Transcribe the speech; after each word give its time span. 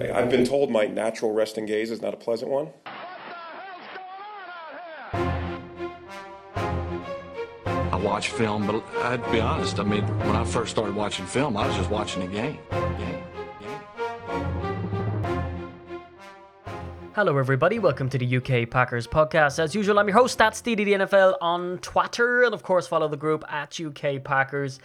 I've 0.00 0.30
been 0.30 0.44
told 0.44 0.70
my 0.70 0.86
natural 0.86 1.32
resting 1.32 1.66
gaze 1.66 1.90
is 1.90 2.00
not 2.00 2.14
a 2.14 2.16
pleasant 2.16 2.50
one. 2.50 2.68
I 7.90 8.00
watch 8.00 8.28
film, 8.28 8.66
but 8.66 8.84
I'd 9.02 9.32
be 9.32 9.40
honest. 9.40 9.80
I 9.80 9.82
mean, 9.82 10.04
when 10.20 10.36
I 10.36 10.44
first 10.44 10.70
started 10.70 10.94
watching 10.94 11.26
film, 11.26 11.56
I 11.56 11.66
was 11.66 11.76
just 11.76 11.90
watching 11.90 12.30
game. 12.30 12.58
game. 12.70 13.27
Hello, 17.18 17.36
everybody. 17.36 17.80
Welcome 17.80 18.08
to 18.10 18.16
the 18.16 18.36
UK 18.36 18.70
Packers 18.70 19.08
podcast. 19.08 19.58
As 19.58 19.74
usual, 19.74 19.98
I'm 19.98 20.06
your 20.06 20.16
host, 20.16 20.38
that's 20.38 20.60
the 20.60 20.76
NFL 20.76 21.36
on 21.40 21.78
Twitter, 21.78 22.44
and 22.44 22.54
of 22.54 22.62
course, 22.62 22.86
follow 22.86 23.08
the 23.08 23.16
group 23.16 23.44
at 23.48 23.80
UK 23.80 24.22
Packers. 24.22 24.78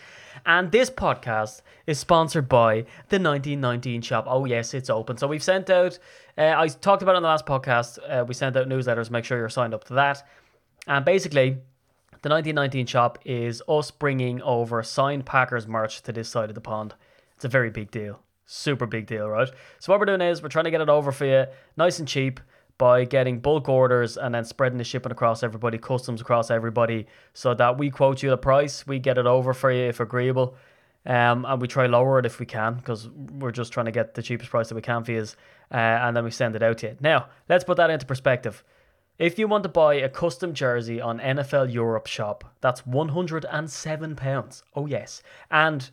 And 0.43 0.71
this 0.71 0.89
podcast 0.89 1.61
is 1.85 1.99
sponsored 1.99 2.49
by 2.49 2.87
the 3.09 3.19
1919 3.19 4.01
shop. 4.01 4.25
Oh, 4.27 4.45
yes, 4.45 4.73
it's 4.73 4.89
open. 4.89 5.15
So 5.15 5.27
we've 5.27 5.43
sent 5.43 5.69
out, 5.69 5.99
uh, 6.35 6.55
I 6.57 6.69
talked 6.69 7.03
about 7.03 7.11
it 7.11 7.17
on 7.17 7.21
the 7.21 7.27
last 7.27 7.45
podcast, 7.45 7.99
uh, 8.09 8.25
we 8.25 8.33
sent 8.33 8.57
out 8.57 8.67
newsletters. 8.67 9.11
Make 9.11 9.25
sure 9.25 9.37
you're 9.37 9.47
signed 9.47 9.75
up 9.75 9.83
to 9.83 9.93
that. 9.93 10.27
And 10.87 11.05
basically, 11.05 11.51
the 12.23 12.29
1919 12.29 12.87
shop 12.87 13.19
is 13.25 13.61
us 13.67 13.91
bringing 13.91 14.41
over 14.41 14.81
signed 14.81 15.27
Packers 15.27 15.67
merch 15.67 16.01
to 16.01 16.11
this 16.11 16.29
side 16.29 16.49
of 16.49 16.55
the 16.55 16.61
pond. 16.61 16.95
It's 17.35 17.45
a 17.45 17.47
very 17.47 17.69
big 17.69 17.91
deal. 17.91 18.21
Super 18.45 18.85
big 18.85 19.05
deal, 19.07 19.27
right? 19.27 19.49
So 19.79 19.91
what 19.91 19.99
we're 19.99 20.05
doing 20.05 20.21
is 20.21 20.41
we're 20.41 20.49
trying 20.49 20.65
to 20.65 20.71
get 20.71 20.81
it 20.81 20.89
over 20.89 21.11
for 21.11 21.25
you 21.25 21.45
nice 21.77 21.99
and 21.99 22.07
cheap 22.07 22.39
by 22.77 23.05
getting 23.05 23.39
bulk 23.39 23.69
orders 23.69 24.17
and 24.17 24.33
then 24.33 24.43
spreading 24.43 24.77
the 24.77 24.83
shipping 24.83 25.11
across 25.11 25.43
everybody, 25.43 25.77
customs 25.77 26.21
across 26.21 26.49
everybody, 26.51 27.07
so 27.33 27.53
that 27.53 27.77
we 27.77 27.89
quote 27.89 28.23
you 28.23 28.29
the 28.29 28.37
price, 28.37 28.85
we 28.87 28.99
get 28.99 29.17
it 29.17 29.25
over 29.25 29.53
for 29.53 29.71
you 29.71 29.83
if 29.83 29.99
agreeable, 29.99 30.55
um, 31.05 31.45
and 31.45 31.61
we 31.61 31.67
try 31.67 31.85
lower 31.85 32.19
it 32.19 32.25
if 32.25 32.39
we 32.39 32.45
can 32.45 32.75
because 32.75 33.09
we're 33.09 33.51
just 33.51 33.71
trying 33.71 33.85
to 33.85 33.91
get 33.91 34.15
the 34.15 34.23
cheapest 34.23 34.49
price 34.49 34.69
that 34.69 34.75
we 34.75 34.81
can 34.81 35.03
for 35.03 35.11
you, 35.11 35.21
uh, 35.71 35.75
and 35.75 36.17
then 36.17 36.23
we 36.23 36.31
send 36.31 36.55
it 36.55 36.63
out 36.63 36.79
to 36.79 36.87
you. 36.87 36.97
Now 36.99 37.27
let's 37.47 37.63
put 37.63 37.77
that 37.77 37.89
into 37.89 38.05
perspective. 38.05 38.63
If 39.19 39.37
you 39.37 39.47
want 39.47 39.61
to 39.63 39.69
buy 39.69 39.93
a 39.95 40.09
custom 40.09 40.55
jersey 40.55 40.99
on 40.99 41.19
NFL 41.19 41.71
Europe 41.71 42.07
shop, 42.07 42.43
that's 42.61 42.85
one 42.85 43.09
hundred 43.09 43.45
and 43.51 43.69
seven 43.69 44.15
pounds. 44.15 44.63
Oh 44.75 44.87
yes, 44.87 45.21
and 45.51 45.87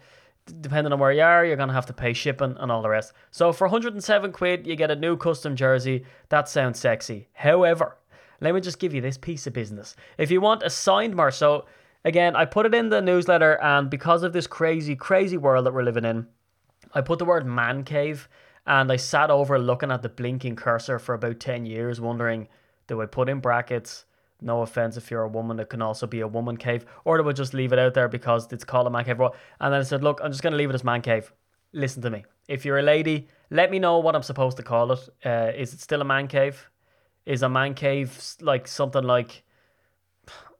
depending 0.52 0.92
on 0.92 0.98
where 0.98 1.12
you 1.12 1.22
are, 1.22 1.44
you're 1.44 1.56
to 1.56 1.72
have 1.72 1.86
to 1.86 1.92
pay 1.92 2.12
shipping 2.12 2.56
and 2.58 2.70
all 2.72 2.82
the 2.82 2.88
rest. 2.88 3.12
So 3.30 3.52
for 3.52 3.66
107 3.66 4.32
quid, 4.32 4.66
you 4.66 4.76
get 4.76 4.90
a 4.90 4.96
new 4.96 5.16
custom 5.16 5.56
jersey. 5.56 6.04
That 6.28 6.48
sounds 6.48 6.78
sexy. 6.78 7.28
However, 7.32 7.96
let 8.40 8.54
me 8.54 8.60
just 8.60 8.78
give 8.78 8.94
you 8.94 9.00
this 9.00 9.18
piece 9.18 9.46
of 9.46 9.52
business. 9.52 9.96
If 10.18 10.30
you 10.30 10.40
want 10.40 10.62
a 10.62 10.70
signed 10.70 11.14
merch, 11.14 11.34
so 11.34 11.66
again, 12.04 12.34
I 12.36 12.44
put 12.44 12.66
it 12.66 12.74
in 12.74 12.88
the 12.88 13.02
newsletter, 13.02 13.60
and 13.62 13.90
because 13.90 14.22
of 14.22 14.32
this 14.32 14.46
crazy, 14.46 14.96
crazy 14.96 15.36
world 15.36 15.66
that 15.66 15.74
we're 15.74 15.82
living 15.82 16.04
in, 16.04 16.26
I 16.94 17.02
put 17.02 17.18
the 17.18 17.24
word 17.24 17.46
man 17.46 17.84
cave, 17.84 18.28
and 18.66 18.90
I 18.90 18.96
sat 18.96 19.30
over 19.30 19.58
looking 19.58 19.90
at 19.90 20.02
the 20.02 20.08
blinking 20.08 20.56
cursor 20.56 20.98
for 20.98 21.14
about 21.14 21.40
10 21.40 21.66
years, 21.66 22.00
wondering, 22.00 22.48
do 22.86 23.00
I 23.02 23.06
put 23.06 23.28
in 23.28 23.40
brackets? 23.40 24.04
No 24.40 24.62
offense 24.62 24.96
if 24.96 25.10
you're 25.10 25.22
a 25.22 25.28
woman, 25.28 25.60
it 25.60 25.68
can 25.68 25.82
also 25.82 26.06
be 26.06 26.20
a 26.20 26.28
woman 26.28 26.56
cave, 26.56 26.84
or 27.04 27.16
they 27.16 27.22
would 27.22 27.36
just 27.36 27.54
leave 27.54 27.72
it 27.72 27.78
out 27.78 27.94
there 27.94 28.08
because 28.08 28.52
it's 28.52 28.64
called 28.64 28.86
a 28.86 28.90
man 28.90 29.04
cave. 29.04 29.20
And 29.20 29.72
then 29.72 29.80
I 29.80 29.82
said, 29.82 30.02
look, 30.02 30.20
I'm 30.22 30.30
just 30.30 30.42
going 30.42 30.52
to 30.52 30.56
leave 30.56 30.70
it 30.70 30.74
as 30.74 30.84
man 30.84 31.02
cave. 31.02 31.32
Listen 31.72 32.02
to 32.02 32.10
me. 32.10 32.24
If 32.48 32.64
you're 32.64 32.78
a 32.78 32.82
lady, 32.82 33.28
let 33.50 33.70
me 33.70 33.78
know 33.78 33.98
what 33.98 34.16
I'm 34.16 34.22
supposed 34.22 34.56
to 34.56 34.62
call 34.62 34.92
it. 34.92 35.08
Uh, 35.24 35.52
is 35.54 35.72
it 35.72 35.80
still 35.80 36.00
a 36.00 36.04
man 36.04 36.28
cave? 36.28 36.68
Is 37.26 37.42
a 37.42 37.48
man 37.48 37.74
cave 37.74 38.18
like 38.40 38.66
something 38.66 39.04
like, 39.04 39.42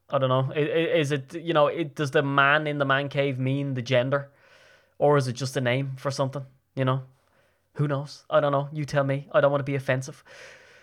I 0.08 0.18
don't 0.18 0.28
know, 0.28 0.52
is, 0.54 1.10
it, 1.10 1.34
you 1.34 1.52
know, 1.52 1.66
it, 1.66 1.94
does 1.94 2.10
the 2.10 2.22
man 2.22 2.66
in 2.66 2.78
the 2.78 2.84
man 2.84 3.08
cave 3.08 3.38
mean 3.38 3.74
the 3.74 3.82
gender? 3.82 4.30
Or 4.98 5.16
is 5.16 5.26
it 5.28 5.32
just 5.32 5.56
a 5.56 5.60
name 5.60 5.92
for 5.96 6.10
something, 6.10 6.44
you 6.76 6.84
know? 6.84 7.02
Who 7.74 7.88
knows? 7.88 8.24
I 8.28 8.40
don't 8.40 8.52
know. 8.52 8.68
You 8.72 8.84
tell 8.84 9.04
me. 9.04 9.28
I 9.32 9.40
don't 9.40 9.50
want 9.50 9.60
to 9.60 9.64
be 9.64 9.74
offensive. 9.74 10.22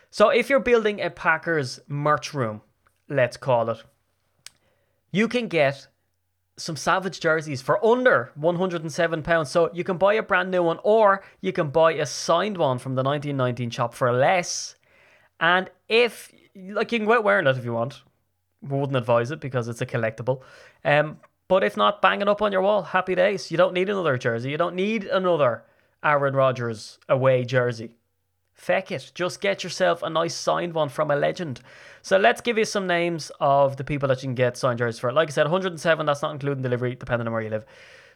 So 0.10 0.30
if 0.30 0.50
you're 0.50 0.60
building 0.60 1.02
a 1.02 1.10
Packers 1.10 1.80
merch 1.88 2.34
room, 2.34 2.62
let's 3.10 3.38
call 3.38 3.70
it, 3.70 3.84
you 5.12 5.28
can 5.28 5.48
get 5.48 5.88
some 6.58 6.76
Savage 6.76 7.20
jerseys 7.20 7.62
for 7.62 7.84
under 7.86 8.32
£107. 8.40 9.48
So 9.48 9.70
you 9.74 9.84
can 9.84 9.98
buy 9.98 10.16
a 10.16 10.24
brand 10.24 10.52
new 10.52 10.64
one 10.64 10.80
or 10.84 11.24
you 11.40 11.54
can 11.54 11.70
buy 11.70 11.94
a 11.94 12.06
signed 12.06 12.58
one 12.58 12.80
from 12.80 12.96
the 12.96 13.04
1919 13.04 13.70
shop 13.70 13.94
for 13.94 14.12
less. 14.12 14.76
And 15.40 15.70
if, 15.88 16.32
like, 16.56 16.92
you 16.92 17.00
can 17.00 17.08
go 17.08 17.14
out 17.14 17.24
wearing 17.24 17.48
it 17.48 17.58
if 17.58 17.64
you 17.64 17.74
want. 17.74 18.02
We 18.62 18.78
wouldn't 18.78 18.98
advise 18.98 19.30
it 19.30 19.40
because 19.40 19.68
it's 19.68 19.82
a 19.82 19.86
collectible. 19.86 20.42
Um, 20.84 21.18
but 21.48 21.64
if 21.64 21.78
not, 21.78 22.02
bang 22.02 22.22
it 22.22 22.28
up 22.28 22.42
on 22.42 22.52
your 22.52 22.62
wall. 22.62 22.82
Happy 22.82 23.14
days. 23.14 23.52
You 23.52 23.58
don't 23.58 23.74
need 23.74 23.90
another 23.90 24.18
jersey. 24.18 24.50
You 24.50 24.58
don't 24.58 24.76
need 24.76 25.04
another 25.06 25.64
Aaron 26.04 26.36
Rodgers 26.36 26.98
away 27.08 27.46
jersey. 27.46 27.97
Feck 28.58 28.92
it. 28.92 29.12
Just 29.14 29.40
get 29.40 29.64
yourself 29.64 30.02
a 30.02 30.10
nice 30.10 30.34
signed 30.34 30.74
one 30.74 30.90
from 30.90 31.12
a 31.12 31.16
legend. 31.16 31.62
So 32.02 32.18
let's 32.18 32.42
give 32.42 32.58
you 32.58 32.66
some 32.66 32.88
names 32.88 33.32
of 33.40 33.78
the 33.78 33.84
people 33.84 34.10
that 34.10 34.24
you 34.24 34.28
can 34.28 34.36
get 34.36 34.58
signed 34.58 34.80
jerseys 34.80 35.00
for. 35.00 35.14
Like 35.14 35.30
I 35.30 35.32
said, 35.32 35.44
107, 35.44 36.06
that's 36.06 36.24
not 36.24 36.32
including 36.32 36.64
delivery, 36.64 36.96
depending 36.96 37.28
on 37.28 37.34
where 37.34 37.44
you 37.44 37.52
live. 37.52 37.66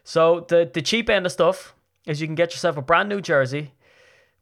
So 0.03 0.45
the, 0.49 0.69
the 0.73 0.81
cheap 0.81 1.11
end 1.11 1.27
of 1.27 1.31
stuff 1.31 1.75
is 2.07 2.19
you 2.19 2.27
can 2.27 2.35
get 2.35 2.51
yourself 2.51 2.75
a 2.75 2.81
brand 2.81 3.07
new 3.07 3.21
jersey. 3.21 3.73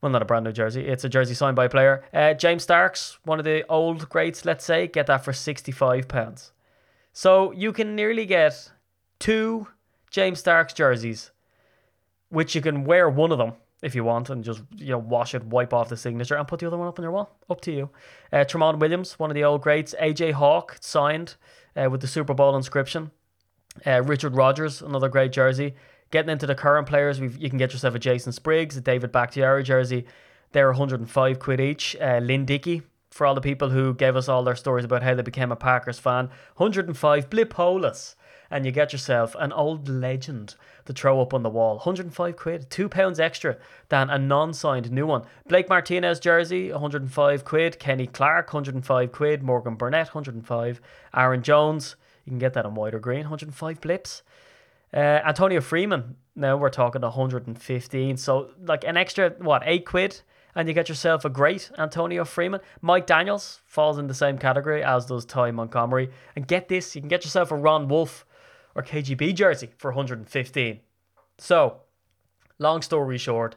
Well, 0.02 0.10
not 0.10 0.22
a 0.22 0.26
brand 0.26 0.46
new 0.46 0.54
jersey. 0.54 0.88
It's 0.88 1.04
a 1.04 1.10
jersey 1.10 1.34
signed 1.34 1.58
by 1.58 1.66
a 1.66 1.70
player. 1.70 2.06
Uh, 2.14 2.34
James 2.34 2.64
Starks, 2.64 3.20
one 3.26 3.38
of 3.38 3.44
the 3.44 3.68
old 3.68 4.08
greats, 4.08 4.46
let's 4.46 4.64
say, 4.64 4.88
get 4.88 5.08
that 5.08 5.26
for 5.26 5.34
£65. 5.34 6.52
So 7.12 7.52
you 7.52 7.74
can 7.74 7.98
nearly 7.98 8.26
get 8.26 8.72
two 9.20 9.68
James 10.10 10.40
Starks 10.40 10.74
jerseys, 10.74 11.31
which 12.30 12.56
you 12.56 12.62
can 12.62 12.86
wear 12.86 13.10
one 13.10 13.34
of 13.34 13.38
them 13.38 13.54
if 13.81 13.95
you 13.95 14.03
want 14.03 14.29
and 14.29 14.44
just 14.44 14.62
you 14.75 14.91
know 14.91 14.97
wash 14.97 15.34
it, 15.34 15.44
wipe 15.45 15.73
off 15.73 15.90
the 15.90 15.97
signature, 15.97 16.35
and 16.35 16.47
put 16.47 16.59
the 16.59 16.67
other 16.67 16.78
one 16.78 16.88
up 16.88 17.00
on 17.00 17.03
your 17.03 17.12
wall. 17.12 17.38
Up 17.50 17.62
to 17.62 17.72
you. 17.72 17.90
Uh, 18.31 18.38
Tramon 18.38 18.79
Williams, 18.79 19.17
one 19.17 19.29
of 19.29 19.35
the 19.35 19.44
old 19.44 19.62
greats. 19.62 19.95
AJ 20.01 20.34
Hawk 20.34 20.78
signed 20.81 21.35
uh, 21.75 21.89
with 21.89 22.01
the 22.01 22.07
Super 22.07 22.34
Bowl 22.34 22.56
inscription. 22.56 23.12
Uh, 23.85 24.01
Richard 24.03 24.35
Rogers, 24.35 24.81
another 24.81 25.09
great 25.09 25.31
jersey. 25.31 25.75
Getting 26.12 26.31
into 26.31 26.47
the 26.47 26.56
current 26.56 26.88
players, 26.88 27.19
you 27.19 27.50
can 27.50 27.59
get 27.59 27.72
yourself 27.72 27.94
a 27.94 28.00
Jason 28.00 28.31
Spriggs, 28.31 28.75
a 28.75 28.81
David 28.81 29.12
Bakhtiari 29.12 29.63
jersey. 29.63 30.06
They're 30.51 30.69
105 30.69 31.39
quid 31.39 31.59
each. 31.59 31.95
Uh, 32.01 32.18
Lynn 32.18 32.45
Dickey, 32.45 32.81
for 33.12 33.28
all 33.28 33.35
the 33.35 33.41
people 33.41 33.69
who 33.69 33.94
gave 33.94 34.16
us 34.16 34.28
all 34.28 34.44
their 34.44 34.56
stories 34.56 34.85
about 34.85 35.03
how 35.03 35.13
they 35.13 35.22
became 35.22 35.51
a 35.51 35.56
Packers 35.56 36.00
fan, 36.00 36.29
105 36.56 37.29
Blip 37.29 37.53
Holus 37.53 38.16
and 38.52 38.66
you 38.66 38.72
get 38.72 38.92
yourself 38.92 39.36
an 39.40 39.52
old 39.52 39.88
legend 39.88 40.56
to 40.86 40.94
throw 40.94 41.22
up 41.22 41.34
on 41.34 41.44
the 41.44 41.50
wall. 41.50 41.76
105 41.76 42.36
quid, 42.36 42.70
two 42.70 42.90
pounds 42.90 43.20
extra 43.20 43.58
than 43.90 44.10
a 44.10 44.18
non-signed 44.18 44.92
new 44.92 45.06
one. 45.06 45.24
Blake 45.48 45.70
Martinez 45.70 46.20
jersey, 46.20 46.72
105 46.72 47.46
quid. 47.46 47.80
Kenny 47.80 48.08
Clark, 48.08 48.54
105 48.54 49.12
quid. 49.12 49.44
Morgan 49.44 49.76
Burnett, 49.76 50.08
105. 50.08 50.82
Aaron 51.16 51.44
Jones, 51.44 51.96
you 52.26 52.32
can 52.32 52.40
get 52.40 52.54
that 52.54 52.66
on 52.66 52.76
white 52.76 52.94
or 52.94 53.00
green, 53.00 53.22
105 53.22 53.82
blips. 53.82 54.24
Uh, 54.92 54.98
Antonio 54.98 55.62
Freeman, 55.62 56.16
now 56.36 56.58
we're 56.58 56.70
talking 56.70 57.02
115. 57.02 58.18
So 58.18 58.50
like 58.64 58.84
an 58.84 58.98
extra 58.98 59.31
what 59.40 59.62
eight 59.66 59.86
quid, 59.86 60.22
and 60.56 60.68
you 60.68 60.74
get 60.74 60.90
yourself 60.90 61.26
a 61.26 61.30
great 61.30 61.70
Antonio 61.78 62.26
Freeman. 62.26 62.62
Mike 62.81 63.06
Daniels 63.06 63.62
falls 63.66 64.00
in 64.00 64.08
the 64.08 64.14
same 64.14 64.38
category 64.38 64.84
as 64.84 65.06
does 65.06 65.26
Ty 65.26 65.52
Montgomery. 65.52 66.10
And 66.36 66.48
get 66.48 66.68
this, 66.68 66.96
you 66.96 67.02
can 67.02 67.08
get 67.08 67.24
yourself 67.24 67.52
a 67.52 67.56
Ron 67.56 67.88
Wolf 67.88 68.26
or 68.75 68.84
KGB 68.84 69.34
jersey 69.35 69.69
for 69.78 69.91
115. 69.91 70.80
So, 71.38 71.81
long 72.57 72.81
story 72.81 73.18
short, 73.18 73.56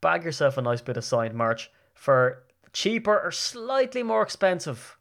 bag 0.00 0.24
yourself 0.24 0.56
a 0.56 0.62
nice 0.62 0.80
bit 0.80 0.96
of 0.96 1.04
signed 1.04 1.34
merch 1.34 1.70
for 1.94 2.44
cheaper 2.72 3.18
or 3.18 3.30
slightly 3.30 4.02
more 4.02 4.22
expensive 4.22 4.96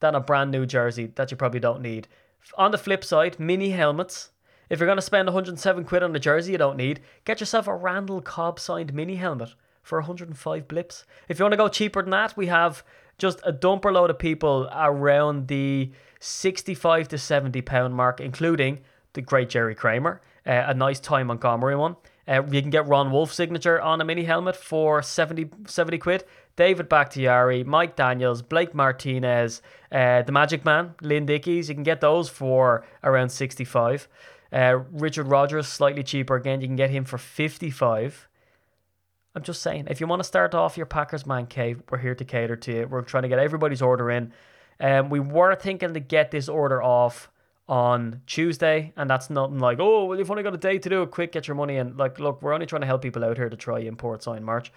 than 0.00 0.14
a 0.14 0.20
brand 0.20 0.50
new 0.50 0.66
jersey 0.66 1.12
that 1.14 1.30
you 1.30 1.36
probably 1.36 1.60
don't 1.60 1.82
need. 1.82 2.08
On 2.56 2.70
the 2.70 2.78
flip 2.78 3.04
side, 3.04 3.38
mini 3.38 3.70
helmets. 3.70 4.30
If 4.68 4.80
you're 4.80 4.86
going 4.86 4.96
to 4.96 5.02
spend 5.02 5.28
107 5.28 5.84
quid 5.84 6.02
on 6.02 6.16
a 6.16 6.18
jersey 6.18 6.52
you 6.52 6.58
don't 6.58 6.76
need, 6.76 7.00
get 7.24 7.40
yourself 7.40 7.66
a 7.66 7.74
Randall 7.74 8.20
Cobb 8.20 8.58
signed 8.58 8.94
mini 8.94 9.16
helmet 9.16 9.54
for 9.82 9.98
105 9.98 10.66
blips. 10.66 11.04
If 11.28 11.38
you 11.38 11.44
want 11.44 11.52
to 11.52 11.58
go 11.58 11.68
cheaper 11.68 12.02
than 12.02 12.10
that, 12.10 12.36
we 12.36 12.46
have 12.46 12.82
just 13.22 13.40
a 13.44 13.52
dumper 13.52 13.92
load 13.92 14.10
of 14.10 14.18
people 14.18 14.68
around 14.74 15.46
the 15.46 15.88
65 16.18 17.06
to 17.06 17.16
70 17.16 17.62
pound 17.62 17.94
mark, 17.94 18.20
including 18.20 18.80
the 19.12 19.22
great 19.22 19.48
Jerry 19.48 19.76
Kramer, 19.76 20.20
uh, 20.44 20.64
a 20.66 20.74
nice 20.74 20.98
Ty 20.98 21.22
Montgomery 21.22 21.76
one. 21.76 21.94
Uh, 22.26 22.42
you 22.50 22.60
can 22.60 22.70
get 22.70 22.88
Ron 22.88 23.12
Wolf 23.12 23.32
signature 23.32 23.80
on 23.80 24.00
a 24.00 24.04
mini 24.04 24.24
helmet 24.24 24.56
for 24.56 25.02
70, 25.02 25.50
70 25.68 25.98
quid. 25.98 26.24
David 26.56 26.88
Bakhtiari, 26.88 27.62
Mike 27.62 27.94
Daniels, 27.94 28.42
Blake 28.42 28.74
Martinez, 28.74 29.62
uh, 29.92 30.22
the 30.22 30.32
Magic 30.32 30.64
Man, 30.64 30.94
Lynn 31.00 31.24
Dickies. 31.24 31.68
You 31.68 31.76
can 31.76 31.84
get 31.84 32.00
those 32.00 32.28
for 32.28 32.84
around 33.04 33.28
65. 33.28 34.08
Uh, 34.52 34.80
Richard 34.90 35.28
Rogers, 35.28 35.68
slightly 35.68 36.02
cheaper 36.02 36.34
again. 36.34 36.60
You 36.60 36.66
can 36.66 36.76
get 36.76 36.90
him 36.90 37.04
for 37.04 37.18
55. 37.18 38.26
I'm 39.34 39.42
just 39.42 39.62
saying, 39.62 39.86
if 39.88 40.00
you 40.00 40.06
want 40.06 40.20
to 40.20 40.24
start 40.24 40.54
off 40.54 40.76
your 40.76 40.86
Packers 40.86 41.24
man 41.26 41.46
cave, 41.46 41.82
we're 41.90 41.98
here 41.98 42.14
to 42.14 42.24
cater 42.24 42.56
to 42.56 42.72
you. 42.72 42.86
We're 42.86 43.02
trying 43.02 43.22
to 43.22 43.28
get 43.28 43.38
everybody's 43.38 43.80
order 43.80 44.10
in. 44.10 44.32
Um, 44.78 45.08
we 45.08 45.20
were 45.20 45.54
thinking 45.54 45.94
to 45.94 46.00
get 46.00 46.30
this 46.30 46.48
order 46.48 46.82
off 46.82 47.30
on 47.68 48.20
Tuesday, 48.26 48.92
and 48.96 49.08
that's 49.08 49.30
nothing 49.30 49.58
like, 49.58 49.78
oh, 49.80 50.04
well, 50.04 50.18
you've 50.18 50.30
only 50.30 50.42
got 50.42 50.54
a 50.54 50.58
day 50.58 50.78
to 50.78 50.88
do 50.88 51.02
it, 51.02 51.10
quick, 51.10 51.32
get 51.32 51.48
your 51.48 51.54
money 51.54 51.76
in. 51.76 51.96
Like, 51.96 52.18
look, 52.20 52.42
we're 52.42 52.52
only 52.52 52.66
trying 52.66 52.82
to 52.82 52.86
help 52.86 53.00
people 53.00 53.24
out 53.24 53.38
here 53.38 53.48
to 53.48 53.56
try 53.56 53.78
import 53.78 54.22
sign 54.22 54.44
March. 54.44 54.70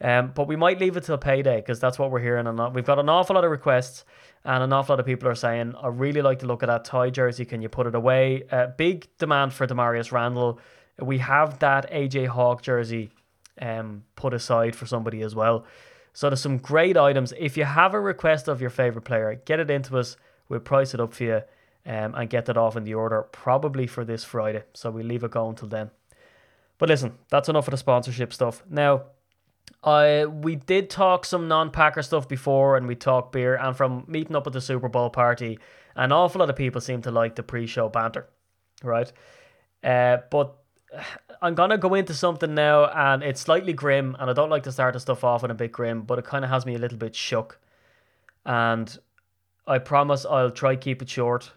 Um, 0.00 0.32
but 0.34 0.48
we 0.48 0.56
might 0.56 0.80
leave 0.80 0.96
it 0.96 1.04
till 1.04 1.16
payday 1.16 1.56
because 1.56 1.78
that's 1.78 1.96
what 1.96 2.10
we're 2.10 2.18
hearing. 2.18 2.48
And 2.48 2.74
we've 2.74 2.84
got 2.84 2.98
an 2.98 3.08
awful 3.08 3.36
lot 3.36 3.44
of 3.44 3.52
requests, 3.52 4.04
and 4.44 4.64
an 4.64 4.72
awful 4.72 4.94
lot 4.94 5.00
of 5.00 5.06
people 5.06 5.28
are 5.28 5.36
saying, 5.36 5.76
"I 5.80 5.86
really 5.88 6.22
like 6.22 6.40
to 6.40 6.46
look 6.46 6.64
at 6.64 6.66
that 6.66 6.84
tie 6.84 7.10
jersey. 7.10 7.44
Can 7.44 7.62
you 7.62 7.68
put 7.68 7.86
it 7.86 7.94
away?" 7.94 8.42
Uh, 8.50 8.66
big 8.76 9.06
demand 9.18 9.52
for 9.52 9.64
Damarious 9.64 10.10
Randall. 10.10 10.58
We 10.98 11.18
have 11.18 11.60
that 11.60 11.88
AJ 11.92 12.26
Hawk 12.26 12.62
jersey 12.62 13.12
um, 13.60 14.04
put 14.16 14.34
aside 14.34 14.74
for 14.74 14.86
somebody 14.86 15.22
as 15.22 15.34
well. 15.34 15.64
So 16.12 16.28
there's 16.28 16.40
some 16.40 16.58
great 16.58 16.96
items. 16.96 17.32
If 17.38 17.56
you 17.56 17.64
have 17.64 17.94
a 17.94 18.00
request 18.00 18.48
of 18.48 18.60
your 18.60 18.70
favorite 18.70 19.02
player, 19.02 19.40
get 19.44 19.60
it 19.60 19.70
into 19.70 19.98
us. 19.98 20.16
We'll 20.48 20.60
price 20.60 20.94
it 20.94 21.00
up 21.00 21.14
for 21.14 21.24
you 21.24 21.42
um, 21.86 22.14
and 22.14 22.28
get 22.28 22.46
that 22.46 22.56
off 22.56 22.76
in 22.76 22.84
the 22.84 22.94
order 22.94 23.22
probably 23.32 23.86
for 23.86 24.04
this 24.04 24.24
Friday. 24.24 24.64
So 24.74 24.90
we'll 24.90 25.06
leave 25.06 25.24
it 25.24 25.30
going 25.30 25.56
till 25.56 25.68
then. 25.68 25.90
But 26.78 26.88
listen, 26.88 27.14
that's 27.30 27.48
enough 27.48 27.68
of 27.68 27.72
the 27.72 27.76
sponsorship 27.78 28.32
stuff. 28.32 28.62
Now, 28.68 29.04
I 29.84 30.26
we 30.26 30.56
did 30.56 30.90
talk 30.90 31.24
some 31.24 31.48
non-Packer 31.48 32.02
stuff 32.02 32.28
before, 32.28 32.76
and 32.76 32.86
we 32.86 32.94
talked 32.94 33.32
beer. 33.32 33.56
And 33.56 33.76
from 33.76 34.04
meeting 34.06 34.36
up 34.36 34.46
at 34.46 34.52
the 34.52 34.60
Super 34.60 34.88
Bowl 34.88 35.10
party, 35.10 35.58
an 35.96 36.12
awful 36.12 36.40
lot 36.40 36.50
of 36.50 36.56
people 36.56 36.80
seem 36.80 37.02
to 37.02 37.10
like 37.10 37.36
the 37.36 37.42
pre-show 37.42 37.88
banter, 37.88 38.28
right? 38.82 39.10
Uh, 39.82 40.18
but 40.30 40.56
I'm 41.42 41.56
gonna 41.56 41.76
go 41.76 41.94
into 41.94 42.14
something 42.14 42.54
now, 42.54 42.86
and 42.86 43.20
it's 43.24 43.40
slightly 43.40 43.72
grim, 43.72 44.16
and 44.20 44.30
I 44.30 44.32
don't 44.32 44.48
like 44.48 44.62
to 44.62 44.72
start 44.72 44.94
the 44.94 45.00
stuff 45.00 45.24
off 45.24 45.42
in 45.42 45.50
a 45.50 45.54
bit 45.54 45.72
grim, 45.72 46.02
but 46.02 46.20
it 46.20 46.24
kind 46.24 46.44
of 46.44 46.50
has 46.50 46.64
me 46.64 46.76
a 46.76 46.78
little 46.78 46.96
bit 46.96 47.16
shook. 47.16 47.58
And 48.46 48.96
I 49.66 49.78
promise 49.78 50.24
I'll 50.24 50.52
try 50.52 50.76
keep 50.76 51.02
it 51.02 51.10
short, 51.10 51.50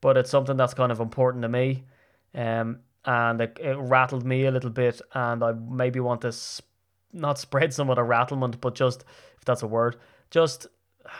but 0.00 0.16
it's 0.16 0.28
something 0.28 0.56
that's 0.56 0.74
kind 0.74 0.90
of 0.90 0.98
important 0.98 1.42
to 1.42 1.48
me, 1.48 1.84
um, 2.34 2.80
and 3.04 3.40
it, 3.40 3.56
it 3.62 3.76
rattled 3.78 4.26
me 4.26 4.46
a 4.46 4.50
little 4.50 4.70
bit, 4.70 5.00
and 5.14 5.44
I 5.44 5.52
maybe 5.52 6.00
want 6.00 6.22
to 6.22 6.32
sp- 6.34 6.66
not 7.12 7.38
spread 7.38 7.72
some 7.72 7.90
of 7.90 7.96
the 7.96 8.02
rattlement, 8.02 8.60
but 8.60 8.74
just 8.74 9.04
if 9.36 9.44
that's 9.44 9.62
a 9.62 9.68
word, 9.68 9.98
just 10.30 10.66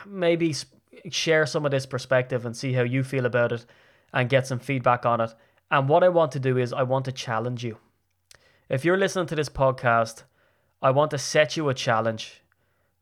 maybe 0.05 0.53
sp- 0.59 0.75
share 1.11 1.47
some 1.47 1.65
of 1.65 1.71
this 1.71 1.87
perspective 1.87 2.45
and 2.45 2.57
see 2.57 2.73
how 2.73 2.83
you 2.83 3.05
feel 3.05 3.27
about 3.27 3.53
it, 3.53 3.65
and 4.13 4.29
get 4.29 4.49
some 4.49 4.59
feedback 4.59 5.07
on 5.07 5.21
it. 5.21 5.33
And 5.71 5.89
what 5.89 6.03
I 6.03 6.09
want 6.09 6.33
to 6.33 6.41
do 6.41 6.59
is 6.59 6.73
I 6.73 6.83
want 6.83 7.05
to 7.05 7.13
challenge 7.13 7.63
you. 7.63 7.79
If 8.69 8.85
you're 8.85 8.99
listening 8.99 9.27
to 9.29 9.35
this 9.35 9.49
podcast, 9.49 10.25
I 10.83 10.91
want 10.91 11.11
to 11.13 11.19
set 11.19 11.57
you 11.57 11.71
a 11.71 11.75
challenge 11.75 12.43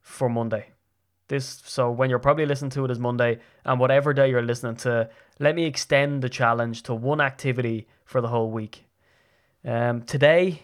for 0.01 0.29
Monday. 0.29 0.67
This 1.27 1.61
so 1.67 1.91
when 1.91 2.09
you're 2.09 2.21
probably 2.21 2.47
listening 2.47 2.71
to 2.71 2.85
it 2.85 2.91
is 2.93 3.01
Monday, 3.01 3.41
and 3.65 3.81
whatever 3.81 4.15
day 4.15 4.31
you're 4.31 4.43
listening 4.43 4.77
to, 4.77 5.11
let 5.41 5.57
me 5.57 5.65
extend 5.65 6.23
the 6.23 6.29
challenge 6.29 6.85
to 6.85 6.95
one 6.95 7.21
activity 7.21 7.89
for 8.05 8.21
the 8.21 8.29
whole 8.29 8.53
week. 8.53 8.85
Um, 9.65 10.03
today, 10.03 10.63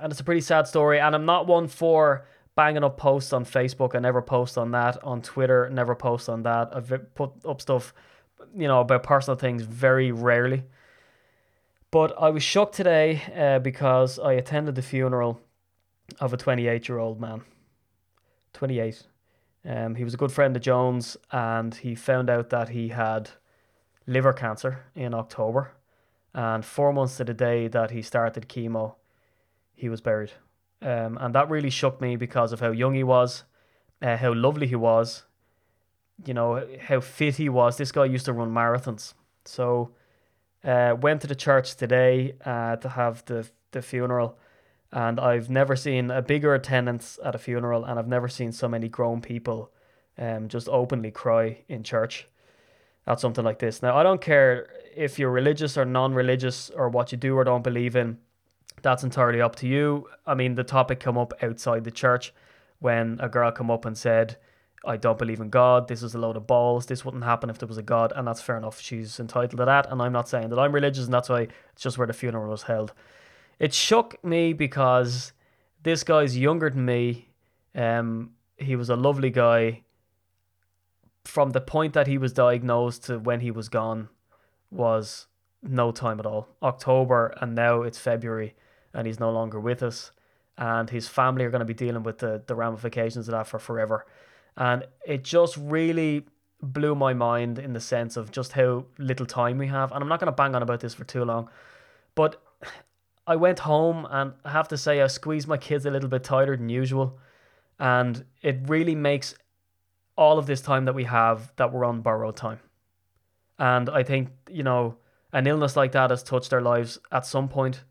and 0.00 0.10
it's 0.10 0.20
a 0.20 0.24
pretty 0.24 0.40
sad 0.40 0.66
story, 0.66 0.98
and 0.98 1.14
I'm 1.14 1.24
not 1.24 1.46
one 1.46 1.68
for 1.68 2.26
banging 2.56 2.82
up 2.82 2.96
posts 2.96 3.32
on 3.32 3.44
Facebook. 3.44 3.94
I 3.94 4.00
never 4.00 4.20
post 4.20 4.58
on 4.58 4.72
that. 4.72 5.00
On 5.04 5.22
Twitter, 5.22 5.70
never 5.70 5.94
post 5.94 6.28
on 6.28 6.42
that. 6.42 6.74
I've 6.74 7.14
put 7.14 7.30
up 7.46 7.60
stuff, 7.60 7.94
you 8.56 8.66
know, 8.66 8.80
about 8.80 9.04
personal 9.04 9.36
things 9.36 9.62
very 9.62 10.10
rarely. 10.10 10.64
But 11.90 12.14
I 12.20 12.30
was 12.30 12.42
shocked 12.42 12.74
today 12.74 13.22
uh, 13.36 13.58
because 13.58 14.18
I 14.18 14.34
attended 14.34 14.76
the 14.76 14.82
funeral 14.82 15.40
of 16.20 16.32
a 16.32 16.36
28 16.36 16.88
year 16.88 16.98
old 16.98 17.20
man. 17.20 17.42
28. 18.52 19.02
Um, 19.64 19.94
he 19.96 20.04
was 20.04 20.14
a 20.14 20.16
good 20.16 20.32
friend 20.32 20.56
of 20.56 20.62
Jones, 20.62 21.16
and 21.32 21.74
he 21.74 21.94
found 21.94 22.30
out 22.30 22.50
that 22.50 22.70
he 22.70 22.88
had 22.88 23.30
liver 24.06 24.32
cancer 24.32 24.84
in 24.94 25.14
October. 25.14 25.72
And 26.32 26.64
four 26.64 26.92
months 26.92 27.16
to 27.16 27.24
the 27.24 27.34
day 27.34 27.68
that 27.68 27.90
he 27.90 28.02
started 28.02 28.48
chemo, 28.48 28.94
he 29.74 29.88
was 29.88 30.00
buried. 30.00 30.32
Um, 30.80 31.18
and 31.20 31.34
that 31.34 31.50
really 31.50 31.70
shook 31.70 32.00
me 32.00 32.16
because 32.16 32.52
of 32.52 32.60
how 32.60 32.70
young 32.70 32.94
he 32.94 33.02
was, 33.02 33.44
uh, 34.00 34.16
how 34.16 34.32
lovely 34.32 34.66
he 34.66 34.76
was, 34.76 35.24
you 36.24 36.34
know, 36.34 36.66
how 36.80 37.00
fit 37.00 37.36
he 37.36 37.48
was. 37.48 37.76
This 37.76 37.92
guy 37.92 38.04
used 38.04 38.26
to 38.26 38.32
run 38.32 38.52
marathons. 38.52 39.14
So, 39.44 39.92
uh, 40.64 40.94
went 41.00 41.20
to 41.22 41.26
the 41.26 41.34
church 41.34 41.76
today 41.76 42.34
uh, 42.44 42.76
to 42.76 42.88
have 42.88 43.24
the, 43.26 43.48
the 43.72 43.82
funeral 43.82 44.38
and 44.92 45.20
I've 45.20 45.48
never 45.48 45.76
seen 45.76 46.10
a 46.10 46.22
bigger 46.22 46.54
attendance 46.54 47.18
at 47.24 47.34
a 47.34 47.38
funeral, 47.38 47.84
and 47.84 47.98
I've 47.98 48.08
never 48.08 48.28
seen 48.28 48.52
so 48.52 48.68
many 48.68 48.88
grown 48.88 49.20
people 49.20 49.70
um, 50.18 50.48
just 50.48 50.68
openly 50.68 51.10
cry 51.10 51.58
in 51.68 51.82
church 51.84 52.26
at 53.06 53.20
something 53.20 53.44
like 53.44 53.60
this. 53.60 53.82
Now, 53.82 53.96
I 53.96 54.02
don't 54.02 54.20
care 54.20 54.68
if 54.94 55.18
you're 55.18 55.30
religious 55.30 55.78
or 55.78 55.84
non 55.84 56.12
religious 56.12 56.70
or 56.70 56.88
what 56.88 57.12
you 57.12 57.18
do 57.18 57.36
or 57.36 57.44
don't 57.44 57.62
believe 57.62 57.94
in, 57.94 58.18
that's 58.82 59.04
entirely 59.04 59.40
up 59.40 59.56
to 59.56 59.68
you. 59.68 60.08
I 60.26 60.34
mean, 60.34 60.54
the 60.54 60.64
topic 60.64 61.00
come 61.00 61.16
up 61.16 61.32
outside 61.42 61.84
the 61.84 61.90
church 61.90 62.34
when 62.80 63.18
a 63.20 63.28
girl 63.28 63.52
come 63.52 63.70
up 63.70 63.84
and 63.84 63.96
said, 63.96 64.38
I 64.84 64.96
don't 64.96 65.18
believe 65.18 65.40
in 65.40 65.50
God. 65.50 65.88
This 65.88 66.02
is 66.02 66.14
a 66.14 66.18
load 66.18 66.36
of 66.36 66.46
balls. 66.46 66.86
This 66.86 67.04
wouldn't 67.04 67.24
happen 67.24 67.50
if 67.50 67.58
there 67.58 67.68
was 67.68 67.78
a 67.78 67.82
God, 67.82 68.12
and 68.16 68.26
that's 68.26 68.40
fair 68.40 68.56
enough. 68.56 68.80
She's 68.80 69.20
entitled 69.20 69.58
to 69.58 69.64
that, 69.66 69.90
and 69.90 70.00
I'm 70.00 70.12
not 70.12 70.28
saying 70.28 70.48
that 70.50 70.58
I'm 70.58 70.72
religious, 70.72 71.04
and 71.04 71.12
that's 71.12 71.28
why 71.28 71.48
it's 71.72 71.82
just 71.82 71.98
where 71.98 72.06
the 72.06 72.12
funeral 72.12 72.50
was 72.50 72.62
held 72.62 72.92
it 73.60 73.74
shook 73.74 74.22
me 74.24 74.52
because 74.54 75.32
this 75.82 76.02
guy's 76.02 76.36
younger 76.36 76.70
than 76.70 76.84
me. 76.84 77.28
Um, 77.74 78.30
he 78.56 78.74
was 78.74 78.88
a 78.88 78.96
lovely 78.96 79.30
guy. 79.30 79.82
From 81.26 81.50
the 81.50 81.60
point 81.60 81.92
that 81.92 82.06
he 82.06 82.18
was 82.18 82.32
diagnosed 82.32 83.04
to 83.04 83.18
when 83.18 83.40
he 83.40 83.50
was 83.50 83.68
gone 83.68 84.08
was 84.70 85.26
no 85.62 85.92
time 85.92 86.18
at 86.18 86.26
all. 86.26 86.48
October 86.62 87.34
and 87.40 87.54
now 87.54 87.82
it's 87.82 87.98
February 87.98 88.54
and 88.94 89.06
he's 89.06 89.20
no 89.20 89.30
longer 89.30 89.60
with 89.60 89.82
us. 89.82 90.10
And 90.56 90.88
his 90.88 91.06
family 91.06 91.44
are 91.44 91.50
going 91.50 91.60
to 91.60 91.66
be 91.66 91.74
dealing 91.74 92.02
with 92.02 92.18
the, 92.18 92.42
the 92.46 92.54
ramifications 92.54 93.28
of 93.28 93.32
that 93.32 93.46
for 93.46 93.58
forever. 93.58 94.06
And 94.56 94.86
it 95.06 95.24
just 95.24 95.56
really 95.56 96.26
blew 96.62 96.94
my 96.94 97.14
mind 97.14 97.58
in 97.58 97.72
the 97.72 97.80
sense 97.80 98.16
of 98.16 98.30
just 98.30 98.52
how 98.52 98.84
little 98.98 99.26
time 99.26 99.58
we 99.58 99.66
have. 99.68 99.92
And 99.92 100.02
I'm 100.02 100.08
not 100.08 100.20
going 100.20 100.26
to 100.26 100.36
bang 100.36 100.54
on 100.54 100.62
about 100.62 100.80
this 100.80 100.94
for 100.94 101.04
too 101.04 101.24
long. 101.24 101.48
But 102.14 102.42
I 103.26 103.36
went 103.36 103.60
home 103.60 104.06
and 104.10 104.32
I 104.44 104.50
have 104.50 104.68
to 104.68 104.76
say 104.76 105.00
I 105.00 105.06
squeezed 105.06 105.48
my 105.48 105.56
kids 105.56 105.86
a 105.86 105.90
little 105.90 106.08
bit 106.08 106.24
tighter 106.24 106.56
than 106.56 106.68
usual. 106.68 107.18
And 107.78 108.24
it 108.42 108.58
really 108.66 108.94
makes 108.94 109.34
all 110.16 110.38
of 110.38 110.46
this 110.46 110.60
time 110.60 110.84
that 110.84 110.94
we 110.94 111.04
have 111.04 111.52
that 111.56 111.72
we're 111.72 111.84
on 111.84 112.02
borrowed 112.02 112.36
time. 112.36 112.60
And 113.58 113.88
I 113.88 114.02
think, 114.02 114.30
you 114.50 114.62
know, 114.62 114.96
an 115.32 115.46
illness 115.46 115.76
like 115.76 115.92
that 115.92 116.10
has 116.10 116.22
touched 116.22 116.52
our 116.52 116.60
lives 116.60 116.98
at 117.12 117.24
some 117.24 117.48
point. 117.48 117.84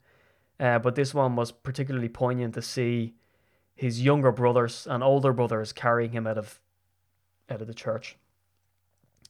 Uh, 0.60 0.78
but 0.78 0.96
this 0.96 1.14
one 1.14 1.36
was 1.36 1.52
particularly 1.52 2.10
poignant 2.10 2.54
to 2.56 2.62
see 2.62 3.14
his 3.80 4.02
younger 4.02 4.30
brothers 4.30 4.86
and 4.90 5.02
older 5.02 5.31
brothers 5.31 5.72
carrying 5.72 6.12
him 6.12 6.27
out 6.27 6.38
of 6.38 6.60
out 7.50 7.62
of 7.62 7.68
the 7.68 7.74
church. 7.74 8.18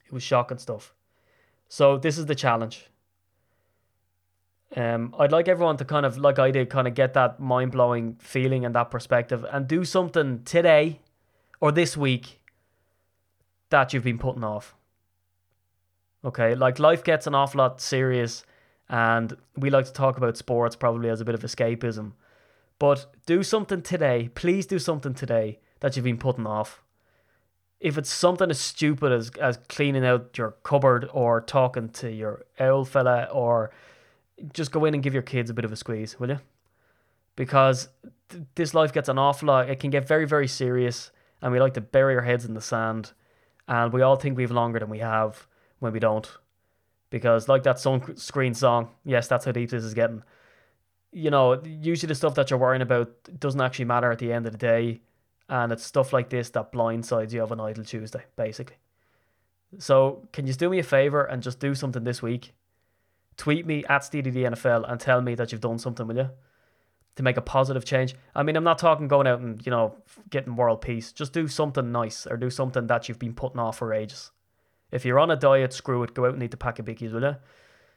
It 0.07 0.11
was 0.11 0.23
shocking 0.23 0.57
stuff. 0.57 0.91
So 1.67 1.97
this 1.99 2.17
is 2.17 2.25
the 2.25 2.33
challenge. 2.33 2.87
Um, 4.75 5.13
I'd 5.19 5.31
like 5.31 5.47
everyone 5.47 5.77
to 5.77 5.85
kind 5.85 6.03
of, 6.03 6.17
like 6.17 6.39
I 6.39 6.49
did, 6.49 6.69
kind 6.71 6.87
of 6.87 6.95
get 6.95 7.13
that 7.13 7.39
mind 7.39 7.71
blowing 7.71 8.17
feeling 8.19 8.65
and 8.65 8.73
that 8.73 8.89
perspective 8.89 9.45
and 9.51 9.67
do 9.67 9.85
something 9.85 10.43
today 10.45 10.99
or 11.61 11.71
this 11.71 11.95
week 11.95 12.39
that 13.69 13.93
you've 13.93 14.03
been 14.03 14.17
putting 14.17 14.43
off. 14.43 14.75
Okay, 16.25 16.55
like 16.55 16.79
life 16.79 17.03
gets 17.03 17.27
an 17.27 17.35
awful 17.35 17.59
lot 17.59 17.79
serious, 17.79 18.43
and 18.89 19.37
we 19.55 19.69
like 19.69 19.85
to 19.85 19.93
talk 19.93 20.17
about 20.17 20.37
sports 20.37 20.75
probably 20.75 21.09
as 21.09 21.21
a 21.21 21.25
bit 21.25 21.35
of 21.35 21.41
escapism. 21.41 22.13
But 22.79 23.13
do 23.25 23.43
something 23.43 23.81
today. 23.81 24.29
Please 24.33 24.65
do 24.65 24.79
something 24.79 25.13
today 25.13 25.59
that 25.81 25.95
you've 25.95 26.05
been 26.05 26.17
putting 26.17 26.47
off. 26.47 26.81
If 27.79 27.97
it's 27.97 28.09
something 28.09 28.49
as 28.49 28.59
stupid 28.59 29.11
as, 29.11 29.29
as 29.39 29.57
cleaning 29.69 30.05
out 30.05 30.37
your 30.37 30.51
cupboard 30.63 31.09
or 31.13 31.41
talking 31.41 31.89
to 31.89 32.11
your 32.11 32.45
owl 32.59 32.85
fella 32.85 33.25
or 33.25 33.71
just 34.53 34.71
go 34.71 34.85
in 34.85 34.93
and 34.93 35.03
give 35.03 35.13
your 35.13 35.23
kids 35.23 35.49
a 35.49 35.53
bit 35.53 35.65
of 35.65 35.71
a 35.71 35.75
squeeze, 35.75 36.19
will 36.19 36.29
you? 36.29 36.39
Because 37.35 37.89
th- 38.29 38.43
this 38.55 38.73
life 38.73 38.93
gets 38.93 39.09
an 39.09 39.17
awful 39.17 39.47
lot. 39.47 39.69
It 39.69 39.79
can 39.79 39.89
get 39.89 40.07
very, 40.07 40.25
very 40.25 40.47
serious, 40.47 41.11
and 41.41 41.51
we 41.51 41.59
like 41.59 41.73
to 41.75 41.81
bury 41.81 42.15
our 42.15 42.21
heads 42.21 42.45
in 42.45 42.53
the 42.53 42.61
sand, 42.61 43.13
and 43.67 43.93
we 43.93 44.01
all 44.01 44.15
think 44.15 44.37
we've 44.37 44.51
longer 44.51 44.79
than 44.79 44.89
we 44.89 44.99
have 44.99 45.47
when 45.79 45.93
we 45.93 45.99
don't. 45.99 46.29
Because, 47.09 47.47
like 47.47 47.63
that 47.63 47.77
sunscreen 47.77 48.55
song, 48.55 48.89
yes, 49.03 49.27
that's 49.27 49.45
how 49.45 49.51
deep 49.51 49.69
this 49.69 49.83
is 49.83 49.93
getting. 49.93 50.23
You 51.11 51.31
know, 51.31 51.61
usually 51.63 52.07
the 52.07 52.15
stuff 52.15 52.35
that 52.35 52.49
you're 52.49 52.59
worrying 52.59 52.81
about 52.81 53.11
doesn't 53.39 53.61
actually 53.61 53.85
matter 53.85 54.11
at 54.11 54.19
the 54.19 54.31
end 54.31 54.45
of 54.45 54.51
the 54.51 54.57
day, 54.57 55.01
and 55.47 55.71
it's 55.71 55.83
stuff 55.83 56.13
like 56.13 56.29
this 56.29 56.49
that 56.51 56.71
blindsides 56.71 57.33
you 57.33 57.41
of 57.41 57.51
an 57.51 57.59
idle 57.59 57.83
Tuesday, 57.83 58.23
basically. 58.35 58.77
So, 59.77 60.27
can 60.33 60.47
you 60.47 60.53
do 60.53 60.69
me 60.69 60.79
a 60.79 60.83
favor 60.83 61.23
and 61.23 61.41
just 61.43 61.59
do 61.59 61.73
something 61.75 62.03
this 62.03 62.21
week? 62.21 62.53
tweet 63.39 63.65
me 63.65 63.83
at 63.85 64.01
SteedyDNFL 64.01 64.91
and 64.91 64.99
tell 64.99 65.21
me 65.21 65.33
that 65.35 65.51
you've 65.51 65.61
done 65.61 65.79
something, 65.79 66.05
will 66.05 66.17
you? 66.17 66.29
To 67.15 67.23
make 67.23 67.37
a 67.37 67.41
positive 67.41 67.85
change. 67.85 68.13
I 68.35 68.43
mean, 68.43 68.55
I'm 68.55 68.63
not 68.63 68.77
talking 68.77 69.07
going 69.07 69.27
out 69.27 69.39
and, 69.39 69.65
you 69.65 69.71
know, 69.71 69.95
getting 70.29 70.55
world 70.55 70.81
peace. 70.81 71.11
Just 71.11 71.33
do 71.33 71.47
something 71.47 71.91
nice 71.91 72.27
or 72.27 72.37
do 72.37 72.49
something 72.49 72.85
that 72.87 73.07
you've 73.07 73.17
been 73.17 73.33
putting 73.33 73.59
off 73.59 73.77
for 73.77 73.93
ages. 73.93 74.31
If 74.91 75.05
you're 75.05 75.19
on 75.19 75.31
a 75.31 75.35
diet, 75.35 75.73
screw 75.73 76.03
it. 76.03 76.13
Go 76.13 76.25
out 76.25 76.33
and 76.33 76.43
eat 76.43 76.51
the 76.51 76.57
pack 76.57 76.79
of 76.79 76.85
bickies, 76.85 77.13
will 77.13 77.21
you? 77.21 77.35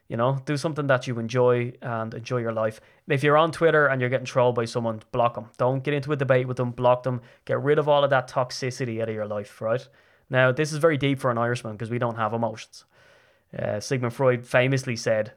You 0.09 0.17
know, 0.17 0.43
do 0.45 0.57
something 0.57 0.87
that 0.89 1.07
you 1.07 1.19
enjoy 1.19 1.73
and 1.81 2.13
enjoy 2.13 2.39
your 2.39 2.53
life. 2.53 2.81
If 3.09 3.23
you're 3.23 3.39
on 3.39 3.51
Twitter 3.51 3.87
and 3.87 4.01
you're 4.01 4.11
getting 4.11 4.27
trolled 4.27 4.55
by 4.55 4.67
someone, 4.67 5.01
block 5.11 5.35
them. 5.35 5.47
Don't 5.57 5.83
get 5.83 5.95
into 5.95 6.13
a 6.13 6.17
debate 6.17 6.47
with 6.47 6.59
them. 6.59 6.71
Block 6.71 7.03
them. 7.03 7.23
Get 7.47 7.63
rid 7.63 7.79
of 7.79 7.89
all 7.89 8.05
of 8.05 8.11
that 8.11 8.29
toxicity 8.29 9.01
out 9.01 9.09
of 9.09 9.15
your 9.15 9.27
life, 9.27 9.61
right? 9.61 9.87
Now, 10.29 10.53
this 10.53 10.73
is 10.73 10.79
very 10.79 10.99
deep 10.99 11.19
for 11.19 11.31
an 11.31 11.39
Irishman 11.39 11.75
because 11.75 11.91
we 11.91 11.99
don't 11.99 12.17
have 12.17 12.35
emotions. 12.35 12.85
Uh, 13.59 13.81
Sigmund 13.81 14.15
Freud 14.15 14.47
famously 14.47 14.97
said 14.97 15.33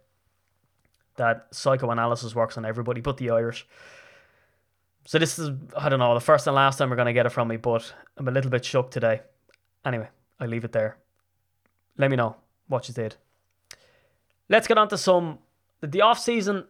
that 1.15 1.47
psychoanalysis 1.51 2.35
works 2.35 2.57
on 2.57 2.65
everybody 2.65 3.01
but 3.01 3.17
the 3.17 3.29
Irish. 3.29 3.67
So 5.05 5.19
this 5.19 5.37
is, 5.37 5.51
I 5.77 5.89
don't 5.89 5.99
know, 5.99 6.13
the 6.13 6.19
first 6.19 6.47
and 6.47 6.55
last 6.55 6.77
time 6.77 6.89
we're 6.89 6.95
going 6.95 7.05
to 7.05 7.13
get 7.13 7.25
it 7.25 7.29
from 7.29 7.47
me, 7.47 7.57
but 7.57 7.93
I'm 8.17 8.27
a 8.27 8.31
little 8.31 8.49
bit 8.49 8.65
shook 8.65 8.89
today. 8.89 9.21
Anyway, 9.85 10.09
I 10.39 10.47
leave 10.47 10.65
it 10.65 10.71
there. 10.71 10.97
Let 11.97 12.09
me 12.09 12.17
know 12.17 12.37
what 12.67 12.87
you 12.87 12.93
did. 12.93 13.15
Let's 14.49 14.67
get 14.67 14.77
on 14.77 14.87
to 14.89 14.97
some. 14.97 15.39
The 15.81 16.01
off 16.01 16.19
season 16.19 16.65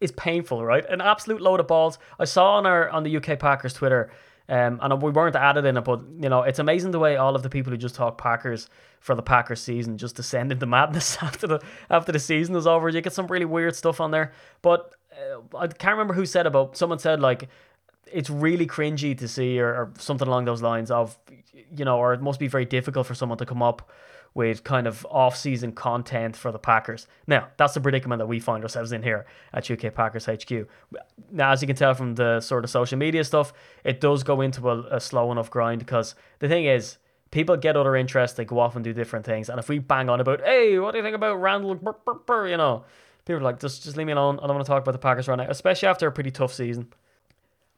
is 0.00 0.12
painful, 0.12 0.64
right? 0.64 0.84
An 0.88 1.00
absolute 1.00 1.40
load 1.40 1.60
of 1.60 1.68
balls. 1.68 1.98
I 2.18 2.24
saw 2.24 2.56
on 2.56 2.66
our 2.66 2.88
on 2.90 3.02
the 3.02 3.16
UK 3.16 3.38
Packers 3.38 3.72
Twitter, 3.72 4.10
um, 4.48 4.78
and 4.82 5.02
we 5.02 5.10
weren't 5.10 5.36
added 5.36 5.64
in 5.64 5.76
it, 5.76 5.82
but 5.82 6.00
you 6.20 6.28
know 6.28 6.42
it's 6.42 6.58
amazing 6.58 6.90
the 6.90 6.98
way 6.98 7.16
all 7.16 7.34
of 7.34 7.42
the 7.42 7.50
people 7.50 7.70
who 7.70 7.76
just 7.76 7.94
talk 7.94 8.18
Packers 8.18 8.68
for 9.00 9.14
the 9.14 9.22
Packers 9.22 9.60
season 9.60 9.96
just 9.96 10.16
descend 10.16 10.52
into 10.52 10.66
madness 10.66 11.18
after 11.22 11.46
the 11.46 11.60
after 11.88 12.12
the 12.12 12.18
season 12.18 12.56
is 12.56 12.66
over. 12.66 12.88
You 12.88 13.00
get 13.00 13.12
some 13.12 13.26
really 13.26 13.44
weird 13.44 13.76
stuff 13.76 14.00
on 14.00 14.10
there, 14.10 14.32
but 14.62 14.94
uh, 15.12 15.56
I 15.56 15.66
can't 15.68 15.92
remember 15.92 16.14
who 16.14 16.26
said 16.26 16.46
about. 16.46 16.76
Someone 16.76 16.98
said 16.98 17.20
like 17.20 17.48
it's 18.12 18.30
really 18.30 18.66
cringy 18.66 19.16
to 19.16 19.28
see, 19.28 19.60
or, 19.60 19.68
or 19.68 19.92
something 19.98 20.26
along 20.26 20.44
those 20.44 20.62
lines 20.62 20.90
of, 20.90 21.16
you 21.76 21.84
know, 21.84 21.98
or 21.98 22.12
it 22.12 22.20
must 22.20 22.40
be 22.40 22.48
very 22.48 22.64
difficult 22.64 23.06
for 23.06 23.14
someone 23.14 23.38
to 23.38 23.46
come 23.46 23.62
up 23.62 23.88
with 24.34 24.62
kind 24.62 24.86
of 24.86 25.06
off-season 25.10 25.72
content 25.72 26.36
for 26.36 26.52
the 26.52 26.58
Packers. 26.58 27.06
Now, 27.26 27.48
that's 27.56 27.74
the 27.74 27.80
predicament 27.80 28.20
that 28.20 28.26
we 28.26 28.38
find 28.38 28.62
ourselves 28.62 28.92
in 28.92 29.02
here 29.02 29.26
at 29.52 29.70
UK 29.70 29.92
Packers 29.92 30.26
HQ. 30.26 30.68
Now, 31.32 31.50
as 31.50 31.62
you 31.62 31.66
can 31.66 31.76
tell 31.76 31.94
from 31.94 32.14
the 32.14 32.40
sort 32.40 32.64
of 32.64 32.70
social 32.70 32.98
media 32.98 33.24
stuff, 33.24 33.52
it 33.84 34.00
does 34.00 34.22
go 34.22 34.40
into 34.40 34.70
a, 34.70 34.96
a 34.96 35.00
slow 35.00 35.32
enough 35.32 35.50
grind 35.50 35.80
because 35.80 36.14
the 36.38 36.48
thing 36.48 36.66
is, 36.66 36.98
people 37.30 37.56
get 37.56 37.76
other 37.76 37.96
interests, 37.96 38.36
they 38.36 38.44
go 38.44 38.58
off 38.58 38.76
and 38.76 38.84
do 38.84 38.92
different 38.92 39.24
things. 39.24 39.48
And 39.48 39.58
if 39.58 39.68
we 39.68 39.78
bang 39.78 40.08
on 40.08 40.20
about, 40.20 40.40
hey, 40.42 40.78
what 40.78 40.92
do 40.92 40.98
you 40.98 41.04
think 41.04 41.16
about 41.16 41.40
Randall? 41.40 41.74
Burr, 41.74 41.94
burr, 42.04 42.14
burr, 42.14 42.48
you 42.48 42.56
know, 42.56 42.84
people 43.24 43.40
are 43.40 43.44
like, 43.44 43.60
just, 43.60 43.82
just 43.84 43.96
leave 43.96 44.06
me 44.06 44.12
alone. 44.12 44.38
I 44.42 44.46
don't 44.46 44.56
want 44.56 44.66
to 44.66 44.70
talk 44.70 44.82
about 44.82 44.92
the 44.92 44.98
Packers 44.98 45.28
right 45.28 45.36
now, 45.36 45.46
especially 45.48 45.88
after 45.88 46.06
a 46.06 46.12
pretty 46.12 46.30
tough 46.30 46.52
season. 46.52 46.88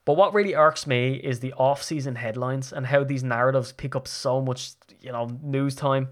But 0.05 0.17
what 0.17 0.35
really 0.35 0.55
irks 0.55 0.87
me 0.87 1.15
is 1.15 1.41
the 1.41 1.53
off-season 1.53 2.17
headlines 2.17 2.73
and 2.73 2.87
how 2.87 3.05
these 3.05 3.23
narratives 3.23 3.73
pick 3.73 3.95
up 3.95 4.09
so 4.09 4.41
much, 4.41 4.73
you 5.01 5.13
know, 5.13 5.29
news 5.43 5.77
time. 5.77 6.09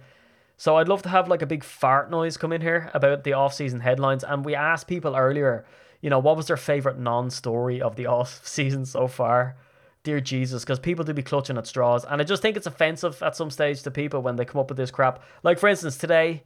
So 0.60 0.76
I'd 0.76 0.88
love 0.88 1.00
to 1.04 1.08
have 1.08 1.26
like 1.26 1.40
a 1.40 1.46
big 1.46 1.64
fart 1.64 2.10
noise 2.10 2.36
come 2.36 2.52
in 2.52 2.60
here 2.60 2.90
about 2.92 3.24
the 3.24 3.32
off-season 3.32 3.80
headlines. 3.80 4.22
And 4.22 4.44
we 4.44 4.54
asked 4.54 4.88
people 4.88 5.16
earlier, 5.16 5.64
you 6.02 6.10
know, 6.10 6.18
what 6.18 6.36
was 6.36 6.48
their 6.48 6.58
favorite 6.58 6.98
non-story 6.98 7.80
of 7.80 7.96
the 7.96 8.04
off-season 8.18 8.84
so 8.84 9.06
far? 9.08 9.56
Dear 10.02 10.20
Jesus, 10.20 10.62
because 10.62 10.78
people 10.78 11.02
do 11.02 11.14
be 11.14 11.22
clutching 11.22 11.56
at 11.56 11.66
straws, 11.66 12.04
and 12.04 12.20
I 12.20 12.24
just 12.24 12.42
think 12.42 12.58
it's 12.58 12.66
offensive 12.66 13.22
at 13.22 13.36
some 13.36 13.50
stage 13.50 13.82
to 13.82 13.90
people 13.90 14.20
when 14.20 14.36
they 14.36 14.44
come 14.44 14.60
up 14.60 14.68
with 14.68 14.76
this 14.76 14.90
crap. 14.90 15.22
Like 15.42 15.58
for 15.58 15.68
instance, 15.68 15.96
today, 15.96 16.42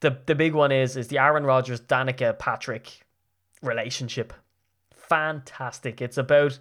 the 0.00 0.18
the 0.26 0.34
big 0.34 0.54
one 0.54 0.72
is 0.72 0.96
is 0.96 1.06
the 1.06 1.18
Aaron 1.18 1.44
Rodgers 1.44 1.80
Danica 1.80 2.36
Patrick 2.40 3.04
relationship. 3.62 4.32
Fantastic. 4.94 6.02
It's 6.02 6.18
about 6.18 6.58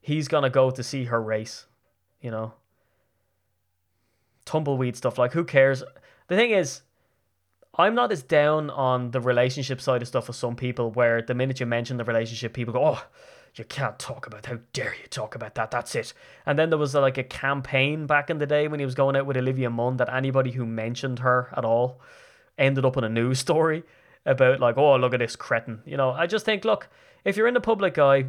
he's 0.00 0.28
gonna 0.28 0.50
go 0.50 0.70
to 0.70 0.82
see 0.84 1.04
her 1.06 1.20
race, 1.20 1.66
you 2.20 2.30
know. 2.30 2.54
Tumbleweed 4.44 4.96
stuff 4.96 5.18
like 5.18 5.32
who 5.32 5.44
cares? 5.44 5.82
The 6.30 6.36
thing 6.36 6.52
is, 6.52 6.82
I'm 7.74 7.96
not 7.96 8.12
as 8.12 8.22
down 8.22 8.70
on 8.70 9.10
the 9.10 9.20
relationship 9.20 9.80
side 9.80 10.00
of 10.00 10.06
stuff 10.06 10.28
as 10.28 10.36
some 10.36 10.54
people, 10.54 10.92
where 10.92 11.20
the 11.20 11.34
minute 11.34 11.58
you 11.58 11.66
mention 11.66 11.96
the 11.96 12.04
relationship, 12.04 12.52
people 12.52 12.72
go, 12.72 12.84
"Oh, 12.84 13.04
you 13.56 13.64
can't 13.64 13.98
talk 13.98 14.28
about. 14.28 14.46
How 14.46 14.60
dare 14.72 14.94
you 14.94 15.08
talk 15.08 15.34
about 15.34 15.56
that? 15.56 15.72
That's 15.72 15.96
it." 15.96 16.12
And 16.46 16.56
then 16.56 16.70
there 16.70 16.78
was 16.78 16.94
uh, 16.94 17.00
like 17.00 17.18
a 17.18 17.24
campaign 17.24 18.06
back 18.06 18.30
in 18.30 18.38
the 18.38 18.46
day 18.46 18.68
when 18.68 18.78
he 18.78 18.86
was 18.86 18.94
going 18.94 19.16
out 19.16 19.26
with 19.26 19.38
Olivia 19.38 19.70
Munn 19.70 19.96
that 19.96 20.14
anybody 20.14 20.52
who 20.52 20.64
mentioned 20.64 21.18
her 21.18 21.52
at 21.56 21.64
all 21.64 22.00
ended 22.56 22.84
up 22.84 22.96
in 22.96 23.02
a 23.02 23.08
news 23.08 23.38
story 23.46 23.82
about 24.24 24.60
like, 24.60 24.78
"Oh, 24.78 24.94
look 24.94 25.14
at 25.14 25.18
this 25.18 25.34
cretin." 25.34 25.82
You 25.84 25.96
know, 25.96 26.12
I 26.12 26.28
just 26.28 26.44
think, 26.44 26.64
look, 26.64 26.88
if 27.24 27.36
you're 27.36 27.48
in 27.48 27.54
the 27.54 27.60
public 27.60 27.98
eye, 27.98 28.26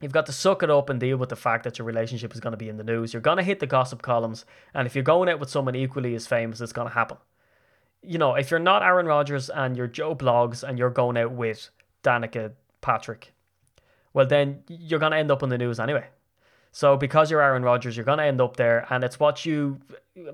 You've 0.00 0.12
got 0.12 0.26
to 0.26 0.32
suck 0.32 0.62
it 0.62 0.70
up 0.70 0.90
and 0.90 1.00
deal 1.00 1.16
with 1.16 1.30
the 1.30 1.36
fact 1.36 1.64
that 1.64 1.78
your 1.78 1.86
relationship 1.86 2.34
is 2.34 2.40
going 2.40 2.50
to 2.50 2.58
be 2.58 2.68
in 2.68 2.76
the 2.76 2.84
news. 2.84 3.14
You're 3.14 3.22
going 3.22 3.38
to 3.38 3.42
hit 3.42 3.60
the 3.60 3.66
gossip 3.66 4.02
columns. 4.02 4.44
And 4.74 4.86
if 4.86 4.94
you're 4.94 5.04
going 5.04 5.30
out 5.30 5.40
with 5.40 5.48
someone 5.48 5.74
equally 5.74 6.14
as 6.14 6.26
famous, 6.26 6.60
it's 6.60 6.74
going 6.74 6.88
to 6.88 6.94
happen 6.94 7.16
you 8.06 8.18
know, 8.18 8.34
if 8.34 8.50
you're 8.50 8.60
not 8.60 8.82
Aaron 8.82 9.06
Rodgers 9.06 9.50
and 9.50 9.76
you're 9.76 9.86
Joe 9.86 10.14
Bloggs 10.14 10.62
and 10.62 10.78
you're 10.78 10.90
going 10.90 11.16
out 11.16 11.32
with 11.32 11.70
Danica 12.02 12.52
Patrick, 12.80 13.32
well, 14.12 14.26
then 14.26 14.62
you're 14.68 15.00
going 15.00 15.12
to 15.12 15.18
end 15.18 15.30
up 15.30 15.42
on 15.42 15.48
the 15.48 15.58
news 15.58 15.80
anyway. 15.80 16.06
So 16.72 16.96
because 16.96 17.30
you're 17.30 17.42
Aaron 17.42 17.62
Rodgers, 17.62 17.96
you're 17.96 18.04
going 18.04 18.18
to 18.18 18.24
end 18.24 18.40
up 18.40 18.56
there, 18.56 18.86
and 18.90 19.04
it's 19.04 19.20
what 19.20 19.46
you 19.46 19.80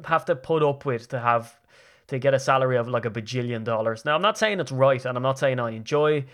have 0.04 0.24
to 0.26 0.34
put 0.34 0.62
up 0.62 0.84
with 0.86 1.08
to 1.08 1.20
have 1.20 1.58
to 2.06 2.18
get 2.18 2.34
a 2.34 2.38
salary 2.38 2.76
of 2.76 2.88
like 2.88 3.04
a 3.04 3.10
bajillion 3.10 3.62
dollars. 3.62 4.04
Now, 4.04 4.14
I'm 4.14 4.22
not 4.22 4.38
saying 4.38 4.58
it's 4.58 4.72
right, 4.72 5.04
and 5.04 5.16
I'm 5.16 5.22
not 5.22 5.38
saying 5.38 5.60
I 5.60 5.70
enjoy 5.70 6.24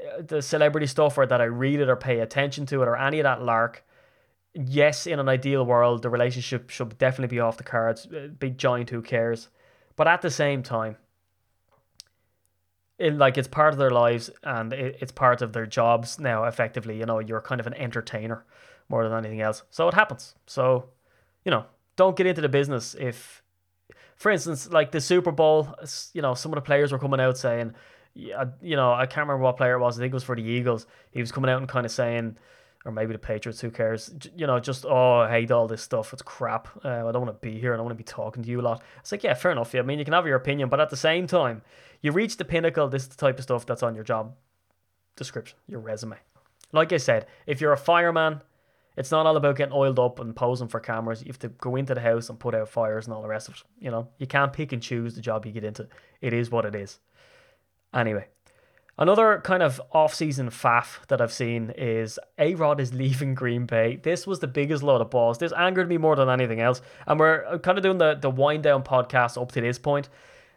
uh, 0.00 0.22
the 0.22 0.42
celebrity 0.42 0.86
stuff 0.86 1.16
or 1.16 1.26
that 1.26 1.40
I 1.40 1.44
read 1.44 1.80
it 1.80 1.88
or 1.88 1.96
pay 1.96 2.20
attention 2.20 2.66
to 2.66 2.82
it 2.82 2.88
or 2.88 2.96
any 2.96 3.20
of 3.20 3.24
that 3.24 3.42
lark. 3.42 3.84
Yes, 4.54 5.06
in 5.06 5.18
an 5.18 5.28
ideal 5.28 5.64
world, 5.64 6.02
the 6.02 6.10
relationship 6.10 6.68
should 6.68 6.98
definitely 6.98 7.34
be 7.34 7.40
off 7.40 7.56
the 7.56 7.64
cards. 7.64 8.06
Uh, 8.06 8.28
big 8.38 8.58
giant, 8.58 8.90
who 8.90 9.00
cares? 9.00 9.48
But 10.02 10.08
at 10.08 10.20
the 10.20 10.30
same 10.32 10.64
time, 10.64 10.96
it, 12.98 13.16
like 13.16 13.38
it's 13.38 13.46
part 13.46 13.72
of 13.72 13.78
their 13.78 13.92
lives 13.92 14.30
and 14.42 14.72
it, 14.72 14.96
it's 14.98 15.12
part 15.12 15.42
of 15.42 15.52
their 15.52 15.64
jobs 15.64 16.18
now. 16.18 16.42
Effectively, 16.42 16.98
you 16.98 17.06
know, 17.06 17.20
you're 17.20 17.40
kind 17.40 17.60
of 17.60 17.68
an 17.68 17.74
entertainer 17.74 18.44
more 18.88 19.08
than 19.08 19.16
anything 19.16 19.42
else. 19.42 19.62
So 19.70 19.86
it 19.86 19.94
happens. 19.94 20.34
So, 20.48 20.86
you 21.44 21.52
know, 21.52 21.66
don't 21.94 22.16
get 22.16 22.26
into 22.26 22.40
the 22.40 22.48
business 22.48 22.96
if, 22.98 23.44
for 24.16 24.32
instance, 24.32 24.68
like 24.72 24.90
the 24.90 25.00
Super 25.00 25.30
Bowl, 25.30 25.72
you 26.14 26.20
know, 26.20 26.34
some 26.34 26.50
of 26.50 26.56
the 26.56 26.62
players 26.62 26.90
were 26.90 26.98
coming 26.98 27.20
out 27.20 27.38
saying, 27.38 27.72
yeah, 28.14 28.40
uh, 28.40 28.46
you 28.60 28.74
know, 28.74 28.92
I 28.92 29.06
can't 29.06 29.28
remember 29.28 29.44
what 29.44 29.56
player 29.56 29.76
it 29.76 29.80
was. 29.80 29.96
I 29.96 30.02
think 30.02 30.10
it 30.10 30.14
was 30.14 30.24
for 30.24 30.34
the 30.34 30.42
Eagles. 30.42 30.84
He 31.12 31.20
was 31.20 31.30
coming 31.30 31.48
out 31.48 31.58
and 31.58 31.68
kind 31.68 31.86
of 31.86 31.92
saying, 31.92 32.36
or 32.84 32.92
maybe 32.92 33.12
the 33.12 33.18
Patriots, 33.18 33.60
who 33.60 33.70
cares? 33.70 34.12
You 34.36 34.46
know, 34.46 34.58
just, 34.58 34.84
oh, 34.84 35.20
I 35.20 35.30
hate 35.30 35.50
all 35.50 35.68
this 35.68 35.82
stuff. 35.82 36.12
It's 36.12 36.22
crap. 36.22 36.68
Uh, 36.84 37.06
I 37.06 37.12
don't 37.12 37.26
want 37.26 37.40
to 37.40 37.46
be 37.46 37.58
here. 37.58 37.72
I 37.72 37.76
don't 37.76 37.84
want 37.84 37.96
to 37.96 38.02
be 38.02 38.04
talking 38.04 38.42
to 38.42 38.48
you 38.48 38.60
a 38.60 38.62
lot. 38.62 38.82
It's 39.00 39.12
like, 39.12 39.22
yeah, 39.22 39.34
fair 39.34 39.52
enough. 39.52 39.72
Yeah, 39.72 39.80
I 39.80 39.84
mean, 39.84 39.98
you 39.98 40.04
can 40.04 40.14
have 40.14 40.26
your 40.26 40.36
opinion, 40.36 40.68
but 40.68 40.80
at 40.80 40.90
the 40.90 40.96
same 40.96 41.26
time, 41.26 41.62
you 42.00 42.12
reach 42.12 42.36
the 42.36 42.44
pinnacle. 42.44 42.88
This 42.88 43.02
is 43.02 43.08
the 43.08 43.16
type 43.16 43.38
of 43.38 43.44
stuff 43.44 43.66
that's 43.66 43.82
on 43.82 43.94
your 43.94 44.04
job 44.04 44.34
description, 45.16 45.58
your 45.66 45.80
resume. 45.80 46.16
Like 46.72 46.92
I 46.92 46.96
said, 46.96 47.26
if 47.46 47.60
you're 47.60 47.72
a 47.72 47.76
fireman, 47.76 48.40
it's 48.96 49.10
not 49.10 49.26
all 49.26 49.36
about 49.36 49.56
getting 49.56 49.74
oiled 49.74 49.98
up 49.98 50.20
and 50.20 50.34
posing 50.34 50.68
for 50.68 50.80
cameras. 50.80 51.22
You 51.22 51.28
have 51.28 51.38
to 51.40 51.48
go 51.48 51.76
into 51.76 51.94
the 51.94 52.00
house 52.00 52.28
and 52.28 52.38
put 52.38 52.54
out 52.54 52.68
fires 52.68 53.06
and 53.06 53.14
all 53.14 53.22
the 53.22 53.28
rest 53.28 53.48
of 53.48 53.54
it. 53.54 53.62
You 53.78 53.90
know, 53.90 54.08
you 54.18 54.26
can't 54.26 54.52
pick 54.52 54.72
and 54.72 54.82
choose 54.82 55.14
the 55.14 55.20
job 55.20 55.46
you 55.46 55.52
get 55.52 55.64
into. 55.64 55.88
It 56.20 56.32
is 56.32 56.50
what 56.50 56.64
it 56.64 56.74
is. 56.74 56.98
Anyway, 57.94 58.26
Another 58.98 59.40
kind 59.42 59.62
of 59.62 59.80
off-season 59.92 60.50
faff 60.50 61.06
that 61.08 61.20
I've 61.20 61.32
seen 61.32 61.70
is 61.78 62.18
A 62.38 62.54
Rod 62.54 62.78
is 62.78 62.92
leaving 62.92 63.34
Green 63.34 63.64
Bay. 63.64 63.96
This 63.96 64.26
was 64.26 64.40
the 64.40 64.46
biggest 64.46 64.82
load 64.82 65.00
of 65.00 65.08
balls. 65.08 65.38
This 65.38 65.52
angered 65.56 65.88
me 65.88 65.96
more 65.96 66.14
than 66.14 66.28
anything 66.28 66.60
else. 66.60 66.82
And 67.06 67.18
we're 67.18 67.42
uh, 67.46 67.58
kind 67.58 67.78
of 67.78 67.82
doing 67.82 67.96
the 67.96 68.14
the 68.14 68.28
wind 68.28 68.64
down 68.64 68.82
podcast 68.82 69.40
up 69.40 69.50
to 69.52 69.62
this 69.62 69.78
point, 69.78 70.10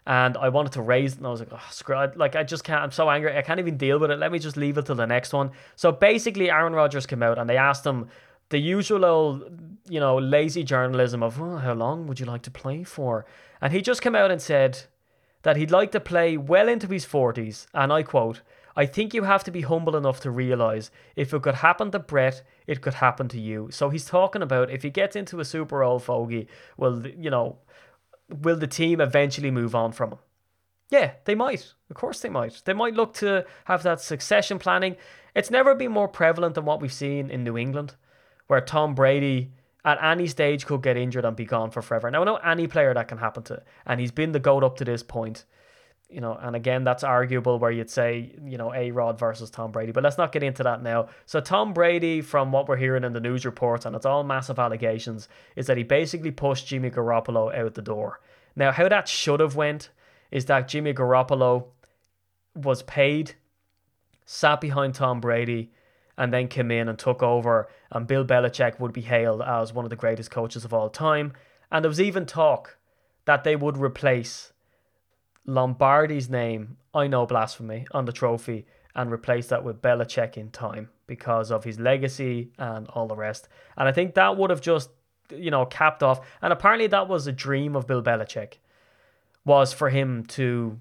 and 0.05 0.35
I 0.35 0.49
wanted 0.49 0.73
to 0.73 0.81
raise 0.81 1.13
it, 1.13 1.19
and 1.19 1.27
I 1.27 1.29
was 1.29 1.39
like, 1.39 1.53
oh, 1.53 1.67
screw 1.71 2.01
it. 2.01 2.17
Like 2.17 2.35
I 2.35 2.43
just 2.43 2.65
can't. 2.65 2.83
I'm 2.83 2.91
so 2.91 3.09
angry. 3.09 3.37
I 3.37 3.41
can't 3.41 3.59
even 3.59 3.77
deal 3.77 3.99
with 3.99 4.11
it. 4.11 4.19
Let 4.19 4.33
me 4.33 4.39
just 4.39 4.57
leave 4.57 4.77
it 4.77 4.85
till 4.85 4.95
the 4.95 5.07
next 5.07 5.31
one. 5.31 5.51
So 5.77 5.93
basically, 5.93 6.51
Aaron 6.51 6.73
Rodgers 6.73 7.05
came 7.05 7.23
out 7.23 7.37
and 7.37 7.49
they 7.49 7.57
asked 7.57 7.85
him 7.85 8.09
the 8.49 8.59
usual 8.59 9.05
old, 9.05 9.49
you 9.89 10.01
know, 10.01 10.17
lazy 10.17 10.63
journalism 10.63 11.23
of 11.23 11.41
oh, 11.41 11.55
how 11.57 11.73
long 11.73 12.05
would 12.07 12.19
you 12.19 12.25
like 12.25 12.41
to 12.43 12.51
play 12.51 12.83
for, 12.83 13.25
and 13.61 13.71
he 13.71 13.81
just 13.81 14.01
came 14.01 14.13
out 14.13 14.29
and 14.29 14.41
said 14.41 14.83
that 15.45 15.57
he'd 15.57 15.69
like 15.69 15.91
to 15.91 15.99
play 15.99 16.37
well 16.37 16.67
into 16.67 16.87
his 16.87 17.05
40s, 17.05 17.67
and 17.71 17.93
I 17.93 18.01
quote, 18.01 18.41
I 18.75 18.87
think 18.87 19.13
you 19.13 19.23
have 19.23 19.43
to 19.43 19.51
be 19.51 19.61
humble 19.61 19.95
enough 19.95 20.19
to 20.21 20.31
realize 20.31 20.89
if 21.15 21.31
it 21.35 21.43
could 21.43 21.53
happen 21.53 21.91
to 21.91 21.99
Brett, 21.99 22.41
it 22.65 22.81
could 22.81 22.95
happen 22.95 23.27
to 23.27 23.39
you. 23.39 23.69
So 23.69 23.91
he's 23.91 24.05
talking 24.05 24.41
about 24.41 24.71
if 24.71 24.81
he 24.81 24.89
gets 24.89 25.15
into 25.15 25.39
a 25.39 25.45
super 25.45 25.83
old 25.83 26.01
fogey, 26.01 26.47
well, 26.77 27.05
you 27.05 27.29
know, 27.29 27.59
will 28.27 28.55
the 28.55 28.65
team 28.65 28.99
eventually 28.99 29.51
move 29.51 29.75
on 29.75 29.91
from 29.91 30.13
him? 30.13 30.19
Yeah, 30.89 31.11
they 31.25 31.35
might. 31.35 31.73
Of 31.91 31.95
course 31.95 32.21
they 32.21 32.29
might. 32.29 32.63
They 32.65 32.73
might 32.73 32.95
look 32.95 33.13
to 33.15 33.45
have 33.65 33.83
that 33.83 34.01
succession 34.01 34.57
planning. 34.57 34.95
It's 35.35 35.51
never 35.51 35.75
been 35.75 35.91
more 35.91 36.07
prevalent 36.07 36.55
than 36.55 36.65
what 36.65 36.81
we've 36.81 36.91
seen 36.91 37.29
in 37.29 37.43
New 37.43 37.55
England, 37.55 37.93
where 38.47 38.61
Tom 38.61 38.95
Brady 38.95 39.51
at 39.85 40.03
any 40.03 40.27
stage 40.27 40.65
could 40.65 40.81
get 40.81 40.97
injured 40.97 41.23
and 41.23 41.37
be 41.37 41.45
gone 41.45 41.69
for 41.69 41.81
forever. 41.81 42.11
Now 42.11 42.23
I 42.23 42.25
know 42.25 42.35
any 42.37 42.67
player 42.67 42.93
that 42.93 43.07
can 43.07 43.19
happen 43.19 43.43
to, 43.43 43.61
and 43.85 44.01
he's 44.01 44.11
been 44.11 44.33
the 44.33 44.39
goat 44.39 44.63
up 44.63 44.77
to 44.77 44.85
this 44.85 45.03
point. 45.03 45.45
You 46.07 46.21
know, 46.21 46.37
and 46.39 46.55
again, 46.55 46.83
that's 46.83 47.03
arguable 47.03 47.57
where 47.57 47.71
you'd 47.71 47.89
say, 47.89 48.35
you 48.45 48.59
know, 48.59 48.71
A 48.73 48.91
Rod 48.91 49.17
versus 49.17 49.49
Tom 49.49 49.71
Brady, 49.71 49.91
but 49.91 50.03
let's 50.03 50.19
not 50.19 50.31
get 50.31 50.43
into 50.43 50.61
that 50.61 50.83
now. 50.83 51.09
So, 51.25 51.41
Tom 51.41 51.73
Brady, 51.73 52.21
from 52.21 52.51
what 52.51 52.67
we're 52.67 52.77
hearing 52.77 53.03
in 53.03 53.13
the 53.13 53.19
news 53.19 53.43
reports, 53.43 53.85
and 53.87 53.95
it's 53.95 54.05
all 54.05 54.23
massive 54.23 54.59
allegations, 54.59 55.27
is 55.55 55.65
that 55.65 55.77
he 55.77 55.83
basically 55.83 56.29
pushed 56.29 56.67
Jimmy 56.67 56.91
Garoppolo 56.91 57.53
out 57.57 57.73
the 57.73 57.81
door. 57.81 58.19
Now, 58.55 58.71
how 58.71 58.87
that 58.87 59.07
should 59.07 59.39
have 59.39 59.55
went 59.55 59.89
is 60.29 60.45
that 60.45 60.67
Jimmy 60.67 60.93
Garoppolo 60.93 61.65
was 62.53 62.83
paid, 62.83 63.33
sat 64.25 64.61
behind 64.61 64.93
Tom 64.93 65.19
Brady, 65.19 65.71
and 66.17 66.33
then 66.33 66.47
came 66.47 66.71
in 66.71 66.87
and 66.87 66.97
took 66.97 67.21
over, 67.21 67.67
and 67.91 68.07
Bill 68.07 68.25
Belichick 68.25 68.79
would 68.79 68.93
be 68.93 69.01
hailed 69.01 69.41
as 69.41 69.73
one 69.73 69.85
of 69.85 69.89
the 69.89 69.95
greatest 69.95 70.31
coaches 70.31 70.65
of 70.65 70.73
all 70.73 70.89
time. 70.89 71.33
And 71.71 71.83
there 71.83 71.89
was 71.89 72.01
even 72.01 72.25
talk 72.25 72.77
that 73.25 73.43
they 73.43 73.55
would 73.55 73.77
replace 73.77 74.53
Lombardi's 75.45 76.29
name, 76.29 76.77
I 76.93 77.07
know 77.07 77.25
blasphemy, 77.25 77.85
on 77.91 78.05
the 78.05 78.11
trophy 78.11 78.65
and 78.95 79.11
replace 79.11 79.47
that 79.47 79.63
with 79.63 79.81
Belichick 79.81 80.37
in 80.37 80.49
time 80.51 80.89
because 81.05 81.51
of 81.51 81.63
his 81.63 81.79
legacy 81.79 82.51
and 82.57 82.87
all 82.89 83.07
the 83.07 83.15
rest. 83.15 83.49
And 83.77 83.87
I 83.87 83.91
think 83.91 84.15
that 84.15 84.37
would 84.37 84.49
have 84.49 84.61
just, 84.61 84.89
you 85.29 85.51
know, 85.51 85.65
capped 85.65 86.01
off. 86.01 86.25
And 86.41 86.53
apparently 86.53 86.87
that 86.87 87.09
was 87.09 87.27
a 87.27 87.31
dream 87.31 87.75
of 87.75 87.87
Bill 87.87 88.01
Belichick, 88.01 88.53
was 89.43 89.73
for 89.73 89.89
him 89.89 90.25
to 90.27 90.79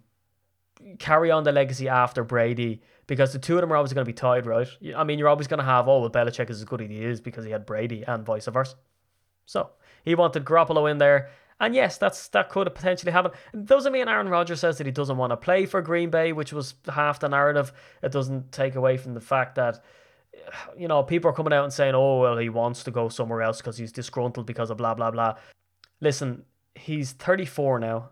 carry 0.98 1.30
on 1.30 1.44
the 1.44 1.52
legacy 1.52 1.88
after 1.88 2.22
Brady 2.22 2.82
because 3.06 3.32
the 3.32 3.38
two 3.38 3.54
of 3.54 3.60
them 3.60 3.72
are 3.72 3.76
always 3.76 3.92
going 3.92 4.04
to 4.04 4.08
be 4.08 4.14
tied, 4.14 4.46
right? 4.46 4.68
I 4.96 5.04
mean, 5.04 5.18
you're 5.18 5.28
always 5.28 5.46
going 5.46 5.58
to 5.58 5.64
have, 5.64 5.88
oh, 5.88 6.00
well, 6.00 6.10
Belichick 6.10 6.50
is 6.50 6.58
as 6.58 6.64
good 6.64 6.80
as 6.80 6.88
he 6.88 7.04
is 7.04 7.20
because 7.20 7.44
he 7.44 7.50
had 7.50 7.66
Brady 7.66 8.02
and 8.06 8.24
vice 8.24 8.46
versa. 8.46 8.76
So 9.46 9.70
he 10.04 10.14
wanted 10.14 10.44
Garoppolo 10.44 10.90
in 10.90 10.98
there. 10.98 11.30
And 11.60 11.74
yes, 11.74 11.98
that's 11.98 12.28
that 12.28 12.48
could 12.48 12.66
have 12.66 12.74
potentially 12.74 13.12
happened. 13.12 13.34
It 13.52 13.66
doesn't 13.66 13.92
mean 13.92 14.08
Aaron 14.08 14.28
Rodgers 14.28 14.60
says 14.60 14.78
that 14.78 14.86
he 14.86 14.92
doesn't 14.92 15.16
want 15.16 15.30
to 15.30 15.36
play 15.36 15.66
for 15.66 15.80
Green 15.80 16.10
Bay, 16.10 16.32
which 16.32 16.52
was 16.52 16.74
half 16.92 17.20
the 17.20 17.28
narrative. 17.28 17.72
It 18.02 18.10
doesn't 18.10 18.50
take 18.50 18.74
away 18.74 18.96
from 18.96 19.14
the 19.14 19.20
fact 19.20 19.54
that 19.54 19.82
you 20.76 20.88
know 20.88 21.02
people 21.02 21.30
are 21.30 21.34
coming 21.34 21.52
out 21.52 21.64
and 21.64 21.72
saying, 21.72 21.94
"Oh, 21.94 22.20
well, 22.20 22.38
he 22.38 22.48
wants 22.48 22.82
to 22.84 22.90
go 22.90 23.08
somewhere 23.08 23.42
else 23.42 23.58
because 23.58 23.76
he's 23.76 23.92
disgruntled 23.92 24.46
because 24.46 24.70
of 24.70 24.78
blah 24.78 24.94
blah 24.94 25.12
blah." 25.12 25.36
Listen, 26.00 26.44
he's 26.74 27.12
34 27.12 27.78
now. 27.78 28.10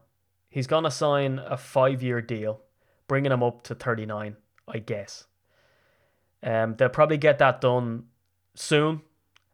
He's 0.48 0.68
gonna 0.68 0.90
sign 0.90 1.40
a 1.40 1.56
five-year 1.56 2.20
deal, 2.22 2.60
bringing 3.08 3.32
him 3.32 3.42
up 3.42 3.64
to 3.64 3.74
39, 3.74 4.36
I 4.68 4.78
guess. 4.78 5.26
Um, 6.42 6.74
they'll 6.76 6.88
probably 6.88 7.18
get 7.18 7.38
that 7.38 7.60
done 7.60 8.04
soon, 8.54 9.02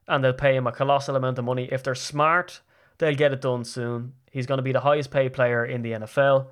and 0.06 0.24
they'll 0.24 0.32
pay 0.32 0.56
him 0.56 0.66
a 0.66 0.72
colossal 0.72 1.16
amount 1.16 1.38
of 1.38 1.44
money 1.44 1.68
if 1.70 1.82
they're 1.82 1.94
smart 1.94 2.60
They'll 2.98 3.14
get 3.14 3.32
it 3.32 3.40
done 3.40 3.64
soon. 3.64 4.12
He's 4.30 4.46
going 4.46 4.58
to 4.58 4.62
be 4.62 4.72
the 4.72 4.80
highest 4.80 5.10
paid 5.10 5.32
player 5.32 5.64
in 5.64 5.82
the 5.82 5.92
NFL. 5.92 6.48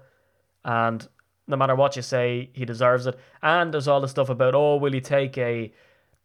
And 0.64 1.06
no 1.46 1.56
matter 1.56 1.74
what 1.74 1.96
you 1.96 2.02
say, 2.02 2.50
he 2.52 2.64
deserves 2.64 3.06
it. 3.06 3.18
And 3.42 3.74
there's 3.74 3.88
all 3.88 4.00
the 4.00 4.08
stuff 4.08 4.28
about, 4.28 4.54
oh, 4.54 4.76
will 4.76 4.92
he 4.92 5.00
take 5.00 5.36
a, 5.38 5.72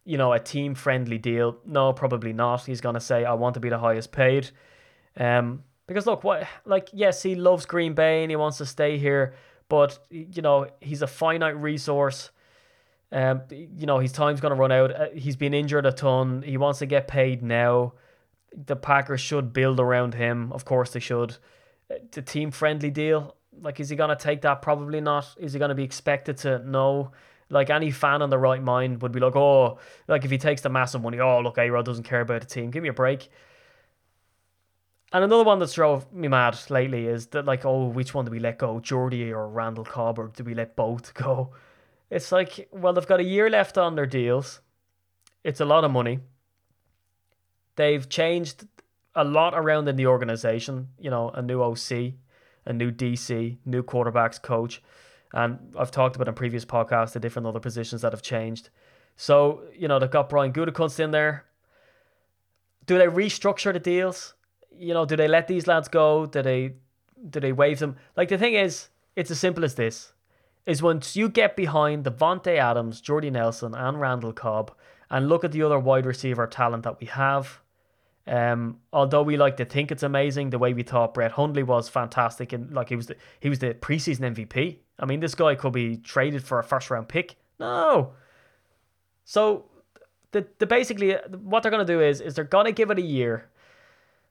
you 0.04 0.16
know, 0.16 0.32
a 0.32 0.38
team 0.38 0.74
friendly 0.74 1.18
deal? 1.18 1.58
No, 1.66 1.92
probably 1.92 2.32
not. 2.32 2.64
He's 2.64 2.80
going 2.80 2.94
to 2.94 3.00
say, 3.00 3.24
I 3.24 3.34
want 3.34 3.54
to 3.54 3.60
be 3.60 3.68
the 3.68 3.78
highest 3.78 4.12
paid. 4.12 4.50
Um, 5.16 5.64
because 5.86 6.06
look, 6.06 6.24
what, 6.24 6.46
like, 6.64 6.88
yes, 6.92 7.22
he 7.22 7.34
loves 7.34 7.66
Green 7.66 7.94
Bay 7.94 8.22
and 8.22 8.30
he 8.30 8.36
wants 8.36 8.58
to 8.58 8.66
stay 8.66 8.96
here, 8.96 9.34
but 9.72 9.98
you 10.10 10.42
know, 10.42 10.66
he's 10.80 11.02
a 11.02 11.06
finite 11.06 11.56
resource. 11.56 12.30
Um, 13.10 13.42
you 13.50 13.86
know, 13.86 13.98
his 13.98 14.12
time's 14.12 14.40
going 14.40 14.54
to 14.54 14.60
run 14.60 14.72
out. 14.72 14.90
Uh, 14.94 15.06
he's 15.14 15.36
been 15.36 15.54
injured 15.54 15.86
a 15.86 15.92
ton. 15.92 16.42
He 16.42 16.56
wants 16.56 16.78
to 16.80 16.86
get 16.86 17.08
paid 17.08 17.42
now 17.42 17.94
the 18.54 18.76
Packers 18.76 19.20
should 19.20 19.52
build 19.52 19.80
around 19.80 20.14
him. 20.14 20.52
Of 20.52 20.64
course, 20.64 20.90
they 20.90 21.00
should. 21.00 21.36
The 22.10 22.22
team 22.22 22.50
friendly 22.50 22.90
deal, 22.90 23.36
like, 23.60 23.80
is 23.80 23.88
he 23.88 23.96
going 23.96 24.10
to 24.10 24.16
take 24.16 24.42
that? 24.42 24.62
Probably 24.62 25.00
not. 25.00 25.34
Is 25.38 25.52
he 25.52 25.58
going 25.58 25.70
to 25.70 25.74
be 25.74 25.84
expected 25.84 26.36
to? 26.38 26.58
No. 26.58 27.12
Like, 27.50 27.70
any 27.70 27.90
fan 27.90 28.22
on 28.22 28.30
the 28.30 28.38
right 28.38 28.62
mind 28.62 29.02
would 29.02 29.12
be 29.12 29.20
like, 29.20 29.36
oh, 29.36 29.78
like, 30.08 30.24
if 30.24 30.30
he 30.30 30.38
takes 30.38 30.62
the 30.62 30.70
massive 30.70 31.02
money, 31.02 31.20
oh, 31.20 31.40
look, 31.40 31.58
A 31.58 31.68
Rod 31.68 31.84
doesn't 31.84 32.04
care 32.04 32.22
about 32.22 32.40
the 32.40 32.46
team. 32.46 32.70
Give 32.70 32.82
me 32.82 32.88
a 32.88 32.94
break. 32.94 33.28
And 35.12 35.24
another 35.24 35.44
one 35.44 35.58
that's 35.58 35.74
drove 35.74 36.10
me 36.12 36.28
mad 36.28 36.58
lately 36.70 37.06
is 37.06 37.26
that, 37.28 37.44
like, 37.44 37.64
oh, 37.64 37.86
which 37.86 38.14
one 38.14 38.24
do 38.24 38.30
we 38.30 38.38
let 38.38 38.58
go? 38.58 38.80
Jordy 38.80 39.30
or 39.30 39.46
Randall 39.46 39.84
Cobb, 39.84 40.18
or 40.18 40.28
do 40.28 40.42
we 40.42 40.54
let 40.54 40.74
both 40.74 41.12
go? 41.14 41.52
It's 42.10 42.32
like, 42.32 42.68
well, 42.72 42.92
they've 42.92 43.06
got 43.06 43.20
a 43.20 43.24
year 43.24 43.48
left 43.50 43.76
on 43.76 43.94
their 43.94 44.06
deals. 44.06 44.60
It's 45.44 45.60
a 45.60 45.64
lot 45.64 45.84
of 45.84 45.90
money. 45.90 46.20
They've 47.76 48.08
changed 48.08 48.66
a 49.14 49.24
lot 49.24 49.54
around 49.54 49.88
in 49.88 49.96
the 49.96 50.06
organization. 50.06 50.88
You 50.98 51.10
know, 51.10 51.30
a 51.30 51.42
new 51.42 51.62
OC, 51.62 52.14
a 52.66 52.72
new 52.72 52.90
DC, 52.90 53.58
new 53.64 53.82
quarterbacks 53.82 54.40
coach, 54.40 54.82
and 55.32 55.74
I've 55.78 55.90
talked 55.90 56.16
about 56.16 56.28
in 56.28 56.34
previous 56.34 56.64
podcasts 56.64 57.12
the 57.12 57.20
different 57.20 57.48
other 57.48 57.60
positions 57.60 58.02
that 58.02 58.12
have 58.12 58.22
changed. 58.22 58.68
So 59.16 59.62
you 59.74 59.88
know 59.88 59.98
they've 59.98 60.10
got 60.10 60.28
Brian 60.28 60.52
Gutekunst 60.52 61.00
in 61.00 61.10
there. 61.10 61.44
Do 62.86 62.98
they 62.98 63.06
restructure 63.06 63.72
the 63.72 63.80
deals? 63.80 64.34
You 64.78 64.94
know, 64.94 65.04
do 65.04 65.16
they 65.16 65.28
let 65.28 65.48
these 65.48 65.66
lads 65.66 65.88
go? 65.88 66.26
Do 66.26 66.42
they 66.42 66.74
do 67.28 67.40
they 67.40 67.52
waive 67.52 67.78
them? 67.78 67.96
Like 68.16 68.28
the 68.28 68.38
thing 68.38 68.54
is, 68.54 68.88
it's 69.16 69.30
as 69.30 69.38
simple 69.38 69.64
as 69.64 69.74
this: 69.74 70.12
is 70.66 70.82
once 70.82 71.16
you 71.16 71.28
get 71.28 71.56
behind 71.56 72.04
Davante 72.04 72.56
Adams, 72.56 73.00
Jordy 73.00 73.30
Nelson, 73.30 73.74
and 73.74 74.00
Randall 74.00 74.32
Cobb, 74.32 74.72
and 75.10 75.28
look 75.28 75.44
at 75.44 75.52
the 75.52 75.62
other 75.62 75.78
wide 75.78 76.06
receiver 76.06 76.46
talent 76.46 76.84
that 76.84 77.00
we 77.00 77.06
have. 77.06 77.60
Um, 78.26 78.78
although 78.92 79.22
we 79.22 79.36
like 79.36 79.56
to 79.56 79.64
think 79.64 79.90
it's 79.90 80.04
amazing, 80.04 80.50
the 80.50 80.58
way 80.58 80.72
we 80.74 80.84
thought 80.84 81.14
Brett 81.14 81.32
Hundley 81.32 81.64
was 81.64 81.88
fantastic, 81.88 82.52
and 82.52 82.72
like 82.72 82.88
he 82.88 82.96
was 82.96 83.06
the, 83.06 83.16
he 83.40 83.48
was 83.48 83.58
the 83.58 83.74
preseason 83.74 84.34
MVP. 84.34 84.78
I 84.98 85.06
mean, 85.06 85.20
this 85.20 85.34
guy 85.34 85.54
could 85.56 85.72
be 85.72 85.96
traded 85.96 86.44
for 86.44 86.58
a 86.58 86.64
first 86.64 86.90
round 86.90 87.08
pick. 87.08 87.36
No. 87.58 88.12
So 89.24 89.66
the 90.30 90.46
the 90.58 90.66
basically 90.66 91.14
what 91.42 91.62
they're 91.62 91.72
gonna 91.72 91.84
do 91.84 92.00
is 92.00 92.20
is 92.20 92.34
they're 92.34 92.44
gonna 92.44 92.72
give 92.72 92.90
it 92.90 92.98
a 92.98 93.02
year. 93.02 93.48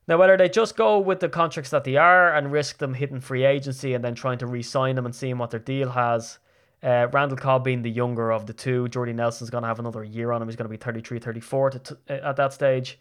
Now, 0.07 0.17
whether 0.17 0.35
they 0.35 0.49
just 0.49 0.75
go 0.75 0.99
with 0.99 1.19
the 1.19 1.29
contracts 1.29 1.71
that 1.71 1.83
they 1.83 1.95
are 1.95 2.33
and 2.33 2.51
risk 2.51 2.79
them 2.79 2.93
hitting 2.95 3.19
free 3.19 3.45
agency 3.45 3.93
and 3.93 4.03
then 4.03 4.15
trying 4.15 4.39
to 4.39 4.47
re-sign 4.47 4.95
them 4.95 5.05
and 5.05 5.15
seeing 5.15 5.37
what 5.37 5.51
their 5.51 5.59
deal 5.59 5.91
has, 5.91 6.39
uh, 6.83 7.07
Randall 7.11 7.37
Cobb 7.37 7.63
being 7.63 7.83
the 7.83 7.91
younger 7.91 8.31
of 8.31 8.47
the 8.47 8.53
two, 8.53 8.87
Jordy 8.89 9.13
Nelson's 9.13 9.51
going 9.51 9.61
to 9.61 9.67
have 9.67 9.79
another 9.79 10.03
year 10.03 10.31
on 10.31 10.41
him. 10.41 10.47
He's 10.47 10.55
going 10.55 10.65
to 10.65 10.69
be 10.69 10.77
33, 10.77 11.19
34 11.19 11.69
to 11.69 11.79
t- 11.79 11.95
at 12.09 12.35
that 12.35 12.53
stage 12.53 12.99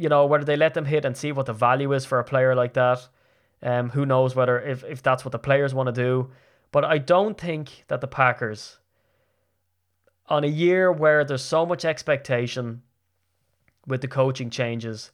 you 0.00 0.08
know, 0.08 0.24
whether 0.24 0.44
they 0.46 0.56
let 0.56 0.72
them 0.72 0.86
hit 0.86 1.04
and 1.04 1.14
see 1.14 1.30
what 1.30 1.44
the 1.44 1.52
value 1.52 1.92
is 1.92 2.06
for 2.06 2.18
a 2.18 2.24
player 2.24 2.54
like 2.54 2.72
that. 2.72 3.06
Um, 3.62 3.90
who 3.90 4.06
knows 4.06 4.34
whether 4.34 4.58
if, 4.58 4.82
if 4.82 5.02
that's 5.02 5.26
what 5.26 5.32
the 5.32 5.38
players 5.38 5.74
want 5.74 5.88
to 5.88 5.92
do. 5.92 6.30
But 6.72 6.86
I 6.86 6.96
don't 6.96 7.38
think 7.38 7.84
that 7.88 8.00
the 8.00 8.06
Packers, 8.06 8.78
on 10.26 10.42
a 10.42 10.46
year 10.46 10.90
where 10.90 11.22
there's 11.22 11.44
so 11.44 11.66
much 11.66 11.84
expectation 11.84 12.80
with 13.86 14.00
the 14.00 14.08
coaching 14.08 14.48
changes, 14.48 15.10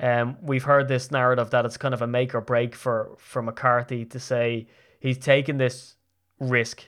um, 0.00 0.36
we've 0.40 0.64
heard 0.64 0.88
this 0.88 1.10
narrative 1.10 1.50
that 1.50 1.64
it's 1.64 1.76
kind 1.76 1.94
of 1.94 2.02
a 2.02 2.06
make 2.06 2.34
or 2.34 2.40
break 2.40 2.74
for, 2.74 3.16
for 3.18 3.42
McCarthy 3.42 4.04
to 4.06 4.20
say 4.20 4.68
he's 5.00 5.18
taken 5.18 5.58
this 5.58 5.96
risk, 6.38 6.84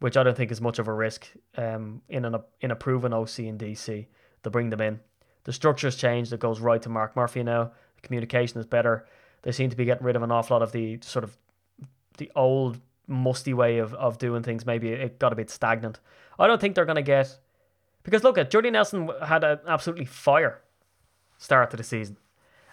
which 0.00 0.16
I 0.16 0.22
don't 0.22 0.36
think 0.36 0.50
is 0.50 0.60
much 0.60 0.78
of 0.78 0.88
a 0.88 0.92
risk 0.92 1.28
um, 1.56 2.02
in 2.08 2.24
an 2.24 2.36
in 2.60 2.70
a 2.70 2.76
proven 2.76 3.12
OC 3.12 3.40
in 3.40 3.58
DC 3.58 4.06
to 4.42 4.50
bring 4.50 4.70
them 4.70 4.80
in. 4.80 5.00
The 5.44 5.52
structure's 5.52 5.96
changed. 5.96 6.32
It 6.32 6.40
goes 6.40 6.60
right 6.60 6.80
to 6.82 6.88
Mark 6.88 7.16
Murphy 7.16 7.42
now. 7.42 7.72
The 7.96 8.02
communication 8.02 8.58
is 8.60 8.66
better. 8.66 9.06
They 9.42 9.52
seem 9.52 9.70
to 9.70 9.76
be 9.76 9.84
getting 9.84 10.04
rid 10.04 10.16
of 10.16 10.22
an 10.22 10.32
awful 10.32 10.56
lot 10.56 10.62
of 10.62 10.72
the 10.72 10.98
sort 11.02 11.24
of 11.24 11.36
the 12.18 12.32
old 12.34 12.80
musty 13.06 13.54
way 13.54 13.78
of, 13.78 13.94
of 13.94 14.18
doing 14.18 14.42
things. 14.42 14.66
Maybe 14.66 14.88
it 14.88 15.18
got 15.18 15.32
a 15.32 15.36
bit 15.36 15.50
stagnant. 15.50 16.00
I 16.38 16.46
don't 16.46 16.60
think 16.60 16.74
they're 16.74 16.84
going 16.84 16.96
to 16.96 17.02
get 17.02 17.38
because 18.02 18.24
look 18.24 18.38
at 18.38 18.50
Jordy 18.50 18.70
Nelson 18.70 19.10
had 19.24 19.44
an 19.44 19.58
absolutely 19.66 20.06
fire 20.06 20.62
start 21.38 21.72
of 21.72 21.78
the 21.78 21.84
season, 21.84 22.16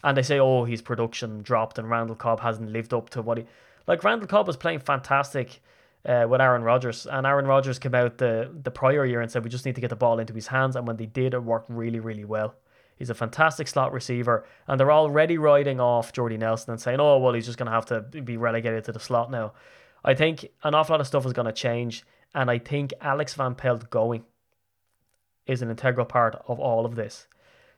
and 0.04 0.18
they 0.18 0.24
say 0.24 0.40
oh 0.40 0.66
his 0.66 0.82
production 0.82 1.42
dropped 1.42 1.78
and 1.78 1.90
Randall 1.90 2.16
Cobb 2.16 2.40
hasn't 2.40 2.72
lived 2.72 2.94
up 2.94 3.10
to 3.12 3.22
what 3.22 3.38
he 3.40 3.46
like. 3.88 4.04
Randall 4.04 4.28
Cobb 4.28 4.48
was 4.48 4.58
playing 4.58 4.80
fantastic 4.80 5.62
uh, 6.06 6.26
with 6.30 6.42
Aaron 6.42 6.64
Rodgers, 6.64 7.08
and 7.08 7.26
Aaron 7.26 7.48
Rodgers 7.48 7.80
came 7.80 7.96
out 7.96 8.18
the 8.18 8.52
the 8.64 8.72
prior 8.72 9.06
year 9.06 9.22
and 9.22 9.32
said 9.32 9.44
we 9.44 9.50
just 9.50 9.66
need 9.66 9.76
to 9.76 9.82
get 9.82 9.90
the 9.90 9.96
ball 9.96 10.20
into 10.20 10.34
his 10.34 10.48
hands, 10.48 10.76
and 10.76 10.88
when 10.88 10.98
they 10.98 11.06
did, 11.06 11.34
it 11.34 11.44
worked 11.44 11.70
really 11.70 12.00
really 12.00 12.26
well. 12.26 12.56
He's 12.98 13.10
a 13.10 13.16
fantastic 13.16 13.68
slot 13.68 13.92
receiver, 13.92 14.46
and 14.68 14.80
they're 14.80 14.92
already 14.92 15.38
riding 15.38 15.80
off 15.80 16.14
Jordy 16.14 16.38
Nelson 16.38 16.72
and 16.72 16.82
saying, 16.82 17.00
"Oh, 17.00 17.18
well, 17.18 17.34
he's 17.34 17.46
just 17.46 17.58
going 17.58 17.68
to 17.68 17.72
have 17.72 17.86
to 17.88 18.02
be 18.02 18.38
relegated 18.38 18.84
to 18.86 18.92
the 18.92 19.00
slot 19.00 19.32
now." 19.32 19.54
I 20.06 20.14
think 20.14 20.50
an 20.64 20.76
awful 20.76 20.94
lot 20.94 21.02
of 21.02 21.08
stuff 21.08 21.26
is 21.26 21.34
going 21.34 21.46
to 21.46 21.54
change, 21.54 22.06
and 22.36 22.52
I 22.52 22.60
think 22.60 22.94
Alex 23.02 23.34
Van 23.34 23.56
Pelt 23.56 23.90
going 23.90 24.26
is 25.46 25.62
an 25.62 25.70
integral 25.70 26.06
part 26.06 26.42
of 26.48 26.60
all 26.60 26.86
of 26.86 26.96
this. 26.96 27.28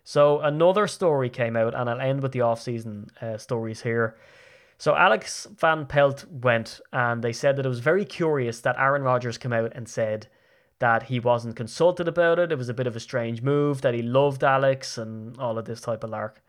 So 0.06 0.40
another 0.40 0.88
story 0.88 1.30
came 1.30 1.58
out, 1.58 1.74
and 1.74 1.90
I'll 1.90 2.00
end 2.00 2.22
with 2.22 2.32
the 2.32 2.42
off-season 2.42 3.10
uh, 3.22 3.38
stories 3.38 3.82
here. 3.82 4.16
So 4.78 4.96
Alex 4.96 5.48
Van 5.58 5.86
Pelt 5.88 6.26
went, 6.30 6.80
and 6.94 7.24
they 7.24 7.34
said 7.34 7.56
that 7.56 7.66
it 7.66 7.70
was 7.70 7.80
very 7.80 8.06
curious 8.06 8.62
that 8.62 8.78
Aaron 8.78 9.02
Rodgers 9.02 9.38
came 9.38 9.52
out 9.52 9.74
and 9.76 9.90
said 9.90 10.28
that 10.80 11.04
he 11.04 11.20
wasn't 11.20 11.56
consulted 11.56 12.08
about 12.08 12.38
it. 12.38 12.52
It 12.52 12.58
was 12.58 12.70
a 12.70 12.74
bit 12.74 12.86
of 12.86 12.96
a 12.96 13.00
strange 13.00 13.42
move, 13.42 13.82
that 13.82 13.96
he 13.96 14.02
loved 14.04 14.44
Alex 14.44 14.98
and 14.98 15.38
all 15.40 15.58
of 15.58 15.66
this 15.66 15.82
type 15.82 16.04
of 16.04 16.12
lark. 16.12 16.44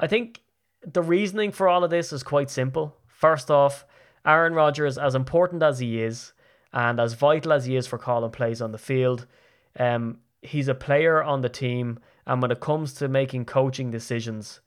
I 0.00 0.06
think 0.06 0.40
the 0.82 1.02
reasoning 1.02 1.52
for 1.52 1.68
all 1.68 1.84
of 1.84 1.90
this 1.90 2.12
is 2.12 2.22
quite 2.22 2.50
simple. 2.50 2.96
First 3.06 3.50
off, 3.50 3.84
Aaron 4.24 4.54
Rodgers, 4.54 4.96
as 4.96 5.14
important 5.14 5.62
as 5.62 5.78
he 5.78 6.00
is, 6.00 6.32
and 6.72 6.98
as 6.98 7.12
vital 7.14 7.52
as 7.52 7.66
he 7.66 7.76
is 7.76 7.86
for 7.86 7.98
calling 7.98 8.30
plays 8.30 8.62
on 8.62 8.72
the 8.72 8.78
field, 8.78 9.26
um, 9.78 10.18
he's 10.42 10.68
a 10.68 10.74
player 10.74 11.22
on 11.22 11.40
the 11.40 11.48
team. 11.48 11.98
And 12.26 12.42
when 12.42 12.50
it 12.50 12.60
comes 12.60 12.92
to 12.94 13.08
making 13.08 13.46
coaching 13.46 13.90
decisions, 13.90 14.60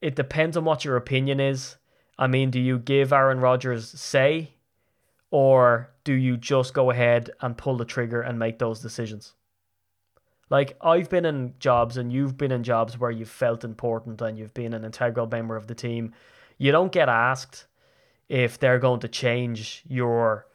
it 0.00 0.16
depends 0.16 0.56
on 0.56 0.64
what 0.64 0.84
your 0.84 0.96
opinion 0.96 1.40
is. 1.40 1.76
I 2.18 2.26
mean, 2.26 2.50
do 2.50 2.60
you 2.60 2.78
give 2.78 3.12
Aaron 3.12 3.40
Rodgers 3.40 3.88
say 3.88 4.54
Or 5.30 5.90
do 6.04 6.14
you 6.14 6.36
just 6.36 6.72
go 6.74 6.90
ahead 6.90 7.30
and 7.40 7.56
pull 7.56 7.76
the 7.76 7.84
trigger 7.84 8.22
and 8.22 8.38
make 8.38 8.58
those 8.58 8.80
decisions? 8.80 9.34
Like, 10.50 10.78
I've 10.80 11.10
been 11.10 11.26
in 11.26 11.54
jobs 11.58 11.98
and 11.98 12.10
you've 12.10 12.38
been 12.38 12.52
in 12.52 12.62
jobs 12.62 12.98
where 12.98 13.10
you've 13.10 13.28
felt 13.28 13.64
important 13.64 14.22
and 14.22 14.38
you've 14.38 14.54
been 14.54 14.72
an 14.72 14.84
integral 14.84 15.26
member 15.26 15.56
of 15.56 15.66
the 15.66 15.74
team. 15.74 16.14
You 16.56 16.72
don't 16.72 16.90
get 16.92 17.10
asked 17.10 17.66
if 18.28 18.58
they're 18.58 18.78
going 18.78 19.00
to 19.00 19.08
change 19.08 19.82
your 19.86 20.46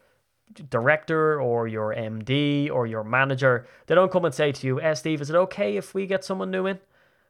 director 0.69 1.41
or 1.41 1.67
your 1.67 1.93
MD 1.93 2.69
or 2.71 2.85
your 2.85 3.03
manager. 3.03 3.67
They 3.87 3.95
don't 3.95 4.11
come 4.11 4.25
and 4.25 4.33
say 4.33 4.51
to 4.51 4.67
you, 4.67 4.81
eh, 4.81 4.93
Steve, 4.93 5.21
is 5.21 5.29
it 5.29 5.35
okay 5.35 5.77
if 5.77 5.93
we 5.93 6.05
get 6.05 6.23
someone 6.23 6.51
new 6.51 6.67
in? 6.67 6.79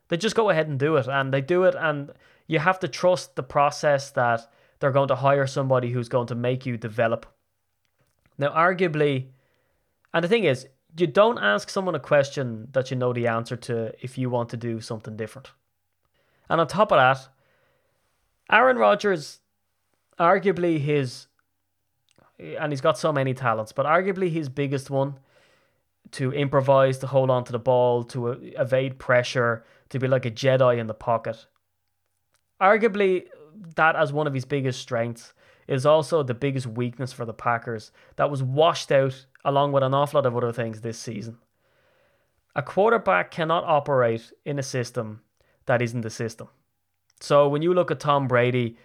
They 0.10 0.18
just 0.18 0.36
go 0.36 0.50
ahead 0.50 0.68
and 0.68 0.78
do 0.80 0.98
it. 0.98 1.08
And 1.08 1.34
they 1.34 1.42
do 1.42 1.64
it. 1.64 1.76
And 1.76 2.12
you 2.48 2.60
have 2.60 2.80
to 2.80 2.88
trust 2.88 3.36
the 3.36 3.44
process 3.44 4.12
that 4.12 4.52
they're 4.80 4.92
going 4.92 5.08
to 5.08 5.16
hire 5.16 5.48
somebody 5.48 5.92
who's 5.92 6.10
going 6.10 6.28
to 6.28 6.36
make 6.36 6.66
you 6.66 6.78
develop. 6.78 7.26
Now, 8.38 8.50
arguably, 8.50 9.28
and 10.14 10.24
the 10.24 10.28
thing 10.28 10.44
is, 10.44 10.68
you 10.98 11.08
don't 11.08 11.40
ask 11.40 11.70
someone 11.70 11.96
a 11.96 12.00
question 12.00 12.68
that 12.74 12.92
you 12.92 12.98
know 12.98 13.14
the 13.14 13.28
answer 13.28 13.56
to 13.56 13.94
if 14.04 14.18
you 14.18 14.30
want 14.30 14.50
to 14.50 14.58
do 14.58 14.80
something 14.82 15.16
different. 15.16 15.52
And 16.50 16.62
on 16.62 16.68
top 16.68 16.92
of 16.92 16.98
that, 16.98 17.28
Aaron 18.52 18.78
Rodgers, 18.78 19.40
arguably 20.20 20.80
his, 20.80 21.28
and 22.60 22.72
he's 22.72 22.82
got 22.82 22.98
so 22.98 23.12
many 23.12 23.34
talents, 23.34 23.72
but 23.72 23.86
arguably 23.86 24.30
his 24.30 24.50
biggest 24.50 24.90
one 24.90 25.20
to 26.12 26.32
improvise, 26.32 26.98
to 27.00 27.08
hold 27.08 27.30
on 27.30 27.44
to 27.46 27.52
the 27.52 27.60
ball, 27.60 28.04
to 28.04 28.30
evade 28.32 29.00
pressure, 29.00 29.64
to 29.90 30.00
be 30.00 30.08
like 30.08 30.26
a 30.26 30.32
Jedi 30.32 30.78
in 30.78 30.88
the 30.88 30.94
pocket. 30.94 31.46
Arguably, 32.62 33.26
that 33.76 33.96
as 33.96 34.12
one 34.12 34.28
of 34.28 34.34
his 34.34 34.46
biggest 34.46 34.80
strengths 34.80 35.34
is 35.68 35.86
also 35.86 36.24
the 36.24 36.34
biggest 36.34 36.68
weakness 36.68 37.14
for 37.14 37.26
the 37.26 37.34
Packers 37.34 37.92
that 38.18 38.30
was 38.30 38.44
washed 38.44 38.92
out 38.92 39.26
along 39.46 39.72
with 39.72 39.84
an 39.84 39.94
awful 39.94 40.20
lot 40.20 40.26
of 40.26 40.36
other 40.36 40.52
things 40.52 40.82
this 40.82 41.00
season. 41.00 41.38
A 42.56 42.62
quarterback 42.62 43.32
cannot 43.32 43.64
operate 43.64 44.32
in 44.46 44.60
a 44.60 44.64
system 44.64 45.22
that 45.66 45.82
isn't 45.82 46.02
the 46.02 46.10
system. 46.10 46.50
So 47.20 47.48
when 47.48 47.62
you 47.62 47.74
look 47.74 47.90
at 47.90 48.00
Tom 48.00 48.28
Brady, 48.28 48.78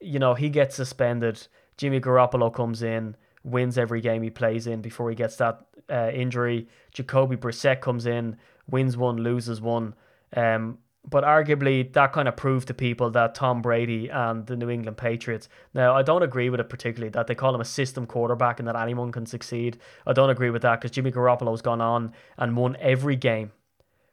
you 0.00 0.18
know, 0.18 0.34
he 0.34 0.48
gets 0.48 0.76
suspended. 0.76 1.46
Jimmy 1.80 1.98
Garoppolo 1.98 2.52
comes 2.52 2.82
in, 2.82 3.16
wins 3.42 3.78
every 3.78 4.02
game 4.02 4.22
he 4.22 4.28
plays 4.28 4.66
in 4.66 4.82
before 4.82 5.08
he 5.08 5.16
gets 5.16 5.36
that 5.36 5.64
uh, 5.88 6.10
injury. 6.12 6.68
Jacoby 6.92 7.36
Brissett 7.36 7.80
comes 7.80 8.04
in, 8.04 8.36
wins 8.68 8.98
one, 8.98 9.16
loses 9.16 9.62
one. 9.62 9.94
Um, 10.36 10.76
but 11.08 11.24
arguably 11.24 11.90
that 11.94 12.12
kind 12.12 12.28
of 12.28 12.36
proved 12.36 12.68
to 12.68 12.74
people 12.74 13.08
that 13.12 13.34
Tom 13.34 13.62
Brady 13.62 14.10
and 14.10 14.46
the 14.46 14.56
New 14.56 14.68
England 14.68 14.98
Patriots. 14.98 15.48
Now, 15.72 15.96
I 15.96 16.02
don't 16.02 16.22
agree 16.22 16.50
with 16.50 16.60
it 16.60 16.68
particularly 16.68 17.08
that 17.12 17.28
they 17.28 17.34
call 17.34 17.54
him 17.54 17.62
a 17.62 17.64
system 17.64 18.04
quarterback 18.04 18.58
and 18.58 18.68
that 18.68 18.76
anyone 18.76 19.10
can 19.10 19.24
succeed. 19.24 19.78
I 20.06 20.12
don't 20.12 20.28
agree 20.28 20.50
with 20.50 20.60
that 20.60 20.82
because 20.82 20.90
Jimmy 20.90 21.10
Garoppolo's 21.10 21.62
gone 21.62 21.80
on 21.80 22.12
and 22.36 22.58
won 22.58 22.76
every 22.78 23.16
game 23.16 23.52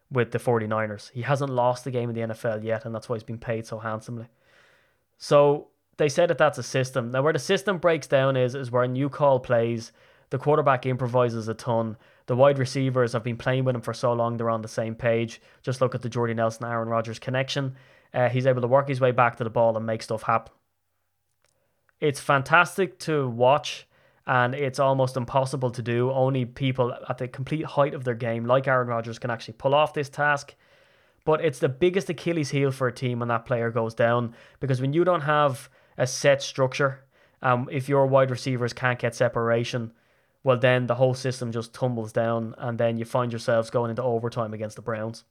with 0.09 0.31
the 0.31 0.39
49ers. 0.39 1.11
He 1.11 1.23
hasn't 1.23 1.51
lost 1.51 1.85
a 1.85 1.91
game 1.91 2.09
in 2.09 2.15
the 2.15 2.33
NFL 2.33 2.63
yet, 2.63 2.85
and 2.85 2.95
that's 2.95 3.09
why 3.09 3.17
he's 3.17 3.23
been 3.23 3.37
paid 3.37 3.65
so 3.65 3.79
handsomely. 3.79 4.27
So 5.17 5.67
they 5.97 6.09
say 6.09 6.25
that 6.25 6.37
that's 6.37 6.57
a 6.57 6.63
system. 6.63 7.11
Now, 7.11 7.21
where 7.21 7.33
the 7.33 7.39
system 7.39 7.77
breaks 7.77 8.07
down 8.07 8.37
is 8.37 8.55
is 8.55 8.71
when 8.71 8.93
new 8.93 9.09
call 9.09 9.39
plays, 9.39 9.91
the 10.29 10.37
quarterback 10.37 10.85
improvises 10.85 11.47
a 11.47 11.53
ton 11.53 11.97
the 12.27 12.35
wide 12.35 12.59
receivers 12.59 13.13
have 13.13 13.23
been 13.23 13.37
playing 13.37 13.63
with 13.63 13.73
him 13.73 13.81
for 13.81 13.93
so 13.93 14.13
long, 14.13 14.37
they're 14.37 14.49
on 14.49 14.61
the 14.61 14.67
same 14.67 14.95
page. 14.95 15.41
Just 15.63 15.81
look 15.81 15.95
at 15.95 16.01
the 16.01 16.09
Jordy 16.09 16.33
Nelson 16.33 16.65
Aaron 16.65 16.89
Rodgers 16.89 17.19
connection. 17.19 17.75
Uh, 18.13 18.29
he's 18.29 18.45
able 18.45 18.61
to 18.61 18.67
work 18.67 18.89
his 18.89 19.01
way 19.01 19.11
back 19.11 19.37
to 19.37 19.43
the 19.43 19.49
ball 19.49 19.75
and 19.75 19.85
make 19.85 20.03
stuff 20.03 20.23
happen. 20.23 20.53
It's 21.99 22.19
fantastic 22.19 22.99
to 22.99 23.27
watch, 23.29 23.87
and 24.27 24.53
it's 24.53 24.77
almost 24.77 25.15
impossible 25.15 25.71
to 25.71 25.81
do. 25.81 26.11
Only 26.11 26.45
people 26.45 26.93
at 27.09 27.17
the 27.17 27.29
complete 27.29 27.65
height 27.65 27.93
of 27.93 28.03
their 28.03 28.13
game, 28.13 28.45
like 28.45 28.67
Aaron 28.67 28.89
Rodgers, 28.89 29.19
can 29.19 29.31
actually 29.31 29.55
pull 29.55 29.73
off 29.73 29.93
this 29.93 30.09
task. 30.09 30.53
But 31.23 31.43
it's 31.43 31.59
the 31.59 31.69
biggest 31.69 32.09
Achilles 32.09 32.51
heel 32.51 32.71
for 32.71 32.87
a 32.87 32.93
team 32.93 33.19
when 33.19 33.29
that 33.29 33.45
player 33.45 33.71
goes 33.71 33.93
down 33.93 34.33
because 34.59 34.79
when 34.79 34.93
you 34.93 35.03
don't 35.03 35.21
have 35.21 35.69
a 35.97 36.07
set 36.07 36.41
structure, 36.41 37.03
um, 37.41 37.67
if 37.71 37.89
your 37.89 38.07
wide 38.07 38.31
receivers 38.31 38.73
can't 38.73 38.99
get 38.99 39.15
separation, 39.15 39.91
well, 40.43 40.57
then 40.57 40.87
the 40.87 40.95
whole 40.95 41.13
system 41.13 41.51
just 41.51 41.73
tumbles 41.73 42.13
down, 42.13 42.55
and 42.57 42.77
then 42.77 42.97
you 42.97 43.05
find 43.05 43.31
yourselves 43.31 43.69
going 43.69 43.89
into 43.89 44.03
overtime 44.03 44.53
against 44.53 44.75
the 44.75 44.81
Browns. 44.81 45.25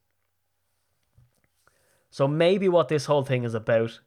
So 2.11 2.29
maybe 2.29 2.69
what 2.69 2.89
this 2.89 3.07
whole 3.07 3.23
thing 3.23 3.45
is 3.45 3.55
about 3.55 4.01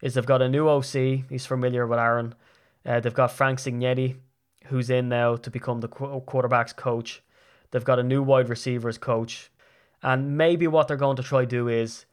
is 0.00 0.14
they've 0.14 0.26
got 0.26 0.42
a 0.42 0.48
new 0.48 0.68
OC. 0.68 1.24
He's 1.28 1.46
familiar 1.46 1.86
with 1.86 1.98
Aaron. 1.98 2.34
Uh, 2.84 3.00
they've 3.00 3.14
got 3.14 3.32
Frank 3.32 3.58
Cignetti, 3.58 4.16
who's 4.66 4.90
in 4.90 5.08
now 5.08 5.36
to 5.36 5.50
become 5.50 5.80
the 5.80 5.88
quarterback's 5.88 6.72
coach. 6.72 7.22
They've 7.70 7.84
got 7.84 7.98
a 7.98 8.02
new 8.02 8.22
wide 8.22 8.48
receivers 8.48 8.98
coach, 8.98 9.50
and 10.02 10.36
maybe 10.36 10.66
what 10.66 10.88
they're 10.88 10.96
going 10.96 11.16
to 11.16 11.22
try 11.22 11.44
do 11.44 11.68
is 11.68 12.04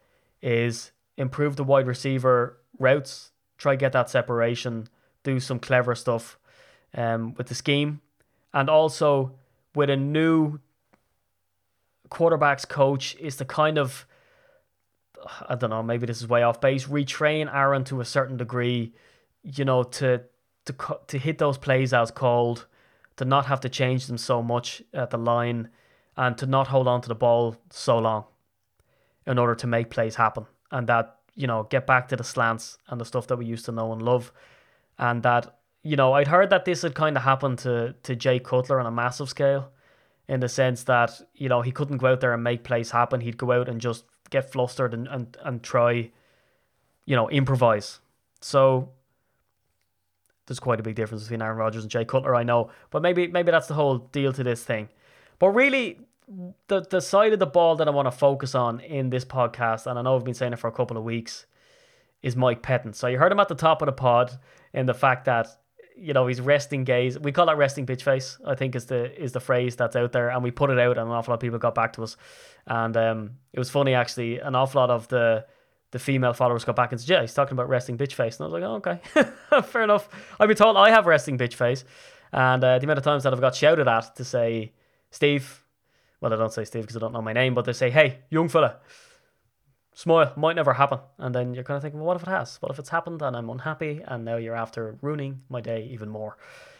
is 0.41 0.91
improve 1.17 1.57
the 1.57 1.63
wide 1.63 1.85
receiver 1.87 2.57
routes, 2.77 3.31
try 3.59 3.75
get 3.75 3.91
that 3.91 4.09
separation, 4.09 4.87
do 5.21 5.39
some 5.39 5.59
clever 5.59 5.93
stuff 5.93 6.39
um, 6.95 7.35
with 7.35 7.47
the 7.47 7.55
scheme. 7.55 8.01
And 8.51 8.67
also 8.69 9.35
with 9.75 9.91
a 9.91 9.95
new 9.95 10.59
quarterbacks 12.09 12.67
coach 12.67 13.15
is 13.19 13.35
to 13.35 13.45
kind 13.45 13.77
of 13.77 14.07
I 15.49 15.55
don't 15.55 15.69
know, 15.69 15.83
maybe 15.83 16.05
this 16.05 16.21
is 16.21 16.27
way 16.27 16.43
off 16.43 16.61
base, 16.61 16.85
retrain 16.85 17.53
Aaron 17.53 17.83
to 17.85 17.99
a 18.01 18.05
certain 18.05 18.37
degree, 18.37 18.93
you 19.43 19.65
know, 19.65 19.83
to 19.83 20.21
to 20.65 20.99
to 21.07 21.17
hit 21.17 21.37
those 21.37 21.57
plays 21.57 21.93
as 21.93 22.09
called, 22.11 22.67
to 23.17 23.25
not 23.25 23.45
have 23.47 23.59
to 23.61 23.69
change 23.69 24.07
them 24.07 24.17
so 24.17 24.41
much 24.41 24.81
at 24.93 25.09
the 25.09 25.17
line, 25.17 25.69
and 26.15 26.37
to 26.37 26.45
not 26.45 26.67
hold 26.67 26.87
on 26.87 27.01
to 27.01 27.09
the 27.09 27.15
ball 27.15 27.57
so 27.69 27.99
long, 27.99 28.25
in 29.27 29.37
order 29.37 29.55
to 29.55 29.67
make 29.67 29.89
plays 29.89 30.15
happen, 30.15 30.45
and 30.71 30.87
that 30.87 31.18
you 31.39 31.47
know 31.47 31.63
get 31.63 31.87
back 31.87 32.09
to 32.09 32.15
the 32.15 32.23
slants 32.23 32.77
and 32.89 32.99
the 32.99 33.05
stuff 33.05 33.25
that 33.27 33.37
we 33.37 33.45
used 33.45 33.65
to 33.65 33.71
know 33.71 33.93
and 33.93 34.01
love, 34.01 34.31
and 34.97 35.23
that 35.23 35.59
you 35.83 35.95
know, 35.95 36.13
I'd 36.13 36.27
heard 36.27 36.49
that 36.49 36.65
this 36.65 36.81
had 36.81 36.93
kind 36.93 37.15
of 37.15 37.23
happened 37.23 37.59
to 37.59 37.95
to 38.03 38.15
Jay 38.15 38.39
Cutler 38.39 38.79
on 38.79 38.85
a 38.85 38.91
massive 38.91 39.29
scale, 39.29 39.71
in 40.27 40.39
the 40.39 40.49
sense 40.49 40.83
that 40.83 41.21
you 41.33 41.49
know 41.49 41.61
he 41.61 41.71
couldn't 41.71 41.97
go 41.97 42.07
out 42.07 42.19
there 42.19 42.33
and 42.33 42.43
make 42.43 42.63
plays 42.63 42.91
happen. 42.91 43.21
He'd 43.21 43.37
go 43.37 43.51
out 43.51 43.69
and 43.69 43.79
just 43.79 44.05
get 44.29 44.51
flustered 44.51 44.93
and 44.93 45.07
and, 45.07 45.37
and 45.43 45.63
try, 45.63 46.11
you 47.05 47.15
know, 47.15 47.29
improvise. 47.29 47.99
So 48.41 48.89
there's 50.45 50.59
quite 50.59 50.79
a 50.79 50.83
big 50.83 50.95
difference 50.95 51.23
between 51.23 51.41
Aaron 51.41 51.57
Rodgers 51.57 51.83
and 51.83 51.91
Jay 51.91 52.05
Cutler, 52.05 52.35
I 52.35 52.43
know, 52.43 52.71
but 52.89 53.01
maybe 53.01 53.27
maybe 53.27 53.51
that's 53.51 53.67
the 53.67 53.75
whole 53.75 53.99
deal 53.99 54.33
to 54.33 54.43
this 54.43 54.63
thing. 54.63 54.89
But 55.39 55.49
really, 55.49 55.99
the 56.67 56.81
the 56.81 57.01
side 57.01 57.33
of 57.33 57.39
the 57.39 57.45
ball 57.45 57.75
that 57.77 57.87
I 57.87 57.91
want 57.91 58.05
to 58.07 58.11
focus 58.11 58.55
on 58.55 58.79
in 58.79 59.09
this 59.09 59.25
podcast, 59.25 59.87
and 59.87 59.97
I 59.97 60.01
know 60.01 60.15
I've 60.15 60.23
been 60.23 60.33
saying 60.33 60.53
it 60.53 60.59
for 60.59 60.67
a 60.67 60.71
couple 60.71 60.97
of 60.97 61.03
weeks, 61.03 61.45
is 62.21 62.35
Mike 62.35 62.61
Pettine. 62.61 62.93
So 62.93 63.07
you 63.07 63.17
heard 63.17 63.31
him 63.31 63.39
at 63.39 63.47
the 63.47 63.55
top 63.55 63.81
of 63.81 63.87
the 63.87 63.91
pod 63.91 64.37
in 64.73 64.85
the 64.85 64.93
fact 64.93 65.25
that 65.25 65.47
you 66.01 66.13
know, 66.13 66.27
he's 66.27 66.39
resting 66.39 66.83
gaze. 66.83 67.19
We 67.19 67.31
call 67.31 67.47
that 67.47 67.57
resting 67.57 67.85
bitch 67.85 68.01
face. 68.01 68.37
I 68.45 68.55
think 68.55 68.75
is 68.75 68.85
the 68.85 69.21
is 69.21 69.33
the 69.33 69.39
phrase 69.39 69.75
that's 69.75 69.95
out 69.95 70.11
there, 70.11 70.29
and 70.29 70.43
we 70.43 70.51
put 70.51 70.69
it 70.69 70.79
out, 70.79 70.97
and 70.97 71.07
an 71.07 71.13
awful 71.13 71.31
lot 71.31 71.35
of 71.35 71.41
people 71.41 71.59
got 71.59 71.75
back 71.75 71.93
to 71.93 72.03
us, 72.03 72.15
and 72.65 72.95
um, 72.95 73.31
it 73.53 73.59
was 73.59 73.69
funny 73.69 73.93
actually. 73.93 74.39
An 74.39 74.55
awful 74.55 74.81
lot 74.81 74.89
of 74.89 75.07
the 75.09 75.45
the 75.91 75.99
female 75.99 76.33
followers 76.33 76.63
got 76.63 76.75
back 76.75 76.91
and 76.91 77.01
said, 77.01 77.09
"Yeah, 77.09 77.21
he's 77.21 77.33
talking 77.33 77.53
about 77.53 77.69
resting 77.69 77.97
bitch 77.97 78.13
face," 78.13 78.39
and 78.39 78.45
I 78.45 78.49
was 78.49 78.53
like, 78.53 78.63
"Oh, 78.63 78.75
okay, 78.75 79.61
fair 79.67 79.83
enough." 79.83 80.07
I've 80.39 80.47
been 80.47 80.57
told 80.57 80.77
I 80.77 80.89
have 80.89 81.05
resting 81.05 81.37
bitch 81.37 81.55
face, 81.55 81.83
and 82.31 82.63
uh, 82.63 82.79
the 82.79 82.85
amount 82.85 82.99
of 82.99 83.03
times 83.03 83.23
that 83.23 83.33
I've 83.33 83.41
got 83.41 83.55
shouted 83.55 83.87
at 83.87 84.15
to 84.15 84.23
say, 84.23 84.71
"Steve," 85.11 85.65
well, 86.21 86.33
I 86.33 86.35
don't 86.35 86.53
say 86.53 86.65
Steve 86.65 86.83
because 86.83 86.97
I 86.97 86.99
don't 86.99 87.13
know 87.13 87.21
my 87.21 87.33
name, 87.33 87.53
but 87.53 87.65
they 87.65 87.73
say, 87.73 87.89
"Hey, 87.89 88.19
young 88.29 88.49
fella." 88.49 88.77
smile 89.99 90.31
might 90.37 90.55
never 90.55 90.73
happen. 90.73 90.99
And 91.17 91.35
then 91.35 91.53
you're 91.53 91.65
kind 91.65 91.75
of 91.75 91.81
thinking, 91.81 91.99
well, 91.99 92.07
what 92.07 92.15
if 92.15 92.23
it 92.23 92.29
has? 92.29 92.55
What 92.61 92.71
if 92.71 92.79
it's 92.79 92.89
happened 92.89 93.21
and 93.21 93.35
I'm 93.35 93.49
unhappy 93.49 94.01
and 94.07 94.23
now 94.23 94.37
you're 94.37 94.55
after 94.55 94.97
ruining 95.01 95.41
my 95.49 95.59
day 95.59 95.89
even 95.91 96.07
more? 96.07 96.37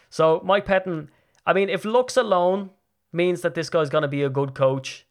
So 0.09 0.41
Mike 0.45 0.65
Pettine, 0.65 1.09
I 1.45 1.51
mean, 1.51 1.69
if 1.69 1.83
looks 1.83 2.15
alone 2.15 2.69
means 3.11 3.41
that 3.41 3.55
this 3.55 3.69
guy's 3.69 3.89
going 3.89 4.03
to 4.03 4.07
be 4.07 4.23
a 4.23 4.29
good 4.29 4.53
coach, 4.53 5.05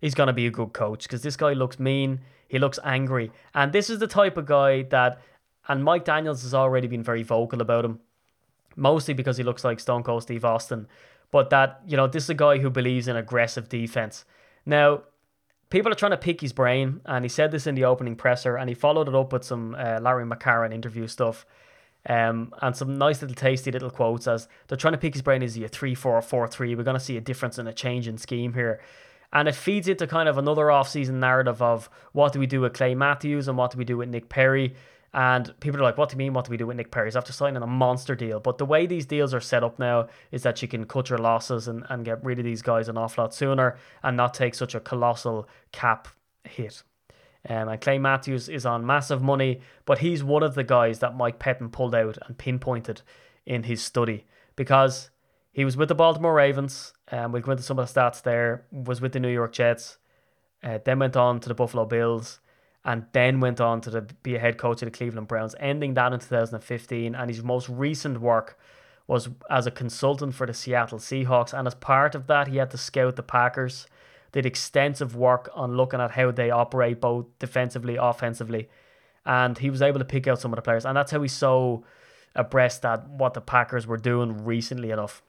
he's 0.00 0.14
going 0.14 0.26
to 0.26 0.32
be 0.32 0.46
a 0.46 0.50
good 0.50 0.72
coach 0.72 1.04
because 1.04 1.22
this 1.22 1.36
guy 1.36 1.52
looks 1.52 1.78
mean. 1.78 2.20
He 2.48 2.58
looks 2.58 2.80
angry. 2.82 3.30
And 3.54 3.72
this 3.72 3.88
is 3.88 4.00
the 4.00 4.08
type 4.08 4.36
of 4.36 4.46
guy 4.46 4.82
that, 4.82 5.20
and 5.68 5.84
Mike 5.84 6.04
Daniels 6.04 6.42
has 6.42 6.54
already 6.54 6.88
been 6.88 7.04
very 7.04 7.22
vocal 7.22 7.62
about 7.62 7.84
him, 7.84 8.00
mostly 8.74 9.14
because 9.14 9.36
he 9.36 9.44
looks 9.44 9.64
like 9.64 9.78
Stone 9.78 10.02
Cold 10.02 10.24
Steve 10.24 10.44
Austin. 10.44 10.88
But 11.32 11.50
that, 11.50 11.80
you 11.86 11.96
know, 11.96 12.06
this 12.06 12.24
is 12.24 12.30
a 12.30 12.34
guy 12.34 12.58
who 12.58 12.70
believes 12.70 13.08
in 13.08 13.16
aggressive 13.16 13.68
defense. 13.68 14.24
Now, 14.64 15.02
people 15.70 15.90
are 15.90 15.96
trying 15.96 16.12
to 16.12 16.18
pick 16.18 16.40
his 16.40 16.52
brain, 16.52 17.00
and 17.06 17.24
he 17.24 17.28
said 17.28 17.50
this 17.50 17.66
in 17.66 17.74
the 17.74 17.84
opening 17.84 18.14
presser, 18.14 18.56
and 18.56 18.68
he 18.68 18.74
followed 18.74 19.08
it 19.08 19.14
up 19.14 19.32
with 19.32 19.42
some 19.42 19.74
uh, 19.74 19.98
Larry 20.00 20.24
McCarren 20.24 20.72
interview 20.72 21.08
stuff. 21.08 21.44
Um, 22.06 22.52
and 22.60 22.76
some 22.76 22.98
nice 22.98 23.22
little 23.22 23.34
tasty 23.34 23.70
little 23.70 23.90
quotes 23.90 24.26
as 24.26 24.48
they're 24.66 24.76
trying 24.76 24.92
to 24.92 24.98
pick 24.98 25.14
his 25.14 25.22
brain 25.22 25.40
is 25.40 25.54
he 25.54 25.62
a 25.62 25.68
3 25.68 25.94
4 25.94 26.20
4 26.20 26.48
3 26.48 26.74
we're 26.74 26.82
going 26.82 26.98
to 26.98 27.00
see 27.00 27.16
a 27.16 27.20
difference 27.20 27.60
in 27.60 27.68
a 27.68 27.72
change 27.72 28.08
in 28.08 28.18
scheme 28.18 28.54
here 28.54 28.80
and 29.32 29.46
it 29.46 29.54
feeds 29.54 29.86
into 29.86 30.08
kind 30.08 30.28
of 30.28 30.36
another 30.36 30.68
off-season 30.68 31.20
narrative 31.20 31.62
of 31.62 31.88
what 32.10 32.32
do 32.32 32.40
we 32.40 32.46
do 32.46 32.60
with 32.60 32.72
Clay 32.72 32.96
Matthews 32.96 33.46
and 33.46 33.56
what 33.56 33.70
do 33.70 33.78
we 33.78 33.84
do 33.84 33.96
with 33.98 34.08
Nick 34.08 34.28
Perry 34.28 34.74
And 35.14 35.52
people 35.60 35.78
are 35.80 35.84
like, 35.84 35.98
what 35.98 36.08
do 36.08 36.14
you 36.14 36.18
mean? 36.18 36.32
What 36.32 36.46
do 36.46 36.50
we 36.50 36.56
do 36.56 36.66
with 36.66 36.76
Nick 36.76 36.90
Perry? 36.90 37.08
He's 37.08 37.16
after 37.16 37.32
signing 37.32 37.62
a 37.62 37.66
monster 37.66 38.14
deal. 38.14 38.40
But 38.40 38.56
the 38.56 38.64
way 38.64 38.86
these 38.86 39.04
deals 39.04 39.34
are 39.34 39.40
set 39.40 39.62
up 39.62 39.78
now 39.78 40.08
is 40.30 40.42
that 40.42 40.62
you 40.62 40.68
can 40.68 40.86
cut 40.86 41.10
your 41.10 41.18
losses 41.18 41.68
and, 41.68 41.84
and 41.90 42.04
get 42.04 42.24
rid 42.24 42.38
of 42.38 42.44
these 42.44 42.62
guys 42.62 42.88
an 42.88 42.96
awful 42.96 43.24
lot 43.24 43.34
sooner 43.34 43.76
and 44.02 44.16
not 44.16 44.32
take 44.32 44.54
such 44.54 44.74
a 44.74 44.80
colossal 44.80 45.46
cap 45.70 46.08
hit. 46.44 46.82
Um, 47.48 47.68
and 47.68 47.80
Clay 47.80 47.98
Matthews 47.98 48.48
is 48.48 48.64
on 48.64 48.86
massive 48.86 49.20
money, 49.22 49.60
but 49.84 49.98
he's 49.98 50.22
one 50.22 50.42
of 50.42 50.54
the 50.54 50.64
guys 50.64 51.00
that 51.00 51.16
Mike 51.16 51.38
Pettine 51.38 51.72
pulled 51.72 51.94
out 51.94 52.16
and 52.26 52.38
pinpointed 52.38 53.02
in 53.44 53.64
his 53.64 53.82
study 53.82 54.26
because 54.56 55.10
he 55.52 55.64
was 55.64 55.76
with 55.76 55.88
the 55.88 55.94
Baltimore 55.94 56.34
Ravens. 56.34 56.94
Um, 57.10 57.32
we'll 57.32 57.42
go 57.42 57.52
into 57.52 57.64
some 57.64 57.78
of 57.78 57.92
the 57.92 58.00
stats 58.00 58.22
there. 58.22 58.64
Was 58.70 59.00
with 59.00 59.12
the 59.12 59.20
New 59.20 59.28
York 59.28 59.52
Jets, 59.52 59.98
uh, 60.62 60.78
then 60.84 61.00
went 61.00 61.16
on 61.16 61.40
to 61.40 61.48
the 61.48 61.54
Buffalo 61.54 61.84
Bills, 61.84 62.40
and 62.84 63.06
then 63.12 63.40
went 63.40 63.60
on 63.60 63.80
to 63.82 63.90
the, 63.90 64.02
be 64.22 64.34
a 64.34 64.38
head 64.38 64.58
coach 64.58 64.82
of 64.82 64.86
the 64.86 64.96
Cleveland 64.96 65.28
Browns, 65.28 65.54
ending 65.60 65.94
that 65.94 66.12
in 66.12 66.18
2015. 66.18 67.14
And 67.14 67.30
his 67.30 67.42
most 67.42 67.68
recent 67.68 68.20
work 68.20 68.58
was 69.06 69.28
as 69.50 69.66
a 69.66 69.70
consultant 69.70 70.34
for 70.34 70.46
the 70.46 70.54
Seattle 70.54 70.98
Seahawks. 70.98 71.56
And 71.56 71.66
as 71.68 71.74
part 71.74 72.14
of 72.14 72.26
that, 72.26 72.48
he 72.48 72.56
had 72.56 72.70
to 72.70 72.78
scout 72.78 73.16
the 73.16 73.22
Packers, 73.22 73.86
did 74.32 74.46
extensive 74.46 75.14
work 75.14 75.48
on 75.54 75.76
looking 75.76 76.00
at 76.00 76.12
how 76.12 76.32
they 76.32 76.50
operate 76.50 77.00
both 77.00 77.26
defensively, 77.38 77.96
offensively. 77.96 78.68
And 79.24 79.58
he 79.58 79.70
was 79.70 79.82
able 79.82 80.00
to 80.00 80.04
pick 80.04 80.26
out 80.26 80.40
some 80.40 80.52
of 80.52 80.56
the 80.56 80.62
players. 80.62 80.84
And 80.84 80.96
that's 80.96 81.12
how 81.12 81.20
we 81.20 81.28
so 81.28 81.84
abreast 82.34 82.84
at 82.84 83.08
what 83.08 83.34
the 83.34 83.40
Packers 83.40 83.86
were 83.86 83.96
doing 83.96 84.44
recently 84.44 84.90
enough. 84.90 85.22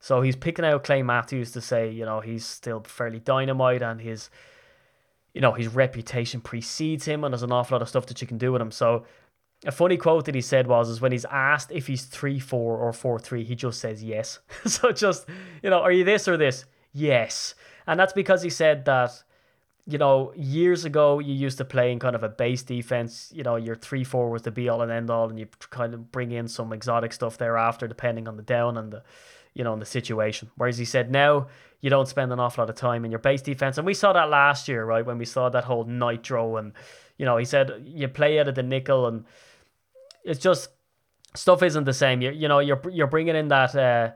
So 0.00 0.22
he's 0.22 0.36
picking 0.36 0.64
out 0.64 0.84
Clay 0.84 1.02
Matthews 1.02 1.52
to 1.52 1.60
say, 1.60 1.90
you 1.90 2.04
know, 2.04 2.20
he's 2.20 2.44
still 2.44 2.82
fairly 2.82 3.20
dynamite 3.20 3.80
and 3.82 4.00
his 4.00 4.28
you 5.34 5.40
know, 5.40 5.52
his 5.52 5.68
reputation 5.68 6.40
precedes 6.40 7.04
him, 7.04 7.24
and 7.24 7.32
there's 7.32 7.42
an 7.42 7.52
awful 7.52 7.74
lot 7.74 7.82
of 7.82 7.88
stuff 7.88 8.06
that 8.06 8.20
you 8.20 8.26
can 8.26 8.38
do 8.38 8.52
with 8.52 8.62
him. 8.62 8.70
So, 8.70 9.04
a 9.66 9.72
funny 9.72 9.96
quote 9.96 10.26
that 10.26 10.34
he 10.34 10.40
said 10.40 10.68
was, 10.68 10.88
"Is 10.88 11.00
when 11.00 11.12
he's 11.12 11.24
asked 11.26 11.72
if 11.72 11.88
he's 11.88 12.04
three 12.04 12.38
four 12.38 12.78
or 12.78 12.92
four 12.92 13.18
three, 13.18 13.44
he 13.44 13.56
just 13.56 13.80
says 13.80 14.02
yes. 14.02 14.38
so 14.64 14.92
just, 14.92 15.26
you 15.62 15.70
know, 15.70 15.80
are 15.80 15.92
you 15.92 16.04
this 16.04 16.28
or 16.28 16.36
this? 16.36 16.64
Yes, 16.92 17.54
and 17.86 17.98
that's 17.98 18.12
because 18.12 18.42
he 18.42 18.50
said 18.50 18.84
that, 18.84 19.10
you 19.86 19.98
know, 19.98 20.32
years 20.36 20.84
ago 20.84 21.18
you 21.18 21.34
used 21.34 21.58
to 21.58 21.64
play 21.64 21.90
in 21.90 21.98
kind 21.98 22.14
of 22.14 22.22
a 22.22 22.28
base 22.28 22.62
defense. 22.62 23.32
You 23.34 23.42
know, 23.42 23.56
your 23.56 23.74
three 23.74 24.04
four 24.04 24.30
was 24.30 24.42
the 24.42 24.52
be 24.52 24.68
all 24.68 24.82
and 24.82 24.92
end 24.92 25.10
all, 25.10 25.28
and 25.28 25.38
you 25.38 25.48
kind 25.70 25.94
of 25.94 26.12
bring 26.12 26.30
in 26.30 26.46
some 26.46 26.72
exotic 26.72 27.12
stuff 27.12 27.38
thereafter, 27.38 27.88
depending 27.88 28.28
on 28.28 28.36
the 28.36 28.42
down 28.42 28.76
and 28.76 28.92
the, 28.92 29.02
you 29.54 29.64
know, 29.64 29.72
in 29.72 29.78
the 29.78 29.86
situation. 29.86 30.50
Whereas 30.56 30.78
he 30.78 30.84
said 30.84 31.10
now 31.10 31.46
you 31.80 31.90
don't 31.90 32.08
spend 32.08 32.32
an 32.32 32.40
awful 32.40 32.62
lot 32.62 32.70
of 32.70 32.76
time 32.76 33.04
in 33.04 33.10
your 33.10 33.20
base 33.20 33.42
defense. 33.42 33.76
And 33.76 33.86
we 33.86 33.92
saw 33.92 34.14
that 34.14 34.30
last 34.30 34.68
year, 34.68 34.84
right? 34.84 35.04
When 35.04 35.18
we 35.18 35.26
saw 35.26 35.50
that 35.50 35.64
whole 35.64 35.84
nitro 35.84 36.56
and, 36.56 36.72
you 37.18 37.26
know, 37.26 37.36
he 37.36 37.44
said 37.44 37.82
you 37.84 38.08
play 38.08 38.38
out 38.40 38.48
of 38.48 38.54
the 38.54 38.62
nickel 38.62 39.06
and 39.06 39.24
it's 40.24 40.40
just 40.40 40.70
stuff 41.34 41.62
isn't 41.62 41.84
the 41.84 41.92
same. 41.92 42.22
You, 42.22 42.30
you 42.30 42.48
know, 42.48 42.60
you're, 42.60 42.80
you're 42.90 43.06
bringing 43.06 43.36
in 43.36 43.48
that, 43.48 43.76
uh, 43.76 44.12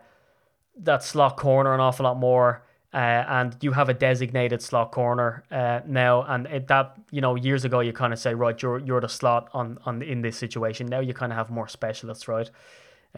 that 0.79 1.03
slot 1.03 1.37
corner 1.37 1.75
an 1.75 1.81
awful 1.81 2.05
lot 2.05 2.17
more. 2.17 2.65
Uh, 2.95 3.23
and 3.29 3.57
you 3.61 3.73
have 3.73 3.91
a 3.91 3.95
designated 3.95 4.63
slot 4.63 4.91
corner 4.91 5.45
uh, 5.51 5.81
now, 5.87 6.23
and 6.23 6.47
it, 6.47 6.69
that 6.69 6.97
you 7.11 7.21
know 7.21 7.35
years 7.35 7.67
ago 7.67 7.81
you 7.81 7.93
kind 7.93 8.15
of 8.15 8.19
say 8.19 8.33
right 8.33 8.63
you're 8.63 8.79
you're 8.79 9.03
the 9.03 9.09
slot 9.11 9.51
on 9.53 9.79
on 9.85 10.01
in 10.01 10.23
this 10.23 10.39
situation. 10.39 10.87
Now 10.87 11.01
you 11.01 11.13
kind 11.13 11.31
of 11.31 11.37
have 11.37 11.51
more 11.51 11.69
specialists, 11.69 12.27
right? 12.29 12.51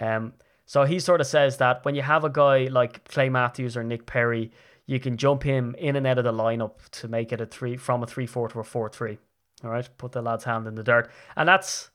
Um, 0.01 0.33
so 0.71 0.85
he 0.85 1.01
sort 1.01 1.21
of 1.21 1.27
says 1.27 1.57
that 1.57 1.85
when 1.85 1.97
you 1.97 2.03
have 2.03 2.23
a 2.23 2.31
guy 2.31 2.69
like 2.71 3.03
Clay 3.09 3.29
Matthews 3.29 3.77
or 3.77 3.83
Nick 3.83 4.07
Perry, 4.07 4.53
you 4.87 5.01
can 5.01 5.17
jump 5.17 5.43
him 5.43 5.75
in 5.77 5.97
and 5.97 6.07
out 6.07 6.19
of 6.19 6.23
the 6.23 6.33
lineup 6.33 6.89
to 6.93 7.09
make 7.09 7.33
it 7.33 7.41
a 7.41 7.47
three 7.47 7.77
from 7.77 8.05
a 8.05 8.07
three 8.07 8.25
four 8.25 8.49
to 8.51 8.61
a 8.61 8.63
four 8.63 8.89
three. 8.89 9.19
All 9.65 9.71
right, 9.71 9.89
put 9.99 10.13
the 10.13 10.23
lad's 10.23 10.45
hand 10.45 10.69
in 10.69 10.77
the 10.77 10.85
dirt, 10.85 11.11
and 11.35 11.49
that's 11.49 11.91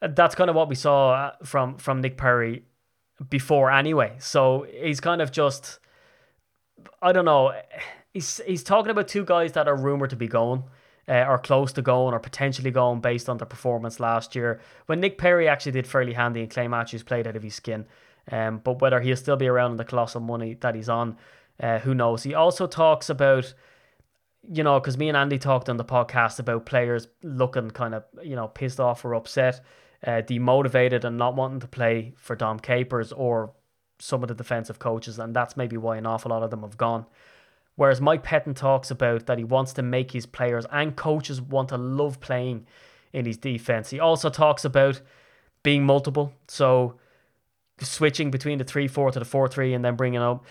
that's 0.00 0.36
kind 0.36 0.48
of 0.48 0.54
what 0.54 0.68
we 0.68 0.76
saw 0.76 1.14
uh, 1.14 1.32
from 1.42 1.78
from 1.78 2.00
Nick 2.00 2.16
Perry 2.16 2.62
before 3.28 3.72
anyway. 3.72 4.14
So 4.20 4.68
he's 4.70 5.00
kind 5.00 5.20
of 5.20 5.32
just 5.32 5.80
I 7.02 7.10
don't 7.10 7.24
know. 7.24 7.60
He's 8.12 8.40
he's 8.46 8.62
talking 8.62 8.92
about 8.92 9.08
two 9.08 9.24
guys 9.24 9.50
that 9.54 9.66
are 9.66 9.76
rumored 9.76 10.10
to 10.10 10.16
be 10.16 10.28
going 10.28 10.62
uh, 11.08 11.12
are 11.12 11.38
close 11.38 11.72
to 11.72 11.82
going 11.82 12.14
or 12.14 12.20
potentially 12.20 12.70
going 12.70 13.00
based 13.00 13.28
on 13.28 13.38
their 13.38 13.46
performance 13.46 14.00
last 14.00 14.34
year. 14.34 14.60
When 14.86 15.00
Nick 15.00 15.18
Perry 15.18 15.48
actually 15.48 15.72
did 15.72 15.86
fairly 15.86 16.14
handy 16.14 16.40
and 16.40 16.50
Clay 16.50 16.68
Matthews 16.68 17.02
played 17.02 17.26
out 17.26 17.36
of 17.36 17.42
his 17.42 17.54
skin. 17.54 17.86
Um, 18.30 18.60
but 18.62 18.80
whether 18.80 19.00
he'll 19.00 19.16
still 19.16 19.36
be 19.36 19.46
around 19.46 19.72
in 19.72 19.76
the 19.76 19.84
colossal 19.84 20.20
money 20.20 20.54
that 20.54 20.74
he's 20.74 20.88
on, 20.88 21.16
uh, 21.60 21.78
who 21.78 21.94
knows? 21.94 22.24
He 22.24 22.34
also 22.34 22.66
talks 22.66 23.08
about, 23.08 23.54
you 24.50 24.64
know, 24.64 24.80
because 24.80 24.98
me 24.98 25.08
and 25.08 25.16
Andy 25.16 25.38
talked 25.38 25.68
on 25.68 25.76
the 25.76 25.84
podcast 25.84 26.40
about 26.40 26.66
players 26.66 27.06
looking 27.22 27.70
kind 27.70 27.94
of, 27.94 28.04
you 28.22 28.34
know, 28.34 28.48
pissed 28.48 28.80
off 28.80 29.04
or 29.04 29.14
upset, 29.14 29.60
uh, 30.04 30.22
demotivated 30.22 31.04
and 31.04 31.16
not 31.16 31.36
wanting 31.36 31.60
to 31.60 31.68
play 31.68 32.14
for 32.16 32.34
Dom 32.34 32.58
Capers 32.58 33.12
or 33.12 33.52
some 34.00 34.22
of 34.22 34.28
the 34.28 34.34
defensive 34.34 34.80
coaches. 34.80 35.20
And 35.20 35.34
that's 35.34 35.56
maybe 35.56 35.76
why 35.76 35.96
an 35.96 36.06
awful 36.06 36.30
lot 36.30 36.42
of 36.42 36.50
them 36.50 36.62
have 36.62 36.76
gone. 36.76 37.06
Whereas 37.76 38.00
Mike 38.00 38.24
Pettine 38.24 38.56
talks 38.56 38.90
about 38.90 39.26
that 39.26 39.38
he 39.38 39.44
wants 39.44 39.74
to 39.74 39.82
make 39.82 40.10
his 40.10 40.26
players 40.26 40.66
and 40.72 40.96
coaches 40.96 41.40
want 41.40 41.68
to 41.68 41.76
love 41.76 42.20
playing 42.20 42.66
in 43.12 43.26
his 43.26 43.36
defense. 43.36 43.90
He 43.90 44.00
also 44.00 44.30
talks 44.30 44.64
about 44.64 45.00
being 45.62 45.84
multiple, 45.84 46.32
so 46.48 46.98
switching 47.80 48.30
between 48.30 48.58
the 48.58 48.64
three 48.64 48.88
four 48.88 49.10
to 49.10 49.18
the 49.18 49.24
four 49.24 49.48
three, 49.48 49.74
and 49.74 49.84
then 49.84 49.96
bringing 49.96 50.20
up, 50.20 50.44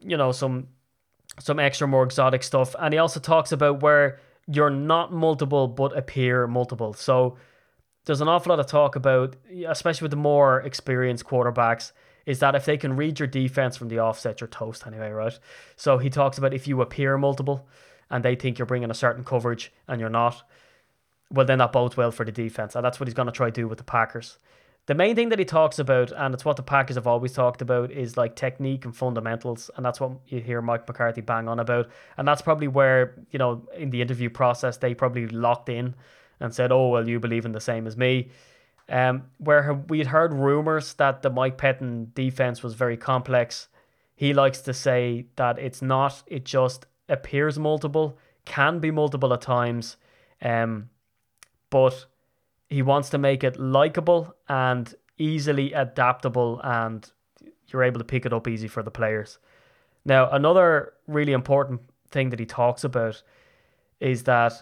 you 0.00 0.16
know, 0.16 0.32
some 0.32 0.68
some 1.38 1.58
extra 1.58 1.86
more 1.86 2.04
exotic 2.04 2.42
stuff. 2.42 2.74
And 2.78 2.94
he 2.94 2.98
also 2.98 3.20
talks 3.20 3.52
about 3.52 3.82
where 3.82 4.18
you're 4.46 4.70
not 4.70 5.12
multiple 5.12 5.68
but 5.68 5.96
appear 5.96 6.46
multiple. 6.46 6.94
So 6.94 7.36
there's 8.04 8.20
an 8.20 8.28
awful 8.28 8.50
lot 8.50 8.60
of 8.60 8.66
talk 8.66 8.96
about, 8.96 9.36
especially 9.66 10.06
with 10.06 10.12
the 10.12 10.16
more 10.16 10.60
experienced 10.62 11.26
quarterbacks, 11.26 11.92
is 12.26 12.40
that 12.40 12.54
if 12.54 12.64
they 12.64 12.76
can 12.76 12.96
read 12.96 13.18
your 13.18 13.28
defense 13.28 13.76
from 13.76 13.88
the 13.88 14.00
offset, 14.00 14.40
you're 14.40 14.48
toast 14.48 14.86
anyway, 14.86 15.10
right? 15.10 15.38
So 15.76 15.96
he 15.98 16.10
talks 16.10 16.36
about 16.36 16.52
if 16.52 16.68
you 16.68 16.82
appear 16.82 17.16
multiple 17.16 17.66
and 18.10 18.24
they 18.24 18.34
think 18.34 18.58
you're 18.58 18.66
bringing 18.66 18.90
a 18.90 18.94
certain 18.94 19.24
coverage 19.24 19.72
and 19.88 20.00
you're 20.00 20.10
not, 20.10 20.42
well, 21.30 21.46
then 21.46 21.58
that 21.58 21.72
bodes 21.72 21.96
well 21.96 22.10
for 22.10 22.24
the 22.24 22.32
defense. 22.32 22.74
And 22.74 22.84
that's 22.84 23.00
what 23.00 23.06
he's 23.08 23.14
going 23.14 23.26
to 23.26 23.32
try 23.32 23.46
to 23.46 23.52
do 23.52 23.68
with 23.68 23.78
the 23.78 23.84
Packers. 23.84 24.38
The 24.86 24.94
main 24.94 25.16
thing 25.16 25.30
that 25.30 25.38
he 25.40 25.44
talks 25.44 25.80
about, 25.80 26.12
and 26.12 26.32
it's 26.32 26.44
what 26.44 26.56
the 26.56 26.62
Packers 26.62 26.94
have 26.94 27.08
always 27.08 27.32
talked 27.32 27.60
about, 27.60 27.90
is 27.90 28.16
like 28.16 28.36
technique 28.36 28.84
and 28.84 28.96
fundamentals. 28.96 29.68
And 29.76 29.84
that's 29.84 30.00
what 30.00 30.12
you 30.26 30.40
hear 30.40 30.62
Mike 30.62 30.86
McCarthy 30.86 31.20
bang 31.20 31.48
on 31.48 31.58
about. 31.58 31.88
And 32.16 32.26
that's 32.26 32.42
probably 32.42 32.68
where, 32.68 33.14
you 33.30 33.38
know, 33.38 33.66
in 33.76 33.90
the 33.90 34.00
interview 34.00 34.30
process, 34.30 34.76
they 34.76 34.94
probably 34.94 35.26
locked 35.26 35.68
in 35.68 35.94
and 36.38 36.54
said, 36.54 36.70
oh, 36.70 36.88
well, 36.88 37.08
you 37.08 37.18
believe 37.18 37.44
in 37.44 37.52
the 37.52 37.60
same 37.60 37.86
as 37.86 37.96
me. 37.96 38.30
Um, 38.88 39.24
where 39.38 39.74
we'd 39.88 40.06
heard 40.06 40.32
rumors 40.32 40.94
that 40.94 41.22
the 41.22 41.30
Mike 41.30 41.58
Pettine 41.58 42.14
defense 42.14 42.62
was 42.62 42.74
very 42.74 42.96
complex. 42.96 43.68
He 44.14 44.32
likes 44.32 44.60
to 44.60 44.72
say 44.72 45.26
that 45.34 45.58
it's 45.58 45.82
not, 45.82 46.22
it 46.26 46.44
just 46.44 46.86
appears 47.08 47.58
multiple, 47.58 48.16
can 48.44 48.78
be 48.78 48.92
multiple 48.92 49.32
at 49.34 49.40
times, 49.40 49.96
um, 50.40 50.88
but 51.68 52.06
he 52.68 52.80
wants 52.82 53.10
to 53.10 53.18
make 53.18 53.42
it 53.42 53.58
likable 53.58 54.34
and 54.48 54.94
easily 55.18 55.72
adaptable, 55.72 56.60
and 56.62 57.10
you're 57.68 57.82
able 57.82 57.98
to 57.98 58.04
pick 58.04 58.24
it 58.24 58.32
up 58.32 58.46
easy 58.46 58.68
for 58.68 58.82
the 58.82 58.90
players. 58.90 59.38
Now, 60.04 60.30
another 60.30 60.94
really 61.08 61.32
important 61.32 61.80
thing 62.10 62.30
that 62.30 62.38
he 62.38 62.46
talks 62.46 62.84
about 62.84 63.22
is 64.00 64.22
that 64.24 64.52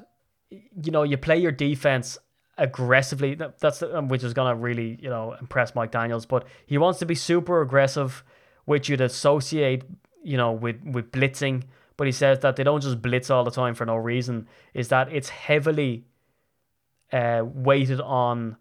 you 0.50 0.90
know 0.90 1.02
you 1.02 1.16
play 1.16 1.36
your 1.36 1.52
defense 1.52 2.18
aggressively. 2.58 3.34
That's 3.34 3.82
um, 3.82 4.08
which 4.08 4.24
is 4.24 4.34
gonna 4.34 4.54
really 4.54 4.98
you 5.00 5.10
know 5.10 5.34
impress 5.40 5.74
Mike 5.74 5.90
Daniels. 5.90 6.26
But 6.26 6.46
he 6.66 6.78
wants 6.78 6.98
to 7.00 7.06
be 7.06 7.14
super 7.14 7.60
aggressive, 7.60 8.24
which 8.64 8.88
you'd 8.88 9.00
associate 9.00 9.84
you 10.22 10.36
know 10.36 10.52
with 10.52 10.82
with 10.84 11.10
blitzing. 11.12 11.64
But 11.96 12.06
he 12.08 12.12
says 12.12 12.40
that 12.40 12.56
they 12.56 12.64
don't 12.64 12.82
just 12.82 13.00
blitz 13.00 13.30
all 13.30 13.44
the 13.44 13.52
time 13.52 13.74
for 13.74 13.86
no 13.86 13.96
reason. 13.96 14.48
Is 14.72 14.88
that 14.88 15.12
it's 15.12 15.28
heavily 15.28 16.04
uh, 17.12 17.42
weighted 17.44 18.00
on 18.00 18.56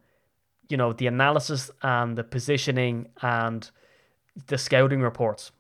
you 0.69 0.77
know 0.77 0.93
the 0.93 1.08
analysis 1.08 1.71
and 1.82 2.17
the 2.17 2.23
positioning 2.23 3.08
and 3.21 3.69
the 4.47 4.58
scouting 4.58 5.01
reports. 5.01 5.51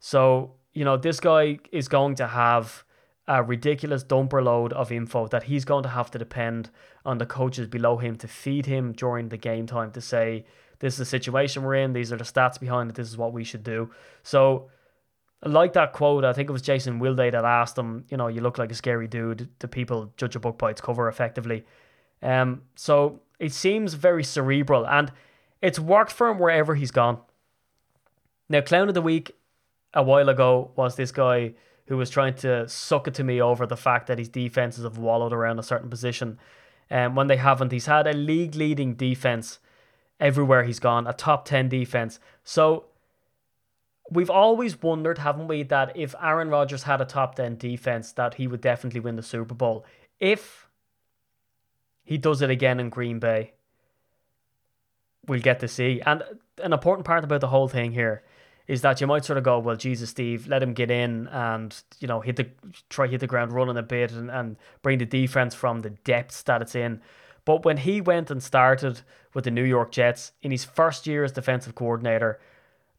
So 0.00 0.54
you 0.72 0.84
know 0.84 0.96
this 0.96 1.20
guy 1.20 1.58
is 1.70 1.88
going 1.88 2.16
to 2.16 2.26
have 2.26 2.84
a 3.28 3.42
ridiculous 3.42 4.02
dumper 4.02 4.42
load 4.42 4.72
of 4.72 4.90
info 4.90 5.28
that 5.28 5.44
he's 5.44 5.64
going 5.64 5.84
to 5.84 5.88
have 5.88 6.10
to 6.10 6.18
depend 6.18 6.70
on 7.04 7.18
the 7.18 7.26
coaches 7.26 7.66
below 7.66 7.96
him 7.98 8.16
to 8.16 8.28
feed 8.28 8.66
him 8.66 8.92
during 8.92 9.28
the 9.28 9.36
game 9.36 9.66
time 9.66 9.90
to 9.92 10.00
say, 10.00 10.44
this 10.78 10.94
is 10.94 10.98
the 10.98 11.04
situation 11.04 11.62
we're 11.62 11.76
in, 11.76 11.92
these 11.92 12.12
are 12.12 12.16
the 12.16 12.24
stats 12.24 12.58
behind 12.58 12.90
it, 12.90 12.96
this 12.96 13.08
is 13.08 13.16
what 13.16 13.32
we 13.32 13.44
should 13.44 13.62
do. 13.62 13.90
So, 14.22 14.70
like 15.44 15.72
that 15.72 15.92
quote, 15.92 16.24
I 16.24 16.32
think 16.32 16.48
it 16.48 16.52
was 16.52 16.62
Jason 16.62 16.98
Wilde 17.00 17.18
that 17.18 17.44
asked 17.44 17.76
him, 17.76 18.04
you 18.08 18.16
know, 18.16 18.28
you 18.28 18.40
look 18.40 18.58
like 18.58 18.70
a 18.70 18.74
scary 18.74 19.08
dude. 19.08 19.48
Do 19.58 19.66
people 19.66 20.12
judge 20.16 20.36
a 20.36 20.40
book 20.40 20.56
by 20.58 20.70
its 20.70 20.80
cover 20.80 21.08
effectively? 21.08 21.64
Um, 22.22 22.62
so 22.76 23.20
it 23.40 23.52
seems 23.52 23.94
very 23.94 24.22
cerebral 24.22 24.86
and 24.86 25.10
it's 25.60 25.80
worked 25.80 26.12
for 26.12 26.28
him 26.28 26.38
wherever 26.38 26.76
he's 26.76 26.92
gone. 26.92 27.18
Now, 28.48 28.60
Clown 28.60 28.88
of 28.88 28.94
the 28.94 29.02
Week 29.02 29.32
a 29.94 30.02
while 30.02 30.28
ago 30.28 30.70
was 30.76 30.94
this 30.94 31.10
guy 31.10 31.54
who 31.86 31.96
was 31.96 32.10
trying 32.10 32.34
to 32.34 32.68
suck 32.68 33.08
it 33.08 33.14
to 33.14 33.24
me 33.24 33.40
over 33.40 33.66
the 33.66 33.76
fact 33.76 34.06
that 34.06 34.18
his 34.18 34.28
defenses 34.28 34.84
have 34.84 34.98
wallowed 34.98 35.32
around 35.32 35.58
a 35.58 35.62
certain 35.62 35.90
position. 35.90 36.38
Um, 36.90 37.14
when 37.14 37.26
they 37.26 37.36
haven't. 37.36 37.72
He's 37.72 37.86
had 37.86 38.06
a 38.06 38.12
league 38.12 38.54
leading 38.54 38.94
defense 38.94 39.58
everywhere 40.20 40.64
he's 40.64 40.78
gone, 40.78 41.06
a 41.06 41.12
top 41.12 41.44
10 41.44 41.68
defense. 41.68 42.20
So 42.44 42.86
we've 44.10 44.30
always 44.30 44.80
wondered, 44.80 45.18
haven't 45.18 45.48
we, 45.48 45.62
that 45.64 45.96
if 45.96 46.14
Aaron 46.22 46.48
Rodgers 46.48 46.84
had 46.84 47.00
a 47.00 47.04
top 47.04 47.34
10 47.34 47.56
defense, 47.56 48.12
that 48.12 48.34
he 48.34 48.46
would 48.46 48.60
definitely 48.60 49.00
win 49.00 49.16
the 49.16 49.22
Super 49.22 49.54
Bowl. 49.54 49.84
If 50.20 50.68
he 52.04 52.18
does 52.18 52.42
it 52.42 52.50
again 52.50 52.78
in 52.78 52.88
Green 52.88 53.18
Bay, 53.18 53.52
we'll 55.26 55.40
get 55.40 55.60
to 55.60 55.68
see. 55.68 56.00
And 56.04 56.22
an 56.62 56.72
important 56.72 57.06
part 57.06 57.24
about 57.24 57.40
the 57.40 57.48
whole 57.48 57.68
thing 57.68 57.92
here 57.92 58.22
is 58.68 58.82
that 58.82 59.00
you 59.00 59.06
might 59.06 59.24
sort 59.24 59.38
of 59.38 59.44
go, 59.44 59.58
well, 59.58 59.76
Jesus, 59.76 60.10
Steve, 60.10 60.46
let 60.46 60.62
him 60.62 60.72
get 60.72 60.90
in 60.90 61.28
and 61.28 61.82
you 62.00 62.08
know 62.08 62.20
hit 62.20 62.36
the 62.36 62.48
try 62.88 63.06
hit 63.06 63.20
the 63.20 63.26
ground 63.26 63.52
running 63.52 63.76
a 63.76 63.82
bit 63.82 64.12
and, 64.12 64.30
and 64.30 64.56
bring 64.82 64.98
the 64.98 65.06
defense 65.06 65.54
from 65.54 65.80
the 65.80 65.90
depths 65.90 66.42
that 66.42 66.62
it's 66.62 66.74
in. 66.74 67.00
But 67.44 67.64
when 67.64 67.78
he 67.78 68.00
went 68.00 68.30
and 68.30 68.42
started 68.42 69.00
with 69.34 69.44
the 69.44 69.50
New 69.50 69.64
York 69.64 69.90
Jets 69.90 70.32
in 70.42 70.50
his 70.50 70.64
first 70.64 71.06
year 71.06 71.24
as 71.24 71.32
defensive 71.32 71.74
coordinator, 71.74 72.38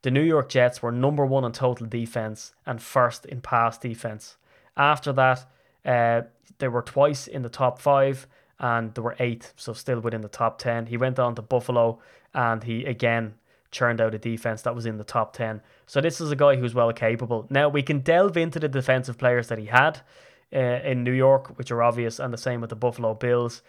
the 0.01 0.11
New 0.11 0.21
York 0.21 0.49
Jets 0.49 0.81
were 0.81 0.91
number 0.91 1.25
one 1.25 1.45
in 1.45 1.53
total 1.53 1.87
defense 1.87 2.53
and 2.65 2.81
first 2.81 3.25
in 3.25 3.39
pass 3.39 3.77
defense. 3.77 4.35
After 4.75 5.13
that, 5.13 5.45
uh, 5.85 6.23
they 6.57 6.67
were 6.67 6.81
twice 6.81 7.27
in 7.27 7.41
the 7.41 7.49
top 7.49 7.79
five 7.79 8.27
and 8.59 8.93
they 8.93 9.01
were 9.01 9.15
eighth, 9.19 9.53
so 9.55 9.73
still 9.73 9.99
within 9.99 10.21
the 10.21 10.27
top 10.27 10.57
10. 10.57 10.87
He 10.87 10.97
went 10.97 11.19
on 11.19 11.35
to 11.35 11.41
Buffalo 11.41 11.99
and 12.33 12.63
he 12.63 12.85
again 12.85 13.35
churned 13.73 13.99
out 13.99 14.15
a 14.15 14.17
defense 14.17 14.61
that 14.61 14.75
was 14.75 14.85
in 14.85 14.97
the 14.97 15.03
top 15.03 15.33
10. 15.33 15.61
So 15.85 15.99
this 15.99 16.21
is 16.21 16.31
a 16.31 16.35
guy 16.35 16.55
who's 16.55 16.73
well 16.73 16.93
capable. 16.93 17.47
Now 17.49 17.67
we 17.67 17.81
can 17.81 17.99
delve 17.99 18.37
into 18.37 18.59
the 18.59 18.69
defensive 18.69 19.17
players 19.17 19.49
that 19.49 19.57
he 19.57 19.65
had 19.65 19.99
uh, 20.55 20.59
in 20.59 21.03
New 21.03 21.11
York, 21.11 21.57
which 21.57 21.71
are 21.71 21.83
obvious, 21.83 22.19
and 22.19 22.33
the 22.33 22.37
same 22.37 22.61
with 22.61 22.69
the 22.69 22.75
Buffalo 22.77 23.13
Bills. 23.13 23.61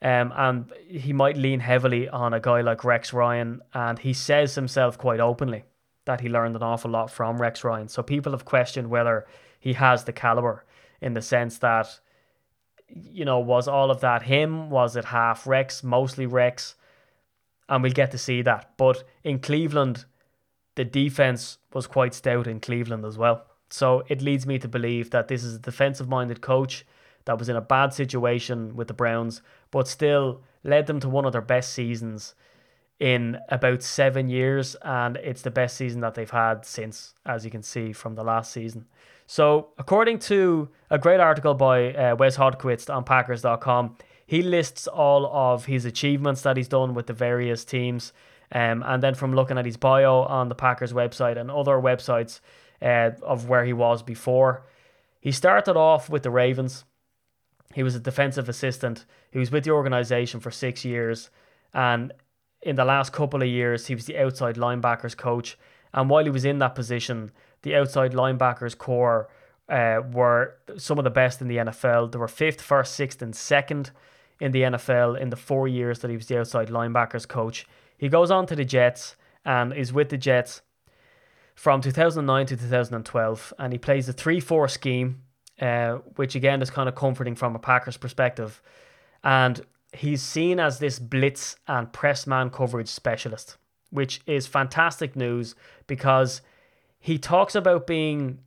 Um, 0.00 0.32
and 0.36 0.72
he 0.88 1.12
might 1.12 1.36
lean 1.36 1.60
heavily 1.60 2.08
on 2.08 2.32
a 2.32 2.40
guy 2.40 2.62
like 2.62 2.84
Rex 2.84 3.12
Ryan, 3.12 3.60
and 3.74 3.98
he 3.98 4.12
says 4.12 4.54
himself 4.54 4.96
quite 4.96 5.20
openly 5.20 5.64
that 6.04 6.20
he 6.20 6.28
learned 6.28 6.56
an 6.56 6.62
awful 6.62 6.90
lot 6.90 7.10
from 7.10 7.40
Rex 7.40 7.62
Ryan. 7.62 7.88
So 7.88 8.02
people 8.02 8.32
have 8.32 8.44
questioned 8.44 8.88
whether 8.88 9.26
he 9.60 9.74
has 9.74 10.04
the 10.04 10.12
caliber 10.12 10.64
in 11.02 11.12
the 11.12 11.22
sense 11.22 11.58
that, 11.58 12.00
you 12.88 13.24
know, 13.24 13.40
was 13.40 13.68
all 13.68 13.90
of 13.90 14.00
that 14.00 14.22
him? 14.22 14.70
Was 14.70 14.96
it 14.96 15.04
half 15.04 15.46
Rex, 15.46 15.84
mostly 15.84 16.24
Rex? 16.26 16.76
And 17.68 17.82
we'll 17.82 17.92
get 17.92 18.10
to 18.12 18.18
see 18.18 18.42
that. 18.42 18.72
But 18.76 19.04
in 19.24 19.38
Cleveland, 19.38 20.04
the 20.74 20.84
defense 20.84 21.58
was 21.72 21.86
quite 21.86 22.14
stout 22.14 22.46
in 22.46 22.60
Cleveland 22.60 23.04
as 23.04 23.18
well. 23.18 23.44
So 23.70 24.04
it 24.08 24.22
leads 24.22 24.46
me 24.46 24.58
to 24.58 24.68
believe 24.68 25.10
that 25.10 25.28
this 25.28 25.44
is 25.44 25.56
a 25.56 25.58
defensive 25.58 26.08
minded 26.08 26.40
coach 26.40 26.86
that 27.26 27.38
was 27.38 27.48
in 27.48 27.56
a 27.56 27.60
bad 27.60 27.92
situation 27.92 28.74
with 28.74 28.88
the 28.88 28.94
Browns, 28.94 29.42
but 29.70 29.86
still 29.86 30.42
led 30.64 30.86
them 30.86 31.00
to 31.00 31.08
one 31.08 31.26
of 31.26 31.32
their 31.32 31.42
best 31.42 31.72
seasons 31.72 32.34
in 33.00 33.38
about 33.50 33.82
seven 33.82 34.28
years. 34.28 34.76
And 34.82 35.16
it's 35.18 35.42
the 35.42 35.50
best 35.50 35.76
season 35.76 36.00
that 36.00 36.14
they've 36.14 36.30
had 36.30 36.64
since, 36.64 37.14
as 37.26 37.44
you 37.44 37.50
can 37.50 37.62
see 37.62 37.92
from 37.92 38.14
the 38.14 38.24
last 38.24 38.52
season. 38.52 38.86
So, 39.26 39.68
according 39.76 40.20
to 40.20 40.70
a 40.88 40.98
great 40.98 41.20
article 41.20 41.52
by 41.52 41.92
uh, 41.92 42.16
Wes 42.16 42.38
Hodkiewicz 42.38 42.92
on 42.92 43.04
Packers.com, 43.04 43.98
he 44.28 44.42
lists 44.42 44.86
all 44.86 45.24
of 45.24 45.64
his 45.64 45.86
achievements 45.86 46.42
that 46.42 46.58
he's 46.58 46.68
done 46.68 46.92
with 46.92 47.06
the 47.06 47.14
various 47.14 47.64
teams. 47.64 48.12
Um, 48.52 48.84
and 48.86 49.02
then 49.02 49.14
from 49.14 49.34
looking 49.34 49.56
at 49.56 49.64
his 49.64 49.78
bio 49.78 50.20
on 50.24 50.50
the 50.50 50.54
Packers 50.54 50.92
website 50.92 51.38
and 51.38 51.50
other 51.50 51.76
websites 51.76 52.40
uh, 52.82 53.12
of 53.22 53.48
where 53.48 53.64
he 53.64 53.72
was 53.72 54.02
before, 54.02 54.66
he 55.18 55.32
started 55.32 55.78
off 55.78 56.10
with 56.10 56.24
the 56.24 56.30
Ravens. 56.30 56.84
He 57.72 57.82
was 57.82 57.94
a 57.94 58.00
defensive 58.00 58.50
assistant. 58.50 59.06
He 59.30 59.38
was 59.38 59.50
with 59.50 59.64
the 59.64 59.70
organization 59.70 60.40
for 60.40 60.50
six 60.50 60.84
years. 60.84 61.30
And 61.72 62.12
in 62.60 62.76
the 62.76 62.84
last 62.84 63.14
couple 63.14 63.40
of 63.40 63.48
years, 63.48 63.86
he 63.86 63.94
was 63.94 64.04
the 64.04 64.18
outside 64.18 64.56
linebackers 64.56 65.16
coach. 65.16 65.56
And 65.94 66.10
while 66.10 66.24
he 66.24 66.30
was 66.30 66.44
in 66.44 66.58
that 66.58 66.74
position, 66.74 67.30
the 67.62 67.76
outside 67.76 68.12
linebackers 68.12 68.76
core 68.76 69.30
uh, 69.70 70.02
were 70.12 70.58
some 70.76 70.98
of 70.98 71.04
the 71.04 71.10
best 71.10 71.40
in 71.40 71.48
the 71.48 71.56
NFL. 71.56 72.12
They 72.12 72.18
were 72.18 72.28
fifth, 72.28 72.60
first, 72.60 72.94
sixth, 72.94 73.22
and 73.22 73.34
second 73.34 73.90
in 74.40 74.52
the 74.52 74.62
NFL 74.62 75.18
in 75.18 75.30
the 75.30 75.36
four 75.36 75.66
years 75.68 76.00
that 76.00 76.10
he 76.10 76.16
was 76.16 76.26
the 76.26 76.38
outside 76.38 76.68
linebackers 76.68 77.26
coach. 77.26 77.66
He 77.96 78.08
goes 78.08 78.30
on 78.30 78.46
to 78.46 78.56
the 78.56 78.64
Jets 78.64 79.16
and 79.44 79.72
is 79.72 79.92
with 79.92 80.08
the 80.10 80.18
Jets 80.18 80.62
from 81.54 81.80
2009 81.80 82.46
to 82.46 82.56
2012, 82.56 83.52
and 83.58 83.72
he 83.72 83.78
plays 83.78 84.08
a 84.08 84.12
3 84.12 84.38
4 84.38 84.68
scheme, 84.68 85.22
uh, 85.60 85.94
which 86.14 86.36
again 86.36 86.62
is 86.62 86.70
kind 86.70 86.88
of 86.88 86.94
comforting 86.94 87.34
from 87.34 87.56
a 87.56 87.58
Packers 87.58 87.96
perspective. 87.96 88.62
And 89.24 89.60
he's 89.92 90.22
seen 90.22 90.60
as 90.60 90.78
this 90.78 91.00
blitz 91.00 91.56
and 91.66 91.92
press 91.92 92.26
man 92.26 92.50
coverage 92.50 92.88
specialist, 92.88 93.56
which 93.90 94.20
is 94.26 94.46
fantastic 94.46 95.16
news 95.16 95.56
because 95.88 96.42
he 97.00 97.18
talks 97.18 97.56
about 97.56 97.88
being, 97.88 98.38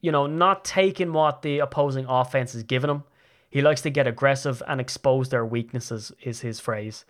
you 0.00 0.12
know, 0.12 0.26
not 0.26 0.64
taking 0.64 1.12
what 1.12 1.42
the 1.42 1.58
opposing 1.58 2.06
offense 2.08 2.54
is 2.54 2.62
giving 2.62 2.90
him 2.90 3.02
he 3.50 3.62
likes 3.62 3.80
to 3.82 3.90
get 3.90 4.06
aggressive 4.06 4.62
and 4.66 4.80
expose 4.80 5.28
their 5.28 5.44
weaknesses, 5.44 6.12
is 6.22 6.40
his 6.40 6.60
phrase, 6.60 7.04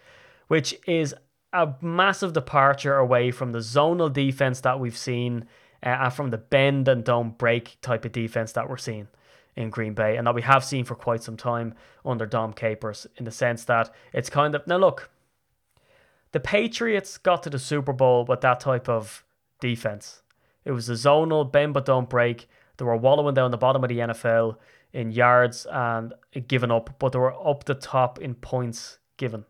which 0.46 0.79
is 0.87 1.14
a 1.53 1.74
massive 1.81 2.33
departure 2.33 2.96
away 2.96 3.31
from 3.31 3.53
the 3.53 3.59
zonal 3.59 4.12
defense 4.12 4.61
that 4.61 4.79
we've 4.79 4.96
seen 4.96 5.46
uh, 5.83 6.11
from 6.11 6.31
the 6.31 6.38
bend 6.38 6.88
and 6.88 7.05
don't 7.05 7.38
break 7.38 7.79
type 7.81 8.05
of 8.05 8.12
defense 8.12 8.53
that 8.53 8.68
we're 8.68 8.77
seeing 8.77 9.09
in 9.57 9.70
Green 9.70 9.94
Bay 9.94 10.16
and 10.16 10.27
that 10.27 10.35
we 10.35 10.42
have 10.42 10.64
seen 10.64 10.85
for 10.85 10.94
quite 10.94 11.22
some 11.22 11.37
time 11.37 11.74
under 12.05 12.27
Dom 12.27 12.53
Capers 12.53 13.07
in 13.16 13.24
the 13.24 13.31
sense 13.31 13.64
that 13.64 13.92
it's 14.12 14.31
kind 14.31 14.55
of 14.55 14.66
now 14.66 14.77
look 14.77 15.11
the 16.33 16.40
Patriots 16.40 17.18
got 17.18 17.42
to 17.42 17.51
the 17.51 17.59
Super 17.59 17.92
Bowl 17.92 18.24
with 18.24 18.42
that 18.42 18.61
type 18.61 18.88
of 18.88 19.24
defense. 19.61 20.22
It 20.64 20.72
was 20.72 20.88
a 20.88 20.92
zonal 20.92 21.51
bend 21.51 21.74
but 21.74 21.87
don't 21.87 22.09
break. 22.09 22.48
They 22.77 22.85
were 22.85 22.96
wallowing 22.96 23.35
down 23.35 23.51
the 23.51 23.57
bottom 23.57 23.83
of 23.83 23.88
the 23.88 23.98
NFL 23.98 24.57
in 24.98 25.12
yards 25.12 25.64
and 25.70 26.12
given 26.48 26.72
up, 26.72 26.96
but 26.98 27.12
they 27.12 27.20
were 27.20 27.48
up 27.48 27.62
the 27.62 27.74
top 27.74 28.18
in 28.18 28.34
points 28.34 28.98
given. 29.16 29.44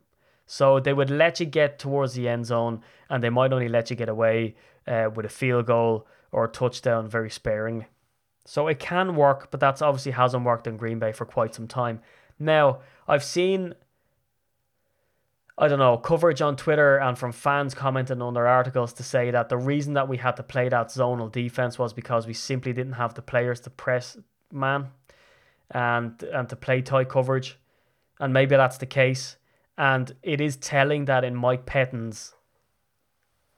So 0.46 0.78
they 0.78 0.92
would 0.92 1.08
let 1.08 1.40
you 1.40 1.46
get 1.46 1.78
towards 1.78 2.12
the 2.12 2.28
end 2.28 2.44
zone, 2.44 2.82
and 3.08 3.24
they 3.24 3.30
might 3.30 3.52
only 3.54 3.70
let 3.70 3.88
you 3.88 3.96
get 3.96 4.10
away 4.10 4.56
uh, 4.86 5.08
with 5.14 5.24
a 5.24 5.30
field 5.30 5.64
goal 5.64 6.06
or 6.32 6.44
a 6.44 6.48
touchdown 6.48 7.08
very 7.08 7.30
sparingly. 7.30 7.86
So 8.44 8.68
it 8.68 8.78
can 8.78 9.16
work, 9.16 9.50
but 9.50 9.58
that's 9.58 9.80
obviously 9.80 10.12
hasn't 10.12 10.44
worked 10.44 10.66
in 10.66 10.76
Green 10.76 10.98
Bay 10.98 11.12
for 11.12 11.24
quite 11.24 11.54
some 11.54 11.66
time. 11.66 12.00
Now, 12.38 12.80
I've 13.06 13.24
seen, 13.24 13.74
I 15.56 15.66
don't 15.66 15.78
know, 15.78 15.96
coverage 15.96 16.42
on 16.42 16.56
Twitter 16.56 16.98
and 16.98 17.16
from 17.16 17.32
fans 17.32 17.72
commenting 17.72 18.20
on 18.20 18.34
their 18.34 18.46
articles 18.46 18.92
to 18.94 19.02
say 19.02 19.30
that 19.30 19.48
the 19.48 19.56
reason 19.56 19.94
that 19.94 20.08
we 20.08 20.18
had 20.18 20.36
to 20.36 20.42
play 20.42 20.68
that 20.68 20.88
zonal 20.88 21.32
defense 21.32 21.78
was 21.78 21.94
because 21.94 22.26
we 22.26 22.34
simply 22.34 22.74
didn't 22.74 22.94
have 22.94 23.14
the 23.14 23.22
players 23.22 23.60
to 23.60 23.70
press 23.70 24.18
man 24.52 24.88
and 25.70 26.22
and 26.22 26.48
to 26.48 26.56
play 26.56 26.82
tight 26.82 27.08
coverage, 27.08 27.58
and 28.20 28.32
maybe 28.32 28.56
that's 28.56 28.78
the 28.78 28.86
case. 28.86 29.36
And 29.76 30.12
it 30.22 30.40
is 30.40 30.56
telling 30.56 31.04
that 31.04 31.24
in 31.24 31.36
Mike 31.36 31.66
Pettine's 31.66 32.34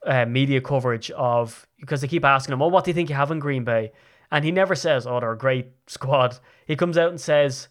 uh, 0.07 0.27
media 0.27 0.61
coverage 0.61 1.11
of 1.13 1.67
because 1.79 2.01
they 2.01 2.09
keep 2.09 2.25
asking 2.25 2.53
him, 2.53 2.59
"Well, 2.59 2.71
what 2.71 2.85
do 2.85 2.91
you 2.91 2.95
think 2.95 3.09
you 3.09 3.17
have 3.17 3.31
in 3.31 3.39
Green 3.39 3.65
Bay?" 3.65 3.93
And 4.31 4.45
he 4.45 4.53
never 4.53 4.75
says, 4.75 5.07
"Oh, 5.07 5.21
they're 5.21 5.33
a 5.33 5.39
great 5.39 5.69
squad." 5.87 6.39
He 6.67 6.77
comes 6.77 6.99
out 6.99 7.11
and 7.11 7.21
says 7.21 7.69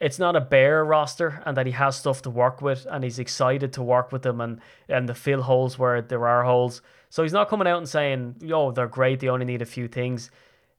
it's 0.00 0.18
not 0.18 0.34
a 0.34 0.40
bare 0.40 0.84
roster 0.84 1.40
and 1.46 1.56
that 1.56 1.66
he 1.66 1.72
has 1.72 1.94
stuff 1.94 2.22
to 2.22 2.30
work 2.30 2.60
with 2.60 2.88
and 2.90 3.04
he's 3.04 3.20
excited 3.20 3.72
to 3.72 3.82
work 3.84 4.10
with 4.10 4.22
them 4.22 4.40
and 4.40 4.60
and 4.88 5.06
to 5.06 5.14
fill 5.14 5.42
holes 5.42 5.78
where 5.78 6.02
there 6.02 6.26
are 6.26 6.44
holes. 6.44 6.82
So 7.08 7.22
he's 7.22 7.32
not 7.32 7.48
coming 7.48 7.68
out 7.68 7.78
and 7.78 7.88
saying, 7.88 8.36
"Yo, 8.40 8.72
they're 8.72 8.88
great. 8.88 9.20
They 9.20 9.28
only 9.28 9.46
need 9.46 9.62
a 9.62 9.66
few 9.66 9.88
things." 9.88 10.30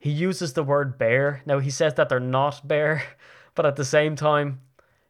He 0.04 0.10
uses 0.10 0.52
the 0.52 0.62
word 0.62 0.98
bare. 0.98 1.40
Now 1.46 1.60
he 1.60 1.70
says 1.70 1.94
that 1.94 2.10
they're 2.10 2.20
not 2.20 2.68
bare, 2.68 3.02
but 3.54 3.64
at 3.64 3.76
the 3.76 3.86
same 3.86 4.16
time, 4.16 4.60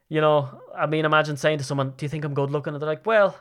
you 0.08 0.20
know, 0.20 0.60
I 0.72 0.86
mean, 0.86 1.04
imagine 1.04 1.36
saying 1.36 1.58
to 1.58 1.64
someone, 1.64 1.94
"Do 1.96 2.04
you 2.04 2.08
think 2.08 2.24
I'm 2.24 2.32
good 2.32 2.52
looking?" 2.52 2.74
And 2.74 2.80
they're 2.80 2.88
like, 2.88 3.04
"Well, 3.04 3.36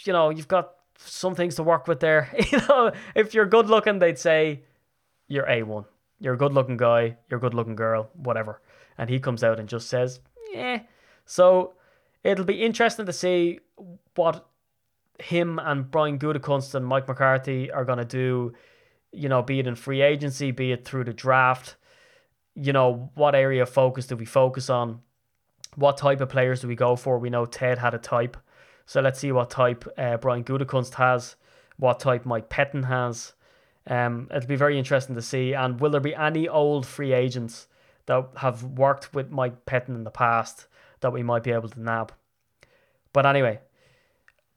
you 0.00 0.12
know, 0.12 0.30
you've 0.30 0.48
got 0.48 0.72
some 0.98 1.36
things 1.36 1.54
to 1.54 1.62
work 1.62 1.86
with 1.86 2.00
there." 2.00 2.28
you 2.50 2.58
know, 2.68 2.90
if 3.14 3.34
you're 3.34 3.46
good 3.46 3.68
looking, 3.68 4.00
they'd 4.00 4.18
say 4.18 4.64
you're 5.28 5.48
a 5.48 5.62
one. 5.62 5.84
You're 6.18 6.34
a 6.34 6.38
good 6.38 6.52
looking 6.52 6.76
guy. 6.76 7.18
You're 7.30 7.38
a 7.38 7.40
good 7.40 7.54
looking 7.54 7.76
girl. 7.76 8.10
Whatever. 8.14 8.60
And 8.98 9.08
he 9.08 9.20
comes 9.20 9.44
out 9.44 9.60
and 9.60 9.68
just 9.68 9.88
says, 9.88 10.18
"Yeah." 10.52 10.80
So 11.24 11.74
it'll 12.24 12.44
be 12.44 12.64
interesting 12.64 13.06
to 13.06 13.12
see 13.12 13.60
what 14.16 14.44
him 15.20 15.60
and 15.60 15.88
Brian 15.88 16.18
Gutekunst 16.18 16.74
and 16.74 16.84
Mike 16.84 17.06
McCarthy 17.06 17.70
are 17.70 17.84
gonna 17.84 18.04
do 18.04 18.54
you 19.12 19.28
know, 19.28 19.42
be 19.42 19.60
it 19.60 19.66
in 19.66 19.74
free 19.74 20.02
agency, 20.02 20.50
be 20.50 20.72
it 20.72 20.84
through 20.84 21.04
the 21.04 21.12
draft, 21.12 21.76
you 22.54 22.72
know, 22.72 23.10
what 23.14 23.34
area 23.34 23.62
of 23.62 23.68
focus 23.68 24.06
do 24.06 24.16
we 24.16 24.24
focus 24.24 24.68
on? 24.68 25.00
What 25.76 25.96
type 25.96 26.20
of 26.20 26.28
players 26.28 26.60
do 26.60 26.68
we 26.68 26.74
go 26.74 26.96
for? 26.96 27.18
We 27.18 27.30
know 27.30 27.46
Ted 27.46 27.78
had 27.78 27.94
a 27.94 27.98
type. 27.98 28.36
So 28.84 29.00
let's 29.00 29.18
see 29.18 29.32
what 29.32 29.50
type 29.50 29.86
uh, 29.96 30.18
Brian 30.18 30.44
Gutekunst 30.44 30.94
has, 30.94 31.36
what 31.78 32.00
type 32.00 32.26
Mike 32.26 32.50
Pettine 32.50 32.84
has. 32.84 33.32
Um, 33.86 34.28
it'll 34.34 34.48
be 34.48 34.56
very 34.56 34.78
interesting 34.78 35.14
to 35.14 35.22
see. 35.22 35.54
And 35.54 35.80
will 35.80 35.90
there 35.90 36.00
be 36.00 36.14
any 36.14 36.46
old 36.46 36.86
free 36.86 37.12
agents 37.12 37.68
that 38.06 38.28
have 38.36 38.62
worked 38.62 39.14
with 39.14 39.30
Mike 39.30 39.64
Pettine 39.64 39.94
in 39.94 40.04
the 40.04 40.10
past 40.10 40.66
that 41.00 41.12
we 41.12 41.22
might 41.22 41.42
be 41.42 41.52
able 41.52 41.68
to 41.68 41.80
nab. 41.80 42.12
But 43.12 43.26
anyway, 43.26 43.60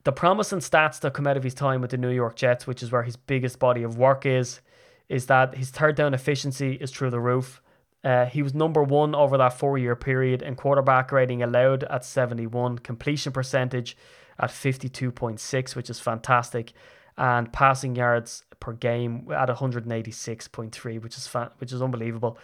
the 0.06 0.12
promising 0.12 0.60
stats 0.60 1.00
that 1.02 1.14
come 1.14 1.28
out 1.28 1.36
of 1.36 1.44
his 1.44 1.56
time 1.56 1.82
with 1.82 1.90
the 1.90 1.98
New 1.98 2.12
York 2.12 2.36
Jets, 2.36 2.66
which 2.66 2.82
is 2.84 2.92
where 2.92 3.04
his 3.04 3.18
biggest 3.18 3.58
body 3.60 3.82
of 3.82 3.98
work 3.98 4.26
is, 4.26 4.62
is 5.10 5.26
that 5.26 5.56
his 5.56 5.72
third 5.72 5.96
down 5.96 6.14
efficiency 6.14 6.74
is 6.74 6.92
through 6.92 7.10
the 7.10 7.20
roof. 7.20 7.62
Uh, 8.04 8.26
he 8.26 8.44
was 8.44 8.54
number 8.54 8.84
one 8.84 9.16
over 9.16 9.36
that 9.36 9.58
four 9.58 9.80
year 9.80 9.96
period 9.96 10.44
in 10.44 10.56
quarterback 10.56 11.12
rating 11.12 11.42
allowed 11.42 11.84
at 11.86 12.06
71, 12.06 12.80
completion 12.80 13.34
percentage 13.34 13.98
at 14.38 14.52
52.6, 14.52 15.76
which 15.76 15.90
is 15.90 16.00
fantastic, 16.00 16.74
and 17.18 17.52
passing 17.52 17.96
yards 17.96 18.44
per 18.60 18.74
game 18.74 19.28
at 19.32 19.50
186.3, 19.50 21.02
which 21.02 21.18
is 21.18 21.26
fa- 21.26 21.52
which 21.58 21.74
is 21.74 21.82
unbelievable. 21.82 22.38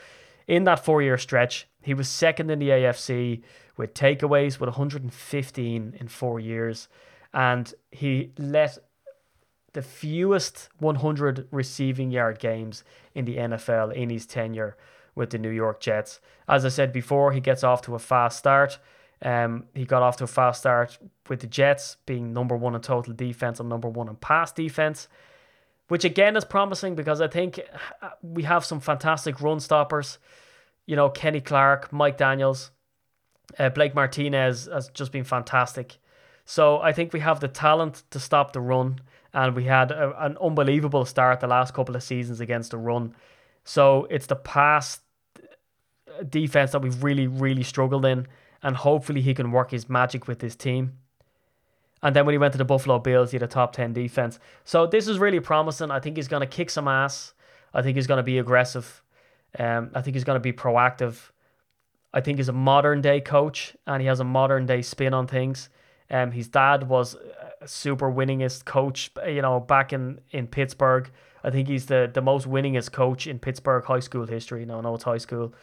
In 0.48 0.64
that 0.64 0.84
four 0.84 1.04
year 1.04 1.20
stretch, 1.20 1.68
he 1.84 1.94
was 1.94 2.10
second 2.10 2.50
in 2.50 2.58
the 2.58 2.70
AFC 2.70 3.44
with 3.78 3.94
takeaways 3.94 4.60
with 4.60 4.70
115 4.70 5.98
in 6.00 6.08
four 6.08 6.40
years, 6.40 6.88
and 7.34 7.74
he 7.92 8.32
let 8.38 8.78
the 9.74 9.82
fewest 9.82 10.70
100 10.80 11.48
receiving 11.52 12.12
yard 12.12 12.40
games 12.40 12.84
in 13.16 13.26
the 13.26 13.38
NFL 13.38 13.94
in 13.94 14.10
his 14.10 14.26
tenure 14.26 14.76
with 15.16 15.30
the 15.30 15.38
New 15.38 15.50
York 15.50 15.80
Jets. 15.80 16.20
As 16.48 16.66
I 16.66 16.70
said 16.70 16.92
before, 16.92 17.32
he 17.32 17.40
gets 17.40 17.64
off 17.64 17.82
to 17.84 17.96
a 17.96 18.00
fast 18.00 18.38
start. 18.38 18.80
Um, 19.22 19.66
he 19.74 19.86
got 19.86 20.02
off 20.02 20.18
to 20.18 20.24
a 20.24 20.28
fast 20.28 20.62
start 20.62 20.98
with 21.30 21.42
the 21.42 21.48
Jets 21.48 21.98
being 22.06 22.34
number 22.34 22.58
one 22.58 22.76
in 22.76 22.82
total 22.82 23.14
defense 23.14 23.60
and 23.60 23.70
number 23.70 23.88
one 23.88 24.10
in 24.10 24.16
pass 24.16 24.52
defense, 24.52 25.08
which 25.88 26.04
again 26.04 26.36
is 26.36 26.44
promising 26.44 26.96
because 26.96 27.22
I 27.22 27.28
think 27.28 27.60
uh, 28.02 28.10
we 28.22 28.44
have 28.44 28.66
some 28.66 28.80
fantastic 28.80 29.40
run 29.40 29.60
stoppers. 29.60 30.18
You 30.88 30.96
know, 30.96 31.10
Kenny 31.10 31.40
Clark, 31.40 31.94
Mike 31.94 32.18
Daniels, 32.18 32.72
uh, 33.60 33.70
Blake 33.70 33.94
Martinez 33.94 34.68
has 34.72 34.90
just 34.90 35.12
been 35.12 35.24
fantastic. 35.24 35.98
So 36.52 36.82
I 36.82 36.92
think 36.92 37.14
we 37.14 37.22
have 37.22 37.40
the 37.40 37.48
talent 37.48 38.04
to 38.10 38.20
stop 38.20 38.52
the 38.52 38.60
run, 38.60 39.00
and 39.34 39.56
we 39.56 39.64
had 39.64 39.90
a, 39.90 40.14
an 40.22 40.38
unbelievable 40.42 41.06
start 41.06 41.40
the 41.40 41.48
last 41.48 41.74
couple 41.74 41.96
of 41.96 42.04
seasons 42.04 42.42
against 42.42 42.72
the 42.72 42.78
run. 42.78 43.16
So 43.64 44.06
it's 44.10 44.26
the 44.26 44.36
pass 44.36 45.00
defense 46.30 46.74
that 46.74 46.82
we've 46.82 47.02
really, 47.02 47.26
really 47.26 47.64
struggled 47.64 48.04
in, 48.04 48.28
and 48.62 48.76
hopefully 48.76 49.22
he 49.22 49.34
can 49.34 49.54
work 49.54 49.72
his 49.72 49.88
magic 49.88 50.28
with 50.28 50.40
this 50.40 50.54
team. 50.54 50.98
And 52.04 52.14
then 52.14 52.26
when 52.26 52.34
he 52.34 52.38
went 52.38 52.52
to 52.52 52.58
the 52.58 52.66
Buffalo 52.66 53.00
Bills, 53.00 53.32
he 53.32 53.36
had 53.36 53.44
a 53.44 53.48
top 53.48 53.72
10 53.72 53.94
defense. 53.94 54.38
So 54.66 54.86
this 54.86 55.08
is 55.08 55.20
really 55.20 55.40
promising. 55.40 55.90
I 55.90 56.02
think 56.02 56.18
he's 56.18 56.28
going 56.28 56.42
to 56.42 56.58
kick 56.58 56.70
some 56.70 56.90
ass. 56.90 57.34
I 57.74 57.82
think 57.82 57.96
he's 57.96 58.08
going 58.08 58.18
to 58.18 58.24
be 58.24 58.40
aggressive. 58.40 59.02
Um, 59.58 59.92
I 59.96 60.02
think 60.02 60.16
he's 60.16 60.26
going 60.26 60.36
to 60.36 60.42
be 60.42 60.52
proactive. 60.52 61.30
I 62.14 62.20
think 62.20 62.40
he's 62.40 62.50
a 62.50 62.54
modern 62.54 63.00
day 63.00 63.22
coach 63.22 63.74
and 63.88 64.02
he 64.02 64.08
has 64.10 64.20
a 64.20 64.26
modern 64.26 64.66
day 64.66 64.82
spin 64.82 65.14
on 65.14 65.28
things. 65.28 65.70
Um, 66.12 66.32
his 66.32 66.50
dad 66.50 66.90
was 66.90 67.16
a 67.62 67.68
super 67.68 68.12
winningest 68.12 68.66
coach, 68.66 69.12
you 69.26 69.42
know, 69.42 69.60
back 69.62 69.94
in, 69.94 70.20
in 70.32 70.46
Pittsburgh. 70.48 71.10
I 71.44 71.50
think 71.50 71.70
he's 71.70 71.86
the, 71.86 72.12
the 72.14 72.22
most 72.22 72.48
winningest 72.48 72.92
coach 72.92 73.26
in 73.26 73.40
Pittsburgh 73.40 73.84
high 73.86 74.02
school 74.02 74.28
history. 74.28 74.66
No, 74.66 74.82
no, 74.82 74.94
it's 74.96 75.06
high 75.06 75.18
school. 75.18 75.54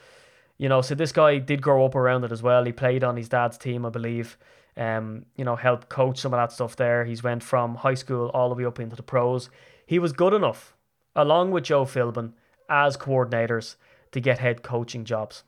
You 0.56 0.68
know, 0.68 0.80
so 0.80 0.94
this 0.94 1.12
guy 1.12 1.38
did 1.38 1.62
grow 1.62 1.84
up 1.84 1.94
around 1.94 2.24
it 2.24 2.32
as 2.32 2.42
well. 2.42 2.64
He 2.64 2.72
played 2.72 3.04
on 3.04 3.16
his 3.16 3.28
dad's 3.28 3.58
team, 3.58 3.86
I 3.86 3.90
believe. 3.90 4.36
Um, 4.76 5.26
you 5.36 5.44
know, 5.44 5.54
helped 5.54 5.88
coach 5.88 6.18
some 6.18 6.32
of 6.32 6.38
that 6.38 6.52
stuff 6.52 6.76
there. 6.76 7.04
He's 7.04 7.22
went 7.22 7.42
from 7.42 7.76
high 7.76 7.94
school 7.94 8.30
all 8.30 8.48
the 8.48 8.54
way 8.54 8.64
up 8.64 8.80
into 8.80 8.96
the 8.96 9.02
pros. 9.02 9.50
He 9.86 9.98
was 9.98 10.12
good 10.12 10.32
enough, 10.32 10.74
along 11.14 11.50
with 11.50 11.64
Joe 11.64 11.84
Philbin, 11.84 12.32
as 12.68 12.96
coordinators 12.96 13.76
to 14.12 14.20
get 14.20 14.38
head 14.38 14.62
coaching 14.62 15.04
jobs. 15.04 15.44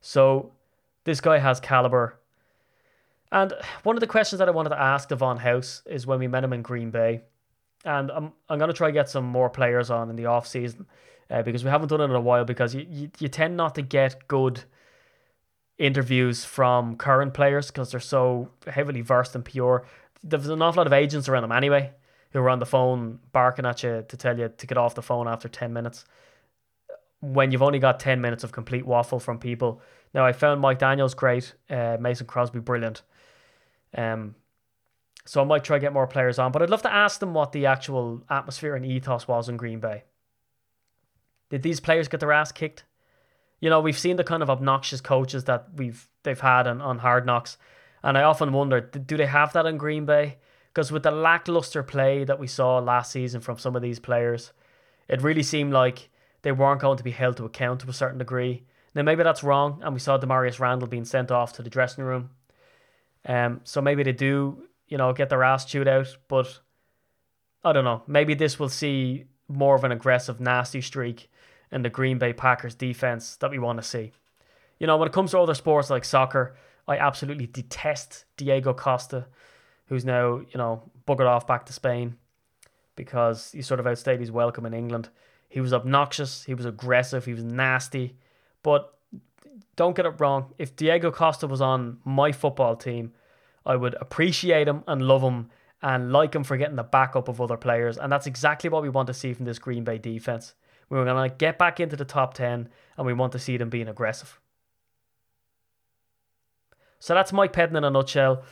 So 0.00 0.52
this 1.04 1.20
guy 1.20 1.38
has 1.38 1.60
caliber. 1.60 2.18
And 3.34 3.52
one 3.82 3.96
of 3.96 4.00
the 4.00 4.06
questions 4.06 4.38
that 4.38 4.46
I 4.46 4.52
wanted 4.52 4.68
to 4.68 4.80
ask 4.80 5.08
Davon 5.08 5.38
House 5.38 5.82
is 5.86 6.06
when 6.06 6.20
we 6.20 6.28
met 6.28 6.44
him 6.44 6.52
in 6.52 6.62
Green 6.62 6.92
Bay, 6.92 7.22
and 7.84 8.08
I'm 8.12 8.32
I'm 8.48 8.72
try 8.72 8.88
to 8.88 8.92
get 8.92 9.10
some 9.10 9.24
more 9.24 9.50
players 9.50 9.90
on 9.90 10.08
in 10.08 10.14
the 10.14 10.26
off 10.26 10.46
season 10.46 10.86
uh, 11.28 11.42
because 11.42 11.64
we 11.64 11.70
haven't 11.70 11.88
done 11.88 12.00
it 12.00 12.04
in 12.04 12.12
a 12.12 12.20
while 12.20 12.44
because 12.44 12.76
you, 12.76 12.86
you, 12.88 13.10
you 13.18 13.26
tend 13.26 13.56
not 13.56 13.74
to 13.74 13.82
get 13.82 14.28
good 14.28 14.62
interviews 15.78 16.44
from 16.44 16.94
current 16.96 17.34
players 17.34 17.72
because 17.72 17.90
they're 17.90 17.98
so 17.98 18.50
heavily 18.68 19.00
versed 19.00 19.34
and 19.34 19.44
pure. 19.44 19.84
There's 20.22 20.48
an 20.48 20.62
awful 20.62 20.80
lot 20.80 20.86
of 20.86 20.92
agents 20.92 21.28
around 21.28 21.42
them 21.42 21.50
anyway 21.50 21.90
who 22.30 22.38
are 22.38 22.50
on 22.50 22.60
the 22.60 22.66
phone 22.66 23.18
barking 23.32 23.66
at 23.66 23.82
you 23.82 24.04
to 24.08 24.16
tell 24.16 24.38
you 24.38 24.48
to 24.56 24.66
get 24.66 24.78
off 24.78 24.94
the 24.94 25.02
phone 25.02 25.26
after 25.26 25.48
10 25.48 25.72
minutes 25.72 26.04
when 27.20 27.50
you've 27.50 27.62
only 27.62 27.80
got 27.80 27.98
10 27.98 28.20
minutes 28.20 28.44
of 28.44 28.52
complete 28.52 28.86
waffle 28.86 29.18
from 29.18 29.40
people. 29.40 29.82
Now, 30.12 30.24
I 30.24 30.32
found 30.32 30.60
Mike 30.60 30.78
Daniels 30.78 31.14
great, 31.14 31.54
uh, 31.68 31.96
Mason 31.98 32.28
Crosby 32.28 32.60
brilliant. 32.60 33.02
Um, 33.94 34.34
so 35.26 35.40
I 35.40 35.44
might 35.44 35.64
try 35.64 35.76
to 35.76 35.80
get 35.80 35.92
more 35.92 36.06
players 36.06 36.38
on, 36.38 36.52
but 36.52 36.62
I'd 36.62 36.70
love 36.70 36.82
to 36.82 36.92
ask 36.92 37.20
them 37.20 37.32
what 37.32 37.52
the 37.52 37.66
actual 37.66 38.22
atmosphere 38.28 38.76
and 38.76 38.84
ethos 38.84 39.26
was 39.26 39.48
in 39.48 39.56
Green 39.56 39.80
Bay. 39.80 40.04
Did 41.48 41.62
these 41.62 41.80
players 41.80 42.08
get 42.08 42.20
their 42.20 42.32
ass 42.32 42.52
kicked? 42.52 42.84
You 43.60 43.70
know, 43.70 43.80
we've 43.80 43.98
seen 43.98 44.16
the 44.16 44.24
kind 44.24 44.42
of 44.42 44.50
obnoxious 44.50 45.00
coaches 45.00 45.44
that 45.44 45.68
we've 45.76 46.08
they've 46.24 46.40
had 46.40 46.66
on, 46.66 46.82
on 46.82 46.98
Hard 46.98 47.24
Knocks, 47.24 47.56
and 48.02 48.18
I 48.18 48.22
often 48.22 48.52
wonder, 48.52 48.80
do 48.80 49.16
they 49.16 49.26
have 49.26 49.52
that 49.54 49.66
in 49.66 49.78
Green 49.78 50.04
Bay? 50.04 50.36
Because 50.72 50.92
with 50.92 51.04
the 51.04 51.10
lackluster 51.10 51.82
play 51.82 52.24
that 52.24 52.38
we 52.38 52.46
saw 52.46 52.78
last 52.78 53.12
season 53.12 53.40
from 53.40 53.58
some 53.58 53.76
of 53.76 53.82
these 53.82 54.00
players, 54.00 54.52
it 55.08 55.22
really 55.22 55.42
seemed 55.42 55.72
like 55.72 56.10
they 56.42 56.52
weren't 56.52 56.80
going 56.80 56.98
to 56.98 57.04
be 57.04 57.12
held 57.12 57.36
to 57.38 57.44
account 57.44 57.80
to 57.80 57.88
a 57.88 57.94
certain 57.94 58.18
degree. 58.18 58.64
Now 58.94 59.02
maybe 59.02 59.22
that's 59.22 59.44
wrong, 59.44 59.80
and 59.82 59.94
we 59.94 60.00
saw 60.00 60.18
Damarious 60.18 60.58
Randall 60.58 60.88
being 60.88 61.04
sent 61.06 61.30
off 61.30 61.54
to 61.54 61.62
the 61.62 61.70
dressing 61.70 62.04
room. 62.04 62.30
Um, 63.26 63.60
so 63.64 63.80
maybe 63.80 64.02
they 64.02 64.12
do, 64.12 64.64
you 64.88 64.98
know, 64.98 65.12
get 65.12 65.28
their 65.28 65.44
ass 65.44 65.64
chewed 65.64 65.88
out. 65.88 66.16
But 66.28 66.60
I 67.64 67.72
don't 67.72 67.84
know. 67.84 68.02
Maybe 68.06 68.34
this 68.34 68.58
will 68.58 68.68
see 68.68 69.24
more 69.48 69.74
of 69.74 69.84
an 69.84 69.92
aggressive, 69.92 70.40
nasty 70.40 70.80
streak 70.80 71.30
in 71.70 71.82
the 71.82 71.90
Green 71.90 72.18
Bay 72.18 72.32
Packers 72.32 72.74
defense 72.74 73.36
that 73.36 73.50
we 73.50 73.58
want 73.58 73.78
to 73.78 73.82
see. 73.82 74.12
You 74.78 74.86
know, 74.86 74.96
when 74.96 75.08
it 75.08 75.14
comes 75.14 75.30
to 75.32 75.38
other 75.38 75.54
sports 75.54 75.90
like 75.90 76.04
soccer, 76.04 76.56
I 76.86 76.98
absolutely 76.98 77.46
detest 77.46 78.24
Diego 78.36 78.74
Costa, 78.74 79.26
who's 79.86 80.04
now, 80.04 80.38
you 80.38 80.56
know, 80.56 80.90
buggered 81.06 81.28
off 81.28 81.46
back 81.46 81.66
to 81.66 81.72
Spain 81.72 82.16
because 82.96 83.52
he 83.52 83.62
sort 83.62 83.80
of 83.80 83.86
outstayed 83.86 84.20
his 84.20 84.30
welcome 84.30 84.66
in 84.66 84.74
England. 84.74 85.08
He 85.48 85.60
was 85.60 85.72
obnoxious, 85.72 86.44
he 86.44 86.54
was 86.54 86.66
aggressive, 86.66 87.24
he 87.24 87.34
was 87.34 87.44
nasty. 87.44 88.16
But 88.62 88.92
don't 89.76 89.96
get 89.96 90.06
it 90.06 90.20
wrong, 90.20 90.52
if 90.58 90.76
Diego 90.76 91.10
Costa 91.10 91.46
was 91.46 91.60
on 91.60 91.98
my 92.04 92.32
football 92.32 92.76
team, 92.76 93.12
I 93.66 93.76
would 93.76 93.94
appreciate 94.00 94.68
him 94.68 94.84
and 94.86 95.02
love 95.02 95.22
him 95.22 95.50
and 95.82 96.12
like 96.12 96.34
him 96.34 96.44
for 96.44 96.56
getting 96.56 96.76
the 96.76 96.82
backup 96.82 97.28
of 97.28 97.40
other 97.40 97.56
players. 97.56 97.98
And 97.98 98.10
that's 98.10 98.26
exactly 98.26 98.70
what 98.70 98.82
we 98.82 98.88
want 98.88 99.06
to 99.08 99.14
see 99.14 99.32
from 99.32 99.44
this 99.44 99.58
Green 99.58 99.84
Bay 99.84 99.98
defense. 99.98 100.54
We 100.88 100.98
are 100.98 101.04
going 101.04 101.30
to 101.30 101.36
get 101.36 101.58
back 101.58 101.80
into 101.80 101.96
the 101.96 102.04
top 102.04 102.34
10 102.34 102.68
and 102.96 103.06
we 103.06 103.12
want 103.12 103.32
to 103.32 103.38
see 103.38 103.56
them 103.56 103.70
being 103.70 103.88
aggressive. 103.88 104.38
So 107.00 107.14
that's 107.14 107.32
Mike 107.32 107.52
Pettine 107.52 107.76
in 107.76 107.84
a 107.84 107.90
nutshell. 107.90 108.44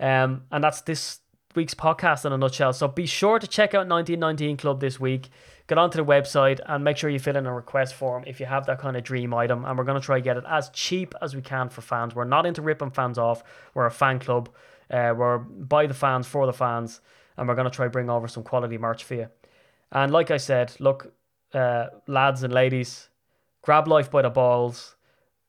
Um, 0.00 0.42
and 0.50 0.64
that's 0.64 0.80
this 0.80 1.20
week's 1.54 1.74
podcast 1.74 2.24
in 2.24 2.32
a 2.32 2.38
nutshell. 2.38 2.72
So 2.72 2.88
be 2.88 3.06
sure 3.06 3.38
to 3.38 3.46
check 3.46 3.70
out 3.74 3.86
1919 3.88 4.56
Club 4.56 4.80
this 4.80 4.98
week. 4.98 5.28
Get 5.70 5.78
onto 5.78 5.98
the 5.98 6.04
website 6.04 6.58
and 6.66 6.82
make 6.82 6.96
sure 6.96 7.08
you 7.08 7.20
fill 7.20 7.36
in 7.36 7.46
a 7.46 7.54
request 7.54 7.94
form 7.94 8.24
if 8.26 8.40
you 8.40 8.46
have 8.46 8.66
that 8.66 8.80
kind 8.80 8.96
of 8.96 9.04
dream 9.04 9.32
item. 9.32 9.64
And 9.64 9.78
we're 9.78 9.84
going 9.84 10.00
to 10.00 10.04
try 10.04 10.16
to 10.18 10.20
get 10.20 10.36
it 10.36 10.42
as 10.48 10.68
cheap 10.70 11.14
as 11.22 11.36
we 11.36 11.42
can 11.42 11.68
for 11.68 11.80
fans. 11.80 12.12
We're 12.12 12.24
not 12.24 12.44
into 12.44 12.60
ripping 12.60 12.90
fans 12.90 13.18
off. 13.18 13.44
We're 13.72 13.86
a 13.86 13.90
fan 13.92 14.18
club. 14.18 14.48
Uh, 14.90 15.14
we're 15.16 15.38
by 15.38 15.86
the 15.86 15.94
fans 15.94 16.26
for 16.26 16.44
the 16.44 16.52
fans. 16.52 17.00
And 17.36 17.46
we're 17.46 17.54
going 17.54 17.70
to 17.70 17.70
try 17.70 17.86
bring 17.86 18.10
over 18.10 18.26
some 18.26 18.42
quality 18.42 18.78
merch 18.78 19.04
for 19.04 19.14
you. 19.14 19.28
And 19.92 20.10
like 20.10 20.32
I 20.32 20.38
said, 20.38 20.74
look, 20.80 21.14
uh, 21.54 21.86
lads 22.08 22.42
and 22.42 22.52
ladies, 22.52 23.08
grab 23.62 23.86
life 23.86 24.10
by 24.10 24.22
the 24.22 24.30
balls. 24.30 24.96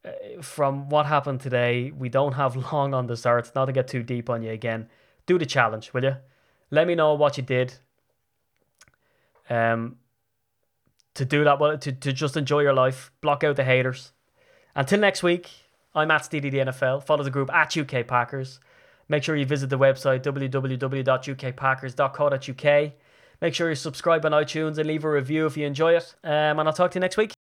Uh, 0.06 0.12
from 0.44 0.88
what 0.90 1.08
happened 1.08 1.42
today, 1.42 1.90
we 1.98 2.10
don't 2.10 2.34
have 2.34 2.56
long 2.72 2.94
on 2.94 3.08
this 3.08 3.26
earth. 3.26 3.54
Not 3.56 3.66
to 3.66 3.72
get 3.72 3.88
too 3.88 4.04
deep 4.04 4.30
on 4.30 4.44
you 4.44 4.52
again. 4.52 4.88
Do 5.26 5.40
the 5.40 5.48
challenge, 5.48 5.94
will 5.94 6.04
you? 6.04 6.18
Let 6.70 6.86
me 6.86 6.94
know 6.94 7.16
what 7.16 7.38
you 7.38 7.44
did. 7.44 7.74
Um, 9.50 9.98
to 11.16 11.26
do 11.26 11.44
that, 11.44 11.60
well, 11.60 11.76
to, 11.78 11.92
to 11.92 12.14
just 12.14 12.38
enjoy 12.38 12.62
your 12.62 12.74
life, 12.74 13.12
block 13.22 13.44
out 13.44 13.56
the 13.56 13.64
haters. 13.64 14.12
Until 14.76 15.00
next 15.00 15.24
week, 15.24 15.50
I'm 15.94 16.10
at 16.12 16.22
SteedyTheNFL. 16.22 16.52
the 16.52 16.60
NFL. 16.72 17.04
Follow 17.04 17.24
the 17.24 17.32
group 17.32 17.52
at 17.52 17.76
UK 17.76 18.08
Packers. 18.08 18.60
Make 19.10 19.24
sure 19.24 19.36
you 19.36 19.46
visit 19.46 19.70
the 19.70 19.78
website 19.78 20.24
www.ukpackers.co.uk. 20.24 22.92
Make 23.42 23.56
sure 23.56 23.70
you 23.70 23.76
subscribe 23.76 24.26
on 24.26 24.32
iTunes 24.32 24.78
and 24.78 24.88
leave 24.88 25.04
a 25.04 25.10
review 25.10 25.48
if 25.48 25.58
you 25.58 25.66
enjoy 25.66 25.98
it. 25.98 26.16
Um, 26.24 26.60
and 26.60 26.62
I'll 26.62 26.74
talk 26.74 26.92
to 26.92 27.00
you 27.00 27.02
next 27.02 27.18
week. 27.18 27.34